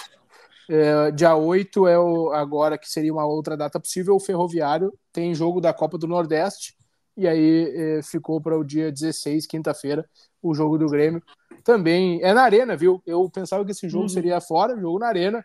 É, 0.72 1.11
dia 1.11 1.35
8 1.35 1.88
é 1.88 1.98
o, 1.98 2.30
agora 2.33 2.78
que 2.78 2.88
seria 2.88 3.12
uma 3.12 3.26
outra 3.26 3.56
data 3.56 3.80
possível. 3.80 4.14
O 4.14 4.20
Ferroviário 4.20 4.96
tem 5.12 5.35
jogo 5.35 5.61
da 5.61 5.74
Copa 5.74 5.98
do 5.98 6.06
Nordeste, 6.06 6.76
e 7.16 7.26
aí 7.26 7.72
é, 7.98 8.02
ficou 8.04 8.40
para 8.40 8.56
o 8.56 8.62
dia 8.62 8.92
16, 8.92 9.48
quinta-feira, 9.48 10.09
o 10.40 10.54
jogo 10.54 10.78
do 10.78 10.87
Grêmio. 10.87 11.20
Também 11.64 12.22
é 12.22 12.33
na 12.33 12.42
Arena, 12.42 12.76
viu? 12.76 13.02
Eu 13.04 13.28
pensava 13.28 13.64
que 13.64 13.72
esse 13.72 13.88
jogo 13.88 14.04
Uhum. 14.04 14.09
seria 14.09 14.40
fora, 14.40 14.78
jogo 14.78 15.00
na 15.00 15.09
Arena, 15.09 15.44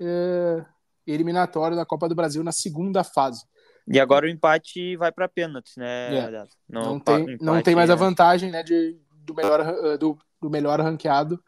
é, 0.00 0.64
eliminatório 1.06 1.76
da 1.76 1.84
Copa 1.84 2.08
do 2.08 2.14
Brasil 2.14 2.42
na 2.42 2.50
segunda 2.50 3.04
fase. 3.04 3.44
E 3.86 4.00
agora 4.00 4.24
o 4.24 4.28
empate 4.28 4.96
vai 4.96 5.12
para 5.12 5.28
pênaltis, 5.28 5.74
né? 5.76 6.16
É. 6.16 6.46
Não, 6.66 6.98
pa- 6.98 7.16
tem, 7.16 7.26
não 7.40 7.54
empate, 7.54 7.64
tem 7.64 7.74
mais 7.74 7.90
a 7.90 7.94
é. 7.94 7.96
vantagem 7.96 8.50
né, 8.50 8.62
de, 8.62 8.98
do, 9.18 9.34
melhor, 9.34 9.98
do, 9.98 10.16
do 10.40 10.48
melhor 10.48 10.80
ranqueado 10.80 11.38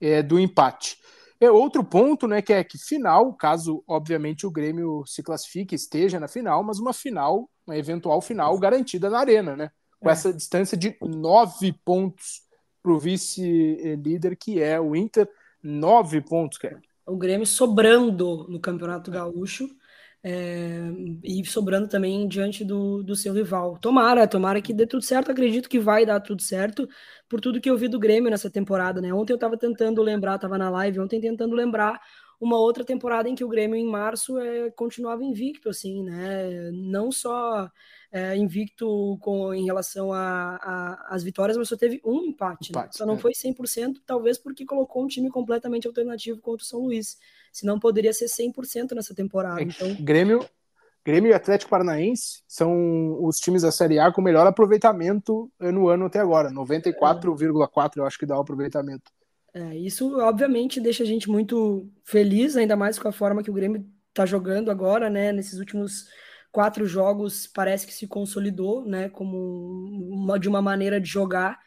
é, 0.00 0.22
do 0.22 0.38
empate. 0.38 0.98
É 1.44 1.50
outro 1.50 1.84
ponto, 1.84 2.26
né, 2.26 2.40
que 2.40 2.52
é 2.52 2.64
que 2.64 2.78
final, 2.78 3.34
caso 3.34 3.84
obviamente 3.86 4.46
o 4.46 4.50
Grêmio 4.50 5.04
se 5.06 5.22
classifique, 5.22 5.74
esteja 5.74 6.18
na 6.18 6.26
final, 6.26 6.62
mas 6.62 6.78
uma 6.78 6.92
final, 6.92 7.50
uma 7.66 7.76
eventual 7.76 8.20
final 8.22 8.58
garantida 8.58 9.10
na 9.10 9.18
arena, 9.18 9.54
né? 9.54 9.70
Com 10.00 10.08
É. 10.08 10.12
essa 10.12 10.32
distância 10.32 10.76
de 10.76 10.96
nove 11.02 11.72
pontos 11.84 12.42
para 12.82 12.92
o 12.92 12.98
vice-líder, 12.98 14.36
que 14.36 14.60
é 14.60 14.80
o 14.80 14.94
Inter, 14.96 15.28
nove 15.62 16.20
pontos, 16.20 16.58
cara. 16.58 16.80
O 17.06 17.16
Grêmio 17.16 17.46
sobrando 17.46 18.46
no 18.48 18.58
Campeonato 18.58 19.10
Gaúcho 19.10 19.68
é, 20.26 20.90
e 21.22 21.44
sobrando 21.44 21.86
também 21.86 22.26
diante 22.26 22.64
do, 22.64 23.02
do 23.02 23.14
seu 23.14 23.34
rival. 23.34 23.76
Tomara, 23.78 24.26
tomara 24.26 24.62
que 24.62 24.72
dê 24.72 24.86
tudo 24.86 25.02
certo. 25.02 25.30
Acredito 25.30 25.68
que 25.68 25.78
vai 25.78 26.06
dar 26.06 26.18
tudo 26.20 26.40
certo 26.40 26.88
por 27.28 27.42
tudo 27.42 27.60
que 27.60 27.68
eu 27.68 27.76
vi 27.76 27.88
do 27.88 27.98
Grêmio 27.98 28.30
nessa 28.30 28.50
temporada, 28.50 29.02
né? 29.02 29.12
Ontem 29.12 29.34
eu 29.34 29.38
tava 29.38 29.58
tentando 29.58 30.02
lembrar, 30.02 30.38
tava 30.38 30.56
na 30.56 30.70
live 30.70 30.98
ontem 30.98 31.20
tentando 31.20 31.54
lembrar 31.54 32.00
uma 32.40 32.58
outra 32.58 32.84
temporada 32.84 33.28
em 33.28 33.34
que 33.34 33.44
o 33.44 33.48
Grêmio 33.48 33.76
em 33.76 33.86
março 33.86 34.38
é, 34.38 34.70
continuava 34.70 35.22
invicto, 35.22 35.68
assim, 35.68 36.02
né? 36.02 36.70
Não 36.72 37.12
só 37.12 37.70
é, 38.14 38.36
invicto 38.36 39.18
com, 39.20 39.52
em 39.52 39.64
relação 39.64 40.12
às 40.12 41.24
vitórias, 41.24 41.56
mas 41.56 41.68
só 41.68 41.76
teve 41.76 42.00
um 42.04 42.26
empate. 42.26 42.72
né? 42.72 42.78
Empate, 42.78 42.96
Só 42.96 43.04
não 43.04 43.14
é. 43.14 43.18
foi 43.18 43.32
100%, 43.32 43.96
talvez 44.06 44.38
porque 44.38 44.64
colocou 44.64 45.02
um 45.02 45.08
time 45.08 45.28
completamente 45.28 45.88
alternativo 45.88 46.40
contra 46.40 46.62
o 46.62 46.64
São 46.64 46.82
Luís. 46.82 47.18
Senão 47.52 47.76
poderia 47.76 48.12
ser 48.12 48.26
100% 48.26 48.92
nessa 48.92 49.12
temporada. 49.16 49.60
É, 49.60 49.64
Então, 49.64 49.96
Grêmio, 49.98 50.48
Grêmio 51.04 51.30
e 51.30 51.34
Atlético 51.34 51.70
Paranaense 51.70 52.44
são 52.46 53.20
os 53.20 53.40
times 53.40 53.62
da 53.62 53.72
Série 53.72 53.98
A 53.98 54.12
com 54.12 54.22
melhor 54.22 54.46
aproveitamento 54.46 55.50
no 55.58 55.88
ano 55.88 56.04
até 56.04 56.20
agora. 56.20 56.52
94,4 56.52 57.96
eu 57.96 58.06
acho 58.06 58.16
que 58.16 58.26
dá 58.26 58.38
o 58.38 58.42
aproveitamento. 58.42 59.10
é, 59.52 59.76
isso 59.76 60.20
obviamente 60.20 60.80
deixa 60.80 61.02
a 61.02 61.06
gente 61.06 61.28
muito 61.28 61.90
feliz, 62.04 62.56
ainda 62.56 62.76
mais 62.76 62.96
com 62.96 63.08
a 63.08 63.12
forma 63.12 63.42
que 63.42 63.50
o 63.50 63.54
Grêmio 63.54 63.84
está 64.10 64.24
jogando 64.24 64.70
agora, 64.70 65.10
né? 65.10 65.32
Nesses 65.32 65.58
últimos 65.58 66.06
quatro 66.54 66.86
jogos 66.86 67.48
parece 67.48 67.84
que 67.84 67.92
se 67.92 68.06
consolidou, 68.06 68.86
né? 68.86 69.08
Como 69.08 69.36
uma, 70.08 70.38
de 70.38 70.48
uma 70.48 70.62
maneira 70.62 71.00
de 71.00 71.08
jogar, 71.08 71.58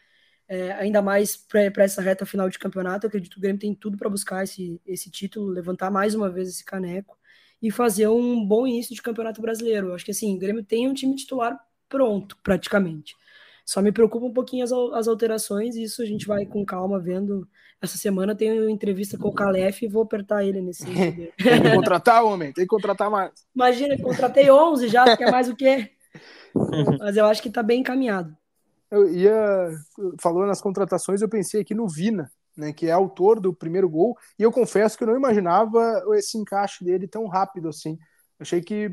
é, 0.48 0.72
ainda 0.74 1.02
mais 1.02 1.36
para 1.36 1.84
essa 1.84 2.02
reta 2.02 2.26
final 2.26 2.50
de 2.50 2.58
campeonato. 2.58 3.06
Eu 3.06 3.10
acredito 3.10 3.34
que 3.34 3.40
o 3.40 3.42
Grêmio 3.42 3.60
tem 3.60 3.76
tudo 3.76 3.98
para 3.98 4.10
buscar 4.10 4.46
esse, 4.46 4.82
esse 4.86 5.12
título, 5.12 5.48
levantar 5.50 5.92
mais 5.92 6.16
uma 6.16 6.30
vez 6.30 6.48
esse 6.48 6.64
caneco 6.64 7.18
e 7.62 7.70
fazer 7.70 8.08
um 8.08 8.46
bom 8.46 8.66
início 8.66 8.96
de 8.96 9.02
campeonato 9.02 9.42
brasileiro. 9.42 9.88
Eu 9.90 9.96
acho 9.96 10.06
que 10.06 10.12
assim, 10.12 10.36
o 10.36 10.40
Grêmio 10.40 10.64
tem 10.64 10.88
um 10.88 10.94
time 10.94 11.16
titular 11.18 11.60
pronto, 11.90 12.38
praticamente. 12.42 13.14
Só 13.68 13.82
me 13.82 13.92
preocupa 13.92 14.26
um 14.26 14.32
pouquinho 14.32 14.64
as, 14.64 14.72
as 14.72 15.10
alterações, 15.10 15.76
e 15.76 15.84
isso 15.84 16.02
a 16.02 16.06
gente 16.06 16.26
vai 16.26 16.46
com 16.46 16.66
calma 16.66 16.98
vendo. 16.98 17.46
Essa 17.82 17.98
semana 17.98 18.34
tenho 18.34 18.70
entrevista 18.70 19.18
com 19.18 19.28
o 19.28 19.34
Calef 19.34 19.84
e 19.84 19.90
vou 19.90 20.04
apertar 20.04 20.46
ele 20.46 20.62
nesse. 20.62 20.86
tem 21.36 21.62
que 21.62 21.76
contratar, 21.76 22.24
homem, 22.24 22.54
tem 22.54 22.64
que 22.64 22.70
contratar 22.70 23.12
mais. 23.12 23.34
Imagina, 23.54 23.98
contratei 24.02 24.50
11 24.50 24.88
já, 24.88 25.18
quer 25.18 25.30
mais 25.30 25.50
o 25.50 25.56
quê? 25.56 25.92
Mas 26.98 27.18
eu 27.18 27.26
acho 27.26 27.44
que 27.44 27.50
tá 27.50 27.62
bem 27.62 27.82
encaminhado. 27.82 28.34
Eu 28.90 29.14
ia, 29.14 29.70
falando 30.18 30.48
nas 30.48 30.62
contratações, 30.62 31.22
eu 31.22 31.28
pensei 31.28 31.60
aqui 31.60 31.76
no 31.76 31.90
Vina, 31.90 32.32
né, 32.56 32.72
que 32.72 32.88
é 32.88 32.92
autor 32.92 33.38
do 33.38 33.54
primeiro 33.54 33.90
gol, 33.90 34.18
e 34.40 34.44
eu 34.44 34.52
confesso 34.52 34.98
que 34.98 35.04
eu 35.04 35.10
não 35.10 35.18
imaginava 35.18 36.06
esse 36.14 36.38
encaixe 36.38 36.86
dele 36.86 37.06
tão 37.06 37.28
rápido 37.28 37.68
assim. 37.68 38.00
Achei 38.40 38.62
que, 38.62 38.90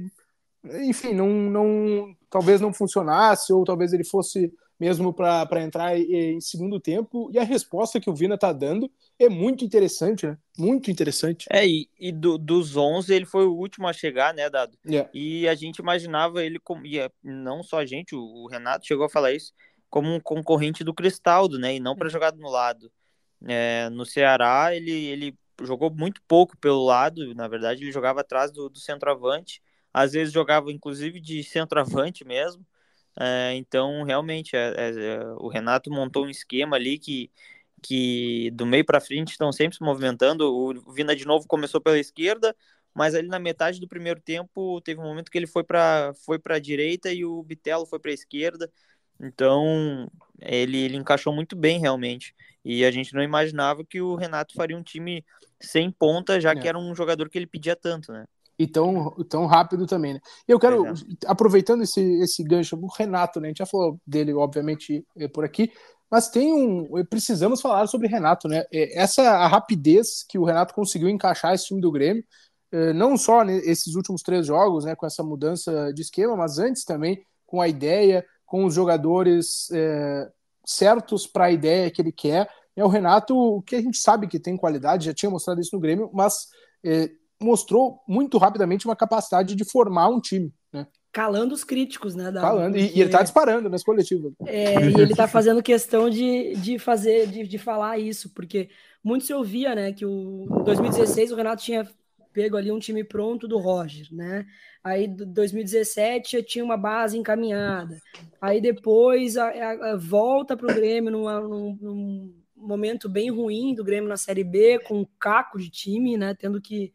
enfim, 0.65 1.15
não, 1.15 1.29
não, 1.29 2.17
talvez 2.29 2.61
não 2.61 2.73
funcionasse, 2.73 3.53
ou 3.53 3.65
talvez 3.65 3.93
ele 3.93 4.05
fosse 4.05 4.53
mesmo 4.79 5.13
para 5.13 5.63
entrar 5.63 5.99
em 5.99 6.41
segundo 6.41 6.81
tempo, 6.81 7.31
e 7.33 7.39
a 7.39 7.45
resposta 7.45 8.01
que 8.01 8.11
o 8.11 8.15
Vina 8.15 8.37
tá 8.37 8.53
dando 8.53 8.91
é 9.19 9.29
muito 9.29 9.65
interessante, 9.65 10.27
né? 10.27 10.37
Muito 10.59 10.91
interessante. 10.91 11.47
É, 11.51 11.67
e, 11.67 11.89
e 11.99 12.11
do, 12.11 12.37
dos 12.37 12.77
11 12.77 13.15
ele 13.15 13.25
foi 13.25 13.47
o 13.47 13.55
último 13.55 13.87
a 13.87 13.93
chegar, 13.93 14.35
né, 14.35 14.51
Dado? 14.51 14.77
Yeah. 14.87 15.09
E 15.15 15.49
a 15.49 15.55
gente 15.55 15.79
imaginava 15.79 16.45
ele 16.45 16.59
como, 16.59 16.85
e 16.87 16.99
é, 16.99 17.09
não 17.23 17.63
só 17.63 17.79
a 17.79 17.87
gente, 17.87 18.15
o, 18.15 18.21
o 18.21 18.49
Renato 18.49 18.87
chegou 18.87 19.07
a 19.07 19.11
falar 19.11 19.33
isso, 19.33 19.53
como 19.89 20.13
um 20.13 20.21
concorrente 20.21 20.83
do 20.83 20.93
Cristaldo, 20.93 21.59
né, 21.59 21.77
e 21.77 21.81
não 21.81 21.95
para 21.95 22.09
jogar 22.09 22.35
no 22.35 22.51
lado. 22.51 22.91
É, 23.47 23.89
no 23.91 24.05
Ceará, 24.05 24.75
ele, 24.75 24.91
ele 24.91 25.39
jogou 25.63 25.91
muito 25.95 26.21
pouco 26.27 26.57
pelo 26.57 26.85
lado, 26.85 27.35
na 27.35 27.47
verdade, 27.47 27.85
ele 27.85 27.93
jogava 27.93 28.23
atrás 28.23 28.51
do, 28.51 28.69
do 28.69 28.79
centroavante, 28.79 29.63
às 29.93 30.13
vezes 30.13 30.35
jogava 30.35 30.73
inclusive 30.73 31.21
de 31.21 31.45
centroavante 31.45 32.25
mesmo. 32.25 32.67
É, 33.19 33.55
então, 33.55 34.03
realmente, 34.03 34.57
é, 34.57 34.75
é, 34.77 34.91
é 34.91 35.25
o 35.39 35.49
Renato 35.49 35.91
montou 35.91 36.25
um 36.25 36.31
esquema 36.31 36.77
ali 36.77 36.99
que, 36.99 37.31
que 37.83 38.51
do 38.53 38.67
meio 38.67 38.85
para 38.85 39.01
frente 39.01 39.33
estão 39.33 39.53
sempre 39.53 39.77
se 39.77 39.83
movimentando. 39.83 40.53
O 40.53 40.93
Vina 40.93 41.15
de 41.15 41.27
novo 41.27 41.47
começou 41.47 41.81
pela 41.81 41.99
esquerda, 41.99 42.55
mas 42.93 43.15
ali 43.15 43.29
na 43.29 43.39
metade 43.39 43.81
do 43.81 43.89
primeiro 43.89 44.21
tempo 44.21 44.81
teve 44.81 45.01
um 45.01 45.05
momento 45.05 45.31
que 45.31 45.39
ele 45.39 45.47
foi 45.47 45.65
para 45.65 46.13
foi 46.25 46.41
a 46.45 46.59
direita 46.59 47.13
e 47.13 47.25
o 47.25 47.43
Bitelo 47.43 47.87
foi 47.87 47.99
para 47.99 48.11
a 48.11 48.15
esquerda. 48.15 48.71
Então, 49.21 50.11
ele, 50.41 50.79
ele 50.79 50.97
encaixou 50.97 51.33
muito 51.33 51.55
bem 51.55 51.79
realmente. 51.79 52.35
E 52.65 52.85
a 52.85 52.91
gente 52.91 53.15
não 53.15 53.23
imaginava 53.23 53.85
que 53.85 54.01
o 54.01 54.17
Renato 54.17 54.55
faria 54.55 54.77
um 54.77 54.83
time 54.83 55.25
sem 55.61 55.91
ponta, 55.91 56.41
já 56.41 56.51
é. 56.51 56.57
que 56.57 56.67
era 56.67 56.79
um 56.79 56.95
jogador 56.95 57.29
que 57.29 57.39
ele 57.39 57.47
pedia 57.47 57.77
tanto, 57.77 58.13
né? 58.13 58.25
E 58.59 58.67
tão, 58.67 59.11
tão 59.29 59.47
rápido 59.47 59.87
também, 59.87 60.15
né? 60.15 60.21
E 60.49 60.53
eu 60.53 60.61
quero, 60.61 60.87
é. 60.87 60.93
aproveitando 61.27 61.83
esse, 61.83 62.01
esse 62.23 62.43
gancho, 62.45 62.77
o 62.77 62.87
Renato, 62.87 63.41
né? 63.41 63.49
A 63.49 63.51
gente 63.51 63.59
já 63.59 63.67
falou 63.67 63.99
dele, 64.07 64.33
obviamente, 64.33 65.05
é, 65.17 65.27
por 65.27 65.45
aqui, 65.45 65.73
mas 66.11 66.29
tem 66.29 66.53
um. 66.53 67.05
Precisamos 67.07 67.61
falar 67.61 67.87
sobre 67.89 68.07
Renato, 68.07 68.47
né? 68.47 68.65
É, 68.73 69.01
essa 69.01 69.23
a 69.23 69.49
rapidez 69.49 70.25
que 70.29 70.39
o 70.39 70.45
Renato 70.45 70.75
conseguiu 70.75 71.09
encaixar 71.09 71.55
esse 71.55 71.67
time 71.67 71.81
do 71.81 71.91
Grêmio, 71.91 72.25
não 72.95 73.17
só 73.17 73.45
nesses 73.45 73.95
últimos 73.95 74.21
três 74.21 74.47
jogos, 74.47 74.85
né? 74.85 74.97
Com 74.97 75.07
essa 75.07 75.23
mudança 75.23 75.93
de 75.93 76.03
esquema, 76.03 76.37
mas 76.37 76.59
antes 76.59 76.85
também 76.85 77.25
com 77.47 77.61
a 77.61 77.69
ideia, 77.69 78.25
com 78.45 78.65
os 78.65 78.75
jogadores 78.75 79.71
é, 79.73 80.29
certos 80.65 81.27
para 81.27 81.47
a 81.47 81.53
ideia 81.53 81.91
que 81.91 82.03
ele 82.03 82.13
quer. 82.13 82.49
É 82.77 82.85
o 82.85 82.89
Renato, 82.89 83.63
que 83.63 83.77
a 83.77 83.81
gente 83.81 83.99
sabe 83.99 84.27
que 84.27 84.41
tem 84.41 84.57
qualidade, 84.57 85.07
já 85.07 85.15
tinha 85.15 85.31
mostrado 85.31 85.61
isso 85.61 85.75
no 85.75 85.81
Grêmio, 85.81 86.11
mas 86.13 86.49
é, 86.85 87.11
mostrou 87.45 88.01
muito 88.09 88.39
rapidamente 88.39 88.87
uma 88.87 88.97
capacidade 88.97 89.55
de 89.55 89.65
formar 89.65 90.09
um 90.09 90.21
time, 90.21 90.53
né? 90.73 90.87
Calando 91.13 91.55
os 91.55 91.63
críticos, 91.63 92.17
né? 92.17 92.33
Calando, 92.33 92.77
e, 92.77 92.91
e, 92.97 93.01
ele 93.01 93.11
tá 93.11 93.23
disparando 93.23 93.69
nas 93.69 93.85
coletivas. 93.85 94.33
É, 94.47 94.75
e 94.85 95.01
ele 95.01 95.15
tá 95.15 95.29
fazendo 95.29 95.63
questão 95.63 96.11
de, 96.11 96.55
de 96.57 96.77
fazer, 96.77 97.29
de, 97.29 97.47
de 97.47 97.59
falar 97.59 97.99
isso, 97.99 98.31
porque 98.35 98.69
muito 99.03 99.25
se 99.25 99.33
ouvia, 99.33 99.75
né, 99.77 99.93
que 99.93 100.05
o, 100.05 100.49
em 100.61 100.65
2016 100.65 101.31
o 101.31 101.37
Renato 101.37 101.63
tinha 101.63 101.89
pego 102.35 102.57
ali 102.57 102.73
um 102.73 102.81
time 102.81 103.05
pronto 103.05 103.47
do 103.47 103.59
Roger, 103.59 104.09
né? 104.11 104.45
Aí 104.83 105.07
2017 105.07 106.33
já 106.37 106.43
tinha 106.43 106.65
uma 106.65 106.77
base 106.77 107.17
encaminhada. 107.17 107.97
Aí 108.41 108.61
depois 108.61 109.37
a, 109.37 109.49
a, 109.49 109.93
a 109.93 109.97
volta 109.97 110.57
para 110.57 110.71
o 110.71 110.75
Grêmio 110.75 111.13
numa, 111.13 111.41
num, 111.41 111.79
num, 111.81 112.35
momento 112.57 113.09
bem 113.09 113.31
ruim 113.31 113.75
do 113.75 113.85
Grêmio 113.85 114.09
na 114.09 114.17
Série 114.17 114.43
B, 114.43 114.81
com 114.81 115.01
um 115.01 115.07
caco 115.19 115.59
de 115.59 115.71
time, 115.71 116.17
né? 116.17 116.35
Tendo 116.35 116.61
que 116.61 116.93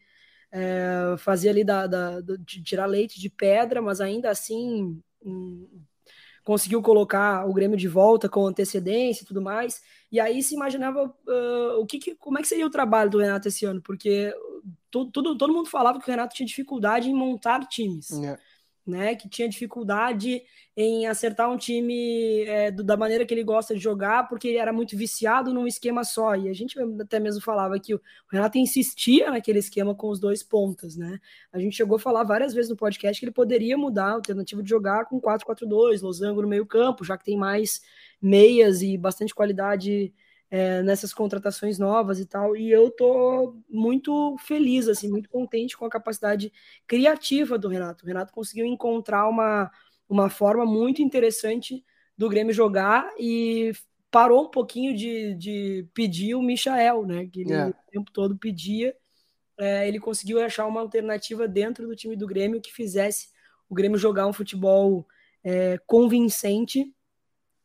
é, 0.51 1.15
fazer 1.17 1.49
ali 1.49 1.63
da, 1.63 1.87
da, 1.87 2.21
de 2.21 2.63
tirar 2.63 2.85
leite 2.85 3.19
de 3.19 3.29
pedra, 3.29 3.81
mas 3.81 4.01
ainda 4.01 4.29
assim 4.29 5.01
um, 5.23 5.67
conseguiu 6.43 6.81
colocar 6.81 7.47
o 7.47 7.53
Grêmio 7.53 7.77
de 7.77 7.87
volta 7.87 8.27
com 8.27 8.47
antecedência 8.47 9.23
e 9.23 9.25
tudo 9.25 9.41
mais. 9.41 9.81
E 10.11 10.19
aí 10.19 10.41
se 10.41 10.55
imaginava 10.55 11.05
uh, 11.05 11.79
o 11.79 11.85
que, 11.85 11.99
que, 11.99 12.15
como 12.15 12.39
é 12.39 12.41
que 12.41 12.47
seria 12.47 12.65
o 12.65 12.71
trabalho 12.71 13.09
do 13.09 13.19
Renato 13.19 13.47
esse 13.47 13.65
ano, 13.65 13.81
porque 13.81 14.33
tudo, 14.89 15.37
todo 15.37 15.53
mundo 15.53 15.69
falava 15.69 15.99
que 15.99 16.07
o 16.07 16.11
Renato 16.11 16.35
tinha 16.35 16.47
dificuldade 16.47 17.09
em 17.09 17.13
montar 17.13 17.67
times. 17.67 18.09
Yeah. 18.09 18.41
Né, 18.87 19.13
que 19.13 19.29
tinha 19.29 19.47
dificuldade 19.47 20.41
em 20.75 21.05
acertar 21.05 21.51
um 21.51 21.57
time 21.57 22.43
é, 22.45 22.71
do, 22.71 22.83
da 22.83 22.97
maneira 22.97 23.23
que 23.23 23.31
ele 23.31 23.43
gosta 23.43 23.75
de 23.75 23.79
jogar, 23.79 24.27
porque 24.27 24.47
ele 24.47 24.57
era 24.57 24.73
muito 24.73 24.97
viciado 24.97 25.53
num 25.53 25.67
esquema 25.67 26.03
só. 26.03 26.35
E 26.35 26.49
a 26.49 26.53
gente 26.53 26.75
até 26.99 27.19
mesmo 27.19 27.39
falava 27.39 27.79
que 27.79 27.93
o 27.93 28.01
Renato 28.31 28.57
insistia 28.57 29.29
naquele 29.29 29.59
esquema 29.59 29.93
com 29.93 30.09
os 30.09 30.19
dois 30.19 30.41
pontas, 30.41 30.95
né? 30.95 31.19
A 31.53 31.59
gente 31.59 31.75
chegou 31.75 31.97
a 31.97 31.99
falar 31.99 32.23
várias 32.23 32.51
vezes 32.51 32.71
no 32.71 32.77
podcast 32.77 33.19
que 33.19 33.25
ele 33.25 33.31
poderia 33.31 33.77
mudar 33.77 34.07
a 34.07 34.13
alternativa 34.13 34.63
de 34.63 34.69
jogar 34.69 35.05
com 35.05 35.21
4-4-2, 35.21 36.01
losango 36.01 36.41
no 36.41 36.47
meio-campo, 36.47 37.03
já 37.03 37.15
que 37.15 37.25
tem 37.25 37.37
mais 37.37 37.81
meias 38.21 38.81
e 38.81 38.97
bastante 38.97 39.35
qualidade 39.35 40.13
é, 40.51 40.81
nessas 40.81 41.13
contratações 41.13 41.77
novas 41.77 42.19
e 42.19 42.25
tal. 42.25 42.55
E 42.55 42.71
eu 42.71 42.89
tô 42.89 43.55
muito 43.69 44.35
feliz, 44.39 44.87
assim, 44.87 45.09
muito 45.09 45.29
contente 45.29 45.77
com 45.77 45.85
a 45.85 45.89
capacidade 45.89 46.51
criativa 46.87 47.57
do 47.57 47.67
Renato. 47.67 48.03
O 48.03 48.07
Renato 48.07 48.33
conseguiu 48.33 48.65
encontrar 48.65 49.27
uma, 49.27 49.71
uma 50.07 50.29
forma 50.29 50.65
muito 50.65 51.01
interessante 51.01 51.83
do 52.17 52.27
Grêmio 52.27 52.53
jogar 52.53 53.09
e 53.17 53.71
parou 54.11 54.45
um 54.45 54.49
pouquinho 54.49 54.95
de, 54.95 55.35
de 55.35 55.87
pedir 55.93 56.35
o 56.35 56.41
Michael, 56.41 57.05
né? 57.05 57.27
Que 57.27 57.41
ele. 57.41 57.53
É. 57.53 57.67
o 57.67 57.73
tempo 57.91 58.11
todo 58.11 58.37
pedia. 58.37 58.95
É, 59.57 59.87
ele 59.87 59.99
conseguiu 59.99 60.41
achar 60.41 60.65
uma 60.65 60.79
alternativa 60.79 61.47
dentro 61.47 61.85
do 61.85 61.95
time 61.95 62.15
do 62.15 62.25
Grêmio 62.25 62.61
que 62.61 62.73
fizesse 62.73 63.27
o 63.69 63.75
Grêmio 63.75 63.97
jogar 63.97 64.25
um 64.25 64.33
futebol 64.33 65.05
é, 65.43 65.77
convincente 65.85 66.93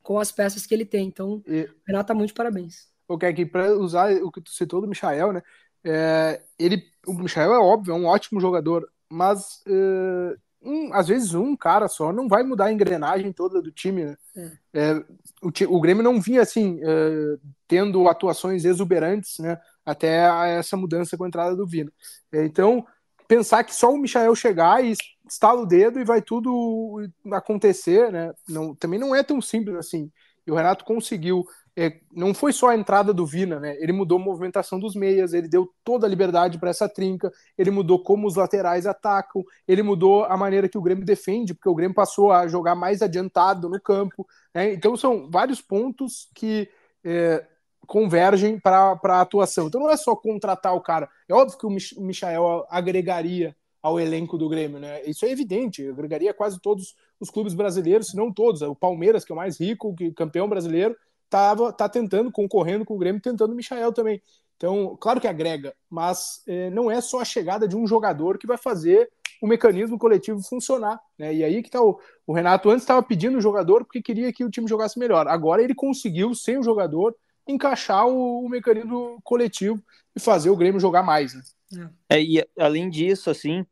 com 0.05 0.21
as 0.21 0.31
peças 0.31 0.65
que 0.65 0.75
ele 0.75 0.85
tem. 0.85 1.09
Então, 1.09 1.43
e... 1.49 1.69
Renato 1.85 2.09
tá 2.09 2.15
muito 2.15 2.29
de 2.29 2.35
parabéns. 2.35 2.87
Ok, 3.09 3.29
aqui 3.29 3.45
para 3.45 3.73
usar 3.77 4.13
o 4.23 4.31
que 4.31 4.41
tu 4.41 4.51
citou 4.51 4.81
do 4.81 4.87
Michael, 4.87 5.33
né? 5.33 5.43
É, 5.83 6.41
ele, 6.59 6.83
o 7.07 7.15
Michael 7.15 7.53
é 7.53 7.59
óbvio, 7.59 7.93
é 7.93 7.97
um 7.97 8.07
ótimo 8.07 8.41
jogador, 8.41 8.89
mas 9.11 9.63
é, 9.67 10.37
um, 10.63 10.95
às 10.95 11.09
vezes 11.09 11.35
um 11.35 11.55
cara 11.57 11.89
só 11.89 12.13
não 12.13 12.27
vai 12.27 12.43
mudar 12.43 12.67
a 12.67 12.73
engrenagem 12.73 13.33
toda 13.33 13.61
do 13.61 13.71
time. 13.71 14.05
Né? 14.05 14.17
É. 14.37 14.53
É, 14.73 15.05
o, 15.43 15.77
o, 15.77 15.81
Grêmio 15.81 16.03
não 16.03 16.21
vinha 16.21 16.41
assim 16.41 16.81
é, 16.83 17.39
tendo 17.67 18.09
atuações 18.09 18.65
exuberantes, 18.65 19.39
né? 19.39 19.59
Até 19.85 20.25
essa 20.57 20.79
mudança 20.79 21.17
com 21.17 21.25
a 21.25 21.29
entrada 21.29 21.55
do 21.55 21.67
Vino. 21.67 21.93
É, 22.33 22.45
então 22.45 22.87
pensar 23.27 23.65
que 23.65 23.75
só 23.75 23.93
o 23.93 23.99
Michael 23.99 24.35
chegar 24.35 24.85
e 24.85 24.95
estala 25.29 25.63
o 25.63 25.67
dedo 25.67 26.01
e 26.01 26.05
vai 26.05 26.21
tudo 26.23 27.07
acontecer, 27.33 28.13
né? 28.13 28.33
Não, 28.49 28.75
também 28.75 28.99
não 28.99 29.15
é 29.15 29.23
tão 29.23 29.41
simples 29.41 29.77
assim. 29.77 30.11
E 30.47 30.51
o 30.51 30.55
Renato 30.55 30.85
conseguiu. 30.85 31.45
É, 31.77 31.99
não 32.13 32.33
foi 32.33 32.53
só 32.53 32.69
a 32.69 32.77
entrada 32.77 33.13
do 33.13 33.27
Vina, 33.27 33.59
né? 33.59 33.77
Ele 33.81 33.93
mudou 33.93 34.17
a 34.17 34.23
movimentação 34.23 34.79
dos 34.79 34.95
meias, 34.95 35.33
ele 35.33 35.49
deu 35.49 35.69
toda 35.83 36.07
a 36.07 36.09
liberdade 36.09 36.57
para 36.57 36.71
essa 36.71 36.89
trinca, 36.89 37.33
ele 37.59 37.71
mudou 37.73 38.01
como 38.01 38.29
os 38.29 38.37
laterais 38.37 38.87
atacam, 38.87 39.43
ele 39.67 39.83
mudou 39.83 40.25
a 40.25 40.37
maneira 40.37 40.69
que 40.69 40.79
o 40.79 40.83
Grêmio 40.83 41.05
defende, 41.05 41.53
porque 41.53 41.69
o 41.69 41.75
Grêmio 41.75 41.95
passou 41.95 42.31
a 42.31 42.47
jogar 42.47 42.77
mais 42.77 43.03
adiantado 43.03 43.69
no 43.69 43.81
campo. 43.81 44.25
Né? 44.55 44.73
Então 44.73 44.97
são 44.97 45.29
vários 45.29 45.61
pontos 45.61 46.29
que 46.33 46.69
é, 47.05 47.45
convergem 47.87 48.59
para 48.59 48.99
a 49.03 49.21
atuação. 49.21 49.67
Então 49.67 49.81
não 49.81 49.91
é 49.91 49.97
só 49.97 50.15
contratar 50.15 50.75
o 50.75 50.81
cara. 50.81 51.09
É 51.29 51.35
óbvio 51.35 51.59
que 51.59 51.67
o 51.67 52.03
Michael 52.03 52.67
agregaria 52.69 53.55
ao 53.83 54.01
elenco 54.01 54.39
do 54.39 54.49
Grêmio, 54.49 54.79
né? 54.79 55.03
Isso 55.05 55.27
é 55.27 55.31
evidente, 55.31 55.87
agregaria 55.87 56.33
quase 56.33 56.59
todos 56.59 56.97
os 57.21 57.29
clubes 57.29 57.53
brasileiros, 57.53 58.09
se 58.09 58.17
não 58.17 58.33
todos. 58.33 58.63
O 58.63 58.75
Palmeiras, 58.75 59.25
que 59.25 59.33
é 59.33 59.35
o 59.35 59.37
mais 59.37 59.61
rico, 59.61 59.95
que 59.95 60.11
campeão 60.13 60.49
brasileiro, 60.49 60.97
tava, 61.29 61.73
tá 61.73 61.89
tentando, 61.89 62.33
concorrendo 62.33 62.85
com 62.85 62.95
o 62.95 62.99
Grêmio, 62.99 63.21
tentando 63.21 63.53
o 63.53 63.57
Michael 63.57 63.93
também. 63.93 64.23
Então, 64.57 64.97
claro 64.99 65.21
que 65.21 65.27
agrega, 65.27 65.75
mas 65.91 66.43
é, 66.47 66.71
não 66.71 66.91
é 66.91 67.01
só 67.01 67.21
a 67.21 67.25
chegada 67.25 67.69
de 67.69 67.77
um 67.77 67.87
jogador 67.87 68.39
que 68.39 68.47
vai 68.47 68.57
fazer 68.57 69.11
o 69.43 69.47
mecanismo 69.47 69.99
coletivo 69.99 70.41
funcionar. 70.43 70.99
Né? 71.19 71.35
E 71.35 71.45
aí 71.45 71.63
que 71.63 71.69
tá 71.69 71.83
o, 71.83 71.99
o 72.27 72.33
Renato 72.33 72.71
antes 72.71 72.85
estava 72.85 73.03
pedindo 73.03 73.37
o 73.37 73.41
jogador 73.41 73.85
porque 73.85 74.01
queria 74.01 74.33
que 74.33 74.45
o 74.45 74.51
time 74.51 74.67
jogasse 74.67 74.99
melhor. 74.99 75.29
Agora 75.29 75.63
ele 75.63 75.75
conseguiu, 75.75 76.35
sem 76.35 76.57
o 76.57 76.63
jogador, 76.63 77.15
encaixar 77.47 78.07
o, 78.07 78.45
o 78.45 78.49
mecanismo 78.49 79.21
coletivo 79.23 79.83
e 80.15 80.21
fazer 80.21 80.51
o 80.51 80.57
Grêmio 80.57 80.81
jogar 80.81 81.03
mais. 81.03 81.35
Né? 81.35 81.91
É, 82.09 82.21
e 82.21 82.47
além 82.59 82.89
disso, 82.89 83.31
assim, 83.31 83.67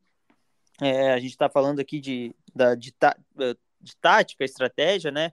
é, 0.81 1.13
a 1.13 1.19
gente 1.19 1.31
está 1.31 1.49
falando 1.49 1.79
aqui 1.79 1.99
de, 1.99 2.35
da, 2.53 2.75
de, 2.75 2.93
de 3.81 3.95
tática, 3.97 4.43
estratégia, 4.43 5.11
né? 5.11 5.31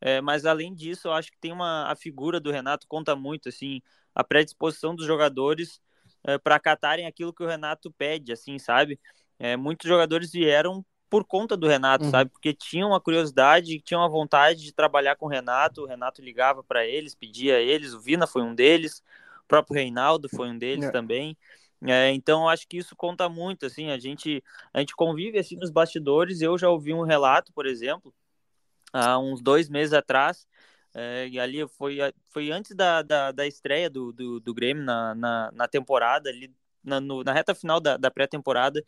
É, 0.00 0.20
mas 0.20 0.44
além 0.44 0.74
disso, 0.74 1.08
eu 1.08 1.12
acho 1.12 1.30
que 1.30 1.38
tem 1.38 1.52
uma 1.52 1.90
a 1.90 1.94
figura 1.94 2.40
do 2.40 2.50
Renato 2.50 2.88
conta 2.88 3.14
muito, 3.14 3.48
assim, 3.48 3.80
a 4.14 4.24
predisposição 4.24 4.94
dos 4.94 5.06
jogadores 5.06 5.80
é, 6.24 6.38
para 6.38 6.56
acatarem 6.56 7.06
aquilo 7.06 7.32
que 7.32 7.42
o 7.42 7.46
Renato 7.46 7.90
pede, 7.92 8.32
assim, 8.32 8.58
sabe? 8.58 8.98
É, 9.38 9.56
muitos 9.56 9.88
jogadores 9.88 10.32
vieram 10.32 10.84
por 11.12 11.26
conta 11.26 11.58
do 11.58 11.68
Renato, 11.68 12.06
uhum. 12.06 12.10
sabe? 12.10 12.30
Porque 12.30 12.54
tinham 12.54 12.94
a 12.94 13.00
curiosidade, 13.00 13.78
tinham 13.80 14.02
a 14.02 14.08
vontade 14.08 14.62
de 14.62 14.72
trabalhar 14.72 15.14
com 15.14 15.26
o 15.26 15.28
Renato. 15.28 15.82
O 15.82 15.86
Renato 15.86 16.22
ligava 16.22 16.64
para 16.64 16.86
eles, 16.86 17.14
pedia 17.14 17.56
a 17.56 17.60
eles. 17.60 17.92
O 17.92 18.00
Vina 18.00 18.26
foi 18.26 18.40
um 18.40 18.54
deles, 18.54 19.02
o 19.44 19.46
próprio 19.46 19.74
Reinaldo 19.74 20.26
foi 20.30 20.48
um 20.48 20.56
deles 20.56 20.86
é. 20.86 20.90
também. 20.90 21.36
É, 21.84 22.10
então, 22.12 22.48
acho 22.48 22.66
que 22.66 22.78
isso 22.78 22.96
conta 22.96 23.28
muito, 23.28 23.66
assim, 23.66 23.90
a 23.90 23.98
gente, 23.98 24.42
a 24.72 24.80
gente 24.80 24.96
convive, 24.96 25.38
assim, 25.38 25.54
nos 25.56 25.70
bastidores, 25.70 26.40
eu 26.40 26.56
já 26.56 26.70
ouvi 26.70 26.94
um 26.94 27.02
relato, 27.02 27.52
por 27.52 27.66
exemplo, 27.66 28.14
há 28.90 29.18
uns 29.18 29.42
dois 29.42 29.68
meses 29.68 29.92
atrás, 29.92 30.46
é, 30.94 31.28
e 31.28 31.40
ali 31.40 31.66
foi, 31.68 31.98
foi 32.28 32.52
antes 32.52 32.74
da, 32.74 33.02
da, 33.02 33.32
da 33.32 33.46
estreia 33.46 33.90
do, 33.90 34.12
do, 34.12 34.38
do, 34.38 34.54
Grêmio 34.54 34.84
na, 34.84 35.12
na, 35.14 35.50
na 35.52 35.68
temporada, 35.68 36.30
ali 36.30 36.54
na, 36.84 37.00
no, 37.00 37.24
na 37.24 37.32
reta 37.32 37.52
final 37.52 37.80
da, 37.80 37.96
da 37.96 38.12
pré-temporada, 38.12 38.82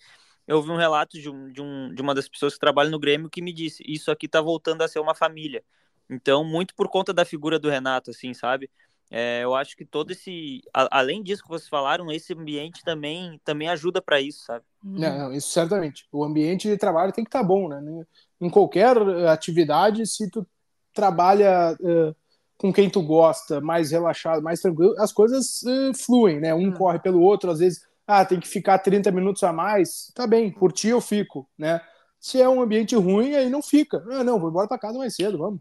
eu 0.47 0.57
ouvi 0.57 0.71
um 0.71 0.77
relato 0.77 1.19
de, 1.21 1.31
um, 1.31 1.51
de, 1.51 1.61
um, 1.61 1.95
de 1.95 2.03
uma 2.03 2.15
das 2.15 2.29
pessoas 2.29 2.55
que 2.55 2.61
trabalha 2.61 2.91
no 2.91 2.99
Grêmio 2.99 3.31
que 3.31 3.43
me 3.43 3.53
disse, 3.53 3.83
isso 3.87 4.11
aqui 4.11 4.29
tá 4.29 4.41
voltando 4.41 4.83
a 4.83 4.89
ser 4.89 4.99
uma 4.99 5.15
família. 5.15 5.63
Então, 6.09 6.45
muito 6.45 6.75
por 6.75 6.89
conta 6.89 7.13
da 7.13 7.25
figura 7.25 7.59
do 7.59 7.71
Renato, 7.71 8.11
assim, 8.11 8.35
sabe? 8.35 8.71
É, 9.11 9.45
eu 9.45 9.55
acho 9.55 9.77
que 9.77 9.85
todo 9.85 10.11
esse, 10.11 10.63
a, 10.73 10.99
além 10.99 11.23
disso 11.23 11.43
que 11.43 11.49
vocês 11.49 11.69
falaram, 11.69 12.11
esse 12.11 12.33
ambiente 12.33 12.83
também, 12.85 13.41
também 13.45 13.69
ajuda 13.69 14.03
para 14.03 14.21
isso, 14.21 14.45
sabe? 14.45 14.65
Não, 14.83 15.19
não, 15.19 15.33
isso 15.33 15.51
certamente. 15.51 16.07
O 16.13 16.25
ambiente 16.25 16.69
de 16.69 16.77
trabalho 16.77 17.13
tem 17.13 17.25
que 17.25 17.29
estar 17.29 17.41
tá 17.41 17.45
bom, 17.47 17.69
né? 17.69 18.05
Em 18.41 18.51
qualquer 18.51 18.97
atividade, 19.29 20.07
se 20.07 20.31
tu 20.31 20.47
trabalha 20.93 21.77
uh, 21.81 22.17
com 22.57 22.73
quem 22.73 22.89
tu 22.91 23.03
gosta, 23.03 23.61
mais 23.61 23.91
relaxado, 23.91 24.43
mais 24.43 24.61
tranquilo, 24.61 24.95
as 24.99 25.13
coisas 25.13 25.63
uh, 25.63 25.95
fluem, 25.95 26.41
né? 26.41 26.55
Um 26.55 26.69
hum. 26.69 26.73
corre 26.73 26.99
pelo 26.99 27.21
outro, 27.21 27.51
às 27.51 27.59
vezes, 27.59 27.87
ah, 28.07 28.25
tem 28.25 28.39
que 28.39 28.49
ficar 28.49 28.79
30 28.79 29.11
minutos 29.11 29.43
a 29.43 29.53
mais, 29.53 30.13
tá 30.15 30.27
bem, 30.27 30.51
por 30.51 30.73
ti 30.73 30.89
eu 30.89 31.01
fico, 31.01 31.49
né? 31.57 31.81
Se 32.21 32.41
é 32.41 32.49
um 32.49 32.63
ambiente 32.63 32.95
ruim, 32.97 33.35
aí 33.35 33.51
não 33.51 33.61
fica. 33.61 34.03
Ah, 34.11 34.25
não, 34.25 34.39
vou 34.39 34.49
embora 34.49 34.67
para 34.67 34.79
casa 34.79 34.99
mais 34.99 35.15
cedo, 35.15 35.39
vamos. 35.39 35.61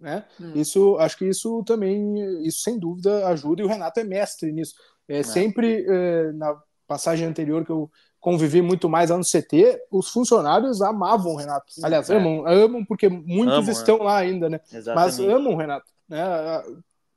Né? 0.00 0.24
Hum. 0.40 0.52
Isso, 0.54 0.96
acho 0.98 1.18
que 1.18 1.26
isso 1.26 1.62
também, 1.64 2.46
isso 2.46 2.60
sem 2.60 2.78
dúvida 2.78 3.26
ajuda, 3.28 3.62
e 3.62 3.64
o 3.64 3.68
Renato 3.68 4.00
é 4.00 4.04
mestre 4.04 4.52
nisso. 4.52 4.74
É, 5.08 5.18
é. 5.18 5.22
Sempre, 5.22 5.84
é, 5.88 6.32
na 6.32 6.56
passagem 6.86 7.26
anterior 7.26 7.64
que 7.64 7.72
eu 7.72 7.90
convivi 8.20 8.62
muito 8.62 8.88
mais 8.88 9.10
lá 9.10 9.16
no 9.16 9.24
CT, 9.24 9.86
os 9.90 10.08
funcionários 10.10 10.80
amavam 10.82 11.32
o 11.32 11.36
Renato. 11.36 11.66
Aliás, 11.82 12.08
é. 12.10 12.16
amam, 12.16 12.46
amam 12.46 12.84
porque 12.84 13.08
muitos 13.08 13.68
estão 13.68 13.96
é. 13.98 14.02
lá 14.02 14.16
ainda, 14.16 14.48
né? 14.48 14.60
Exatamente. 14.72 15.18
Mas 15.18 15.20
amam 15.20 15.54
o 15.54 15.56
Renato, 15.56 15.90
né? 16.08 16.22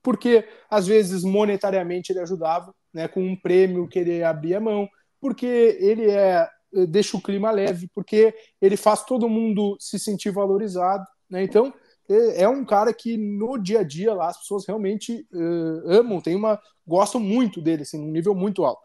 Porque 0.03 0.47
às 0.69 0.87
vezes 0.87 1.23
monetariamente 1.23 2.11
ele 2.11 2.19
ajudava, 2.19 2.73
né? 2.93 3.07
Com 3.07 3.21
um 3.21 3.35
prêmio 3.35 3.87
que 3.87 3.99
ele 3.99 4.23
abria 4.23 4.59
mão, 4.59 4.87
porque 5.19 5.77
ele 5.79 6.09
é 6.09 6.49
deixa 6.87 7.17
o 7.17 7.21
clima 7.21 7.51
leve, 7.51 7.89
porque 7.93 8.33
ele 8.61 8.77
faz 8.77 9.03
todo 9.03 9.27
mundo 9.27 9.75
se 9.77 9.99
sentir 9.99 10.31
valorizado, 10.31 11.05
né? 11.29 11.43
Então 11.43 11.73
é, 12.09 12.43
é 12.43 12.49
um 12.49 12.63
cara 12.63 12.93
que 12.93 13.17
no 13.17 13.57
dia 13.57 13.81
a 13.81 13.83
dia 13.83 14.13
lá 14.13 14.29
as 14.29 14.37
pessoas 14.37 14.65
realmente 14.65 15.27
uh, 15.33 15.89
amam, 15.89 16.21
tem 16.21 16.35
uma 16.35 16.59
gostam 16.85 17.21
muito 17.21 17.61
dele, 17.61 17.83
assim, 17.83 17.99
um 17.99 18.11
nível 18.11 18.35
muito 18.35 18.63
alto. 18.65 18.81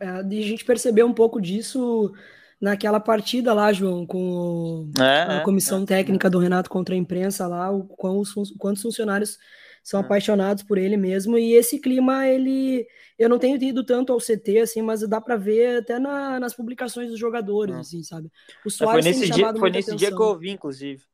É, 0.00 0.08
a 0.08 0.22
gente 0.22 0.64
percebeu 0.64 1.06
um 1.06 1.12
pouco 1.12 1.40
disso 1.40 2.12
naquela 2.60 3.00
partida 3.00 3.52
lá, 3.52 3.72
João, 3.72 4.06
com 4.06 4.90
é, 4.98 5.02
a 5.02 5.32
é, 5.34 5.40
comissão 5.40 5.82
é, 5.82 5.86
técnica 5.86 6.30
do 6.30 6.38
Renato 6.38 6.70
contra 6.70 6.94
a 6.94 6.98
imprensa 6.98 7.46
lá, 7.46 7.70
o, 7.70 7.84
quantos 7.84 8.80
funcionários 8.80 9.38
são 9.84 10.00
é. 10.00 10.02
apaixonados 10.02 10.62
por 10.62 10.78
ele 10.78 10.96
mesmo, 10.96 11.36
e 11.36 11.52
esse 11.52 11.78
clima, 11.78 12.26
ele, 12.26 12.86
eu 13.18 13.28
não 13.28 13.38
tenho 13.38 13.62
ido 13.62 13.84
tanto 13.84 14.14
ao 14.14 14.18
CT, 14.18 14.60
assim, 14.60 14.80
mas 14.80 15.06
dá 15.06 15.20
para 15.20 15.36
ver 15.36 15.80
até 15.80 15.98
na, 15.98 16.40
nas 16.40 16.54
publicações 16.54 17.10
dos 17.10 17.18
jogadores, 17.18 17.76
assim, 17.76 18.02
sabe? 18.02 18.32
O 18.64 18.70
Soares 18.70 19.04
foi 19.04 19.12
nesse, 19.12 19.30
dia, 19.30 19.54
foi 19.54 19.70
nesse 19.70 19.94
dia 19.94 20.08
que 20.08 20.14
eu 20.14 20.26
ouvi, 20.26 20.50
inclusive, 20.50 21.04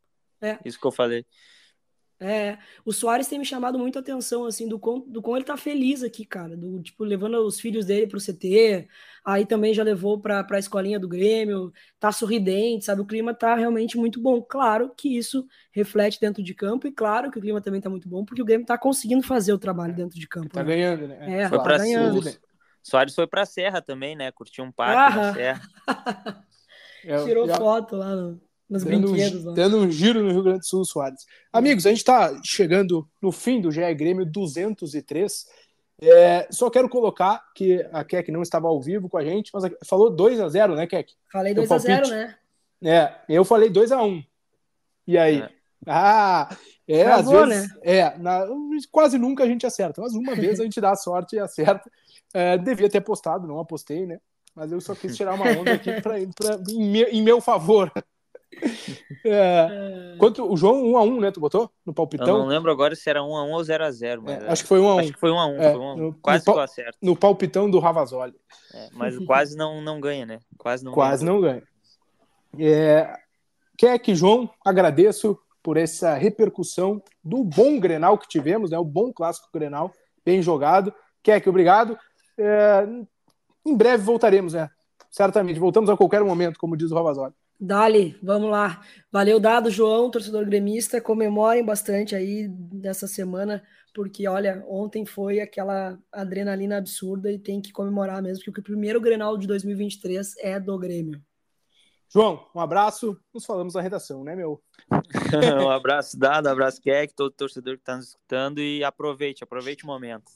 isso 0.64 0.78
que 0.78 0.86
eu 0.86 0.92
falei. 0.92 1.26
É, 2.22 2.58
o 2.84 2.92
Soares 2.92 3.26
tem 3.26 3.38
me 3.38 3.46
chamado 3.46 3.78
muito 3.78 3.98
a 3.98 4.02
atenção, 4.02 4.44
assim, 4.44 4.68
do 4.68 4.78
quão, 4.78 5.00
do 5.00 5.20
quão 5.20 5.36
ele 5.36 5.44
tá 5.44 5.56
feliz 5.56 6.02
aqui, 6.02 6.24
cara. 6.24 6.54
Do, 6.54 6.80
tipo, 6.82 7.02
levando 7.02 7.38
os 7.38 7.58
filhos 7.58 7.86
dele 7.86 8.06
pro 8.06 8.20
CT, 8.20 8.86
aí 9.24 9.46
também 9.46 9.74
já 9.74 9.82
levou 9.82 10.20
pra, 10.20 10.42
pra 10.44 10.58
escolinha 10.58 10.98
do 10.98 11.08
Grêmio, 11.08 11.72
tá 11.98 12.12
sorridente, 12.12 12.84
sabe? 12.84 13.00
O 13.00 13.06
clima 13.06 13.34
tá 13.34 13.54
realmente 13.54 13.96
muito 13.96 14.20
bom. 14.20 14.42
Claro 14.42 14.92
que 14.96 15.16
isso 15.16 15.46
reflete 15.72 16.20
dentro 16.20 16.42
de 16.42 16.54
campo, 16.54 16.86
e 16.86 16.92
claro 16.92 17.30
que 17.30 17.38
o 17.38 17.42
clima 17.42 17.60
também 17.60 17.80
tá 17.80 17.90
muito 17.90 18.08
bom, 18.08 18.24
porque 18.24 18.42
o 18.42 18.44
Grêmio 18.44 18.66
tá 18.66 18.78
conseguindo 18.78 19.22
fazer 19.22 19.52
o 19.52 19.58
trabalho 19.58 19.94
dentro 19.94 20.18
de 20.18 20.26
campo. 20.26 20.48
Tá 20.48 20.62
né? 20.62 20.74
ganhando, 20.74 21.08
né? 21.08 21.42
É, 21.42 21.48
foi 21.48 21.58
tá 21.58 21.64
pra 21.64 21.78
ganhando. 21.78 22.20
Soares 22.82 23.14
foi 23.14 23.26
pra 23.26 23.44
Serra 23.44 23.82
também, 23.82 24.16
né? 24.16 24.32
Curtiu 24.32 24.64
um 24.64 24.72
parque 24.72 24.96
ah, 24.96 25.16
na 25.16 25.34
Serra. 25.34 25.62
Tirou 27.24 27.48
foto 27.48 27.96
lá 27.96 28.14
no 28.14 28.40
nos 28.70 28.84
dando 28.84 29.10
brinquedos. 29.10 29.44
Um, 29.44 29.54
dando 29.54 29.78
um 29.78 29.90
giro 29.90 30.22
no 30.22 30.30
Rio 30.30 30.44
Grande 30.44 30.60
do 30.60 30.66
Sul, 30.66 30.84
Soares. 30.84 31.26
Amigos, 31.52 31.84
a 31.84 31.90
gente 31.90 31.98
está 31.98 32.40
chegando 32.44 33.06
no 33.20 33.32
fim 33.32 33.60
do 33.60 33.72
GE 33.72 33.94
Grêmio 33.94 34.24
203. 34.24 35.46
É, 36.02 36.48
só 36.50 36.70
quero 36.70 36.88
colocar 36.88 37.44
que 37.54 37.86
a 37.92 38.02
Keck 38.02 38.30
não 38.32 38.42
estava 38.42 38.68
ao 38.68 38.80
vivo 38.80 39.08
com 39.08 39.18
a 39.18 39.24
gente, 39.24 39.50
mas 39.52 39.70
falou 39.84 40.10
2 40.10 40.40
a 40.40 40.48
0 40.48 40.74
né, 40.74 40.86
Keck? 40.86 41.12
Falei 41.30 41.52
2 41.52 41.70
a 41.70 41.78
0 41.78 42.08
né? 42.08 42.36
É, 42.82 43.14
eu 43.28 43.44
falei 43.44 43.68
2 43.68 43.92
a 43.92 44.02
1 44.02 44.24
E 45.06 45.18
aí? 45.18 45.40
É. 45.40 45.50
Ah, 45.86 46.54
é, 46.86 47.04
Travou, 47.04 47.42
às 47.42 47.48
vezes, 47.48 47.68
né? 47.68 47.80
é, 47.82 48.18
na, 48.18 48.46
quase 48.90 49.18
nunca 49.18 49.44
a 49.44 49.46
gente 49.46 49.66
acerta, 49.66 50.00
mas 50.00 50.14
uma 50.14 50.34
vez 50.34 50.60
a 50.60 50.64
gente 50.64 50.80
dá 50.80 50.94
sorte 50.94 51.36
e 51.36 51.38
acerta. 51.38 51.90
É, 52.32 52.56
devia 52.58 52.88
ter 52.88 52.98
apostado, 52.98 53.46
não 53.46 53.58
apostei, 53.58 54.06
né? 54.06 54.18
Mas 54.54 54.72
eu 54.72 54.80
só 54.80 54.94
quis 54.94 55.16
tirar 55.16 55.34
uma 55.34 55.46
onda 55.46 55.72
aqui 55.72 56.00
pra, 56.00 56.14
pra, 56.36 56.60
em, 56.68 57.02
em 57.02 57.22
meu 57.22 57.40
favor. 57.40 57.90
É. 59.24 60.16
Quanto, 60.18 60.50
o 60.50 60.56
João 60.56 60.82
1 60.94 61.00
x 61.00 61.10
1 61.10 61.20
né? 61.20 61.30
Tu 61.30 61.40
botou 61.40 61.70
no 61.84 61.92
palpitão? 61.92 62.26
Eu 62.26 62.38
não 62.38 62.46
lembro 62.46 62.70
agora 62.70 62.94
se 62.96 63.08
era 63.10 63.22
1 63.22 63.26
x 63.26 63.50
1 63.50 63.52
ou 63.52 63.64
0 63.64 63.84
x 63.84 63.96
0 63.96 64.22
mas 64.22 64.42
é, 64.42 64.48
Acho 64.48 64.62
que 64.62 64.68
foi 64.68 64.80
1 64.80 64.84
x 64.84 64.94
1 64.94 64.98
Acho 64.98 65.12
que 65.12 65.20
foi 65.20 65.30
1 65.30 65.36
x 65.36 65.58
1 65.58 65.62
é, 65.62 65.96
no, 65.96 66.14
quase 66.14 66.46
no, 66.46 66.52
ficou 66.52 66.68
certo. 66.68 66.98
No 67.02 67.16
palpitão 67.16 67.70
do 67.70 67.78
Ravazoli. 67.78 68.34
É, 68.72 68.88
mas 68.92 69.18
quase 69.26 69.56
não, 69.56 69.82
não 69.82 70.00
ganha, 70.00 70.24
né? 70.24 70.40
Quase 70.56 70.84
não 70.84 70.92
quase 70.92 71.24
ganha. 71.24 71.34
não 71.34 71.40
ganha. 71.40 71.62
É, 72.58 73.14
quer 73.76 73.98
que 73.98 74.14
João, 74.14 74.48
agradeço 74.64 75.38
por 75.62 75.76
essa 75.76 76.14
repercussão 76.14 77.02
do 77.22 77.44
bom 77.44 77.78
Grenal 77.78 78.16
que 78.16 78.28
tivemos, 78.28 78.70
né? 78.70 78.78
O 78.78 78.84
bom 78.84 79.12
clássico 79.12 79.48
Grenal, 79.52 79.92
bem 80.24 80.40
jogado. 80.40 80.92
Quer 81.22 81.40
que 81.40 81.48
obrigado. 81.48 81.98
É, 82.38 82.86
em 83.66 83.76
breve 83.76 84.02
voltaremos, 84.02 84.54
né? 84.54 84.70
Certamente, 85.10 85.60
voltamos 85.60 85.90
a 85.90 85.96
qualquer 85.96 86.22
momento, 86.22 86.58
como 86.58 86.76
diz 86.76 86.90
o 86.90 86.94
Ravazoli. 86.94 87.34
Dali, 87.60 88.18
vamos 88.22 88.50
lá. 88.50 88.80
Valeu, 89.12 89.38
dado, 89.38 89.70
João, 89.70 90.10
torcedor 90.10 90.46
gremista. 90.46 90.98
Comemorem 90.98 91.62
bastante 91.62 92.16
aí 92.16 92.48
dessa 92.48 93.06
semana, 93.06 93.62
porque 93.94 94.26
olha, 94.26 94.64
ontem 94.66 95.04
foi 95.04 95.40
aquela 95.40 95.98
adrenalina 96.10 96.78
absurda 96.78 97.30
e 97.30 97.38
tem 97.38 97.60
que 97.60 97.70
comemorar 97.70 98.22
mesmo, 98.22 98.44
porque 98.44 98.60
o 98.60 98.64
primeiro 98.64 98.98
Grenal 98.98 99.36
de 99.36 99.46
2023 99.46 100.36
é 100.38 100.58
do 100.58 100.78
Grêmio. 100.78 101.22
João, 102.12 102.48
um 102.54 102.60
abraço. 102.60 103.16
Nos 103.32 103.44
falamos 103.44 103.74
na 103.74 103.82
redação, 103.82 104.24
né, 104.24 104.34
meu? 104.34 104.62
um 105.62 105.68
abraço 105.68 106.18
dado, 106.18 106.48
um 106.48 106.52
abraço 106.52 106.80
Keck, 106.80 107.14
todo 107.14 107.30
torcedor 107.30 107.74
que 107.74 107.82
está 107.82 107.96
nos 107.96 108.08
escutando 108.08 108.58
e 108.58 108.82
aproveite, 108.82 109.44
aproveite 109.44 109.84
o 109.84 109.86
momento. 109.86 110.32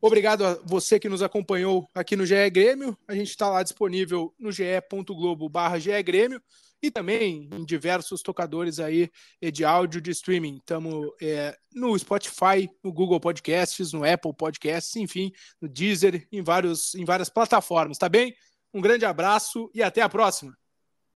Obrigado 0.00 0.46
a 0.46 0.54
você 0.64 0.98
que 1.00 1.08
nos 1.08 1.22
acompanhou 1.22 1.88
aqui 1.92 2.14
no 2.14 2.24
GE 2.24 2.50
Grêmio. 2.50 2.96
A 3.06 3.14
gente 3.14 3.30
está 3.30 3.48
lá 3.48 3.62
disponível 3.62 4.32
no 4.38 4.52
ge.globo 4.52 5.48
barra 5.48 5.76
Grêmio 6.04 6.40
e 6.80 6.90
também 6.90 7.48
em 7.52 7.64
diversos 7.64 8.22
tocadores 8.22 8.78
aí 8.78 9.10
eh, 9.42 9.50
de 9.50 9.64
áudio 9.64 10.00
de 10.00 10.12
streaming. 10.12 10.58
Estamos 10.58 11.10
é, 11.20 11.56
no 11.74 11.98
Spotify, 11.98 12.70
no 12.82 12.92
Google 12.92 13.18
Podcasts, 13.18 13.92
no 13.92 14.04
Apple 14.04 14.32
Podcasts, 14.32 14.94
enfim, 14.94 15.32
no 15.60 15.68
Deezer, 15.68 16.28
em, 16.30 16.42
vários, 16.42 16.94
em 16.94 17.04
várias 17.04 17.28
plataformas, 17.28 17.98
tá 17.98 18.08
bem? 18.08 18.32
Um 18.72 18.80
grande 18.80 19.04
abraço 19.04 19.68
e 19.74 19.82
até 19.82 20.00
a 20.00 20.08
próxima. 20.08 20.56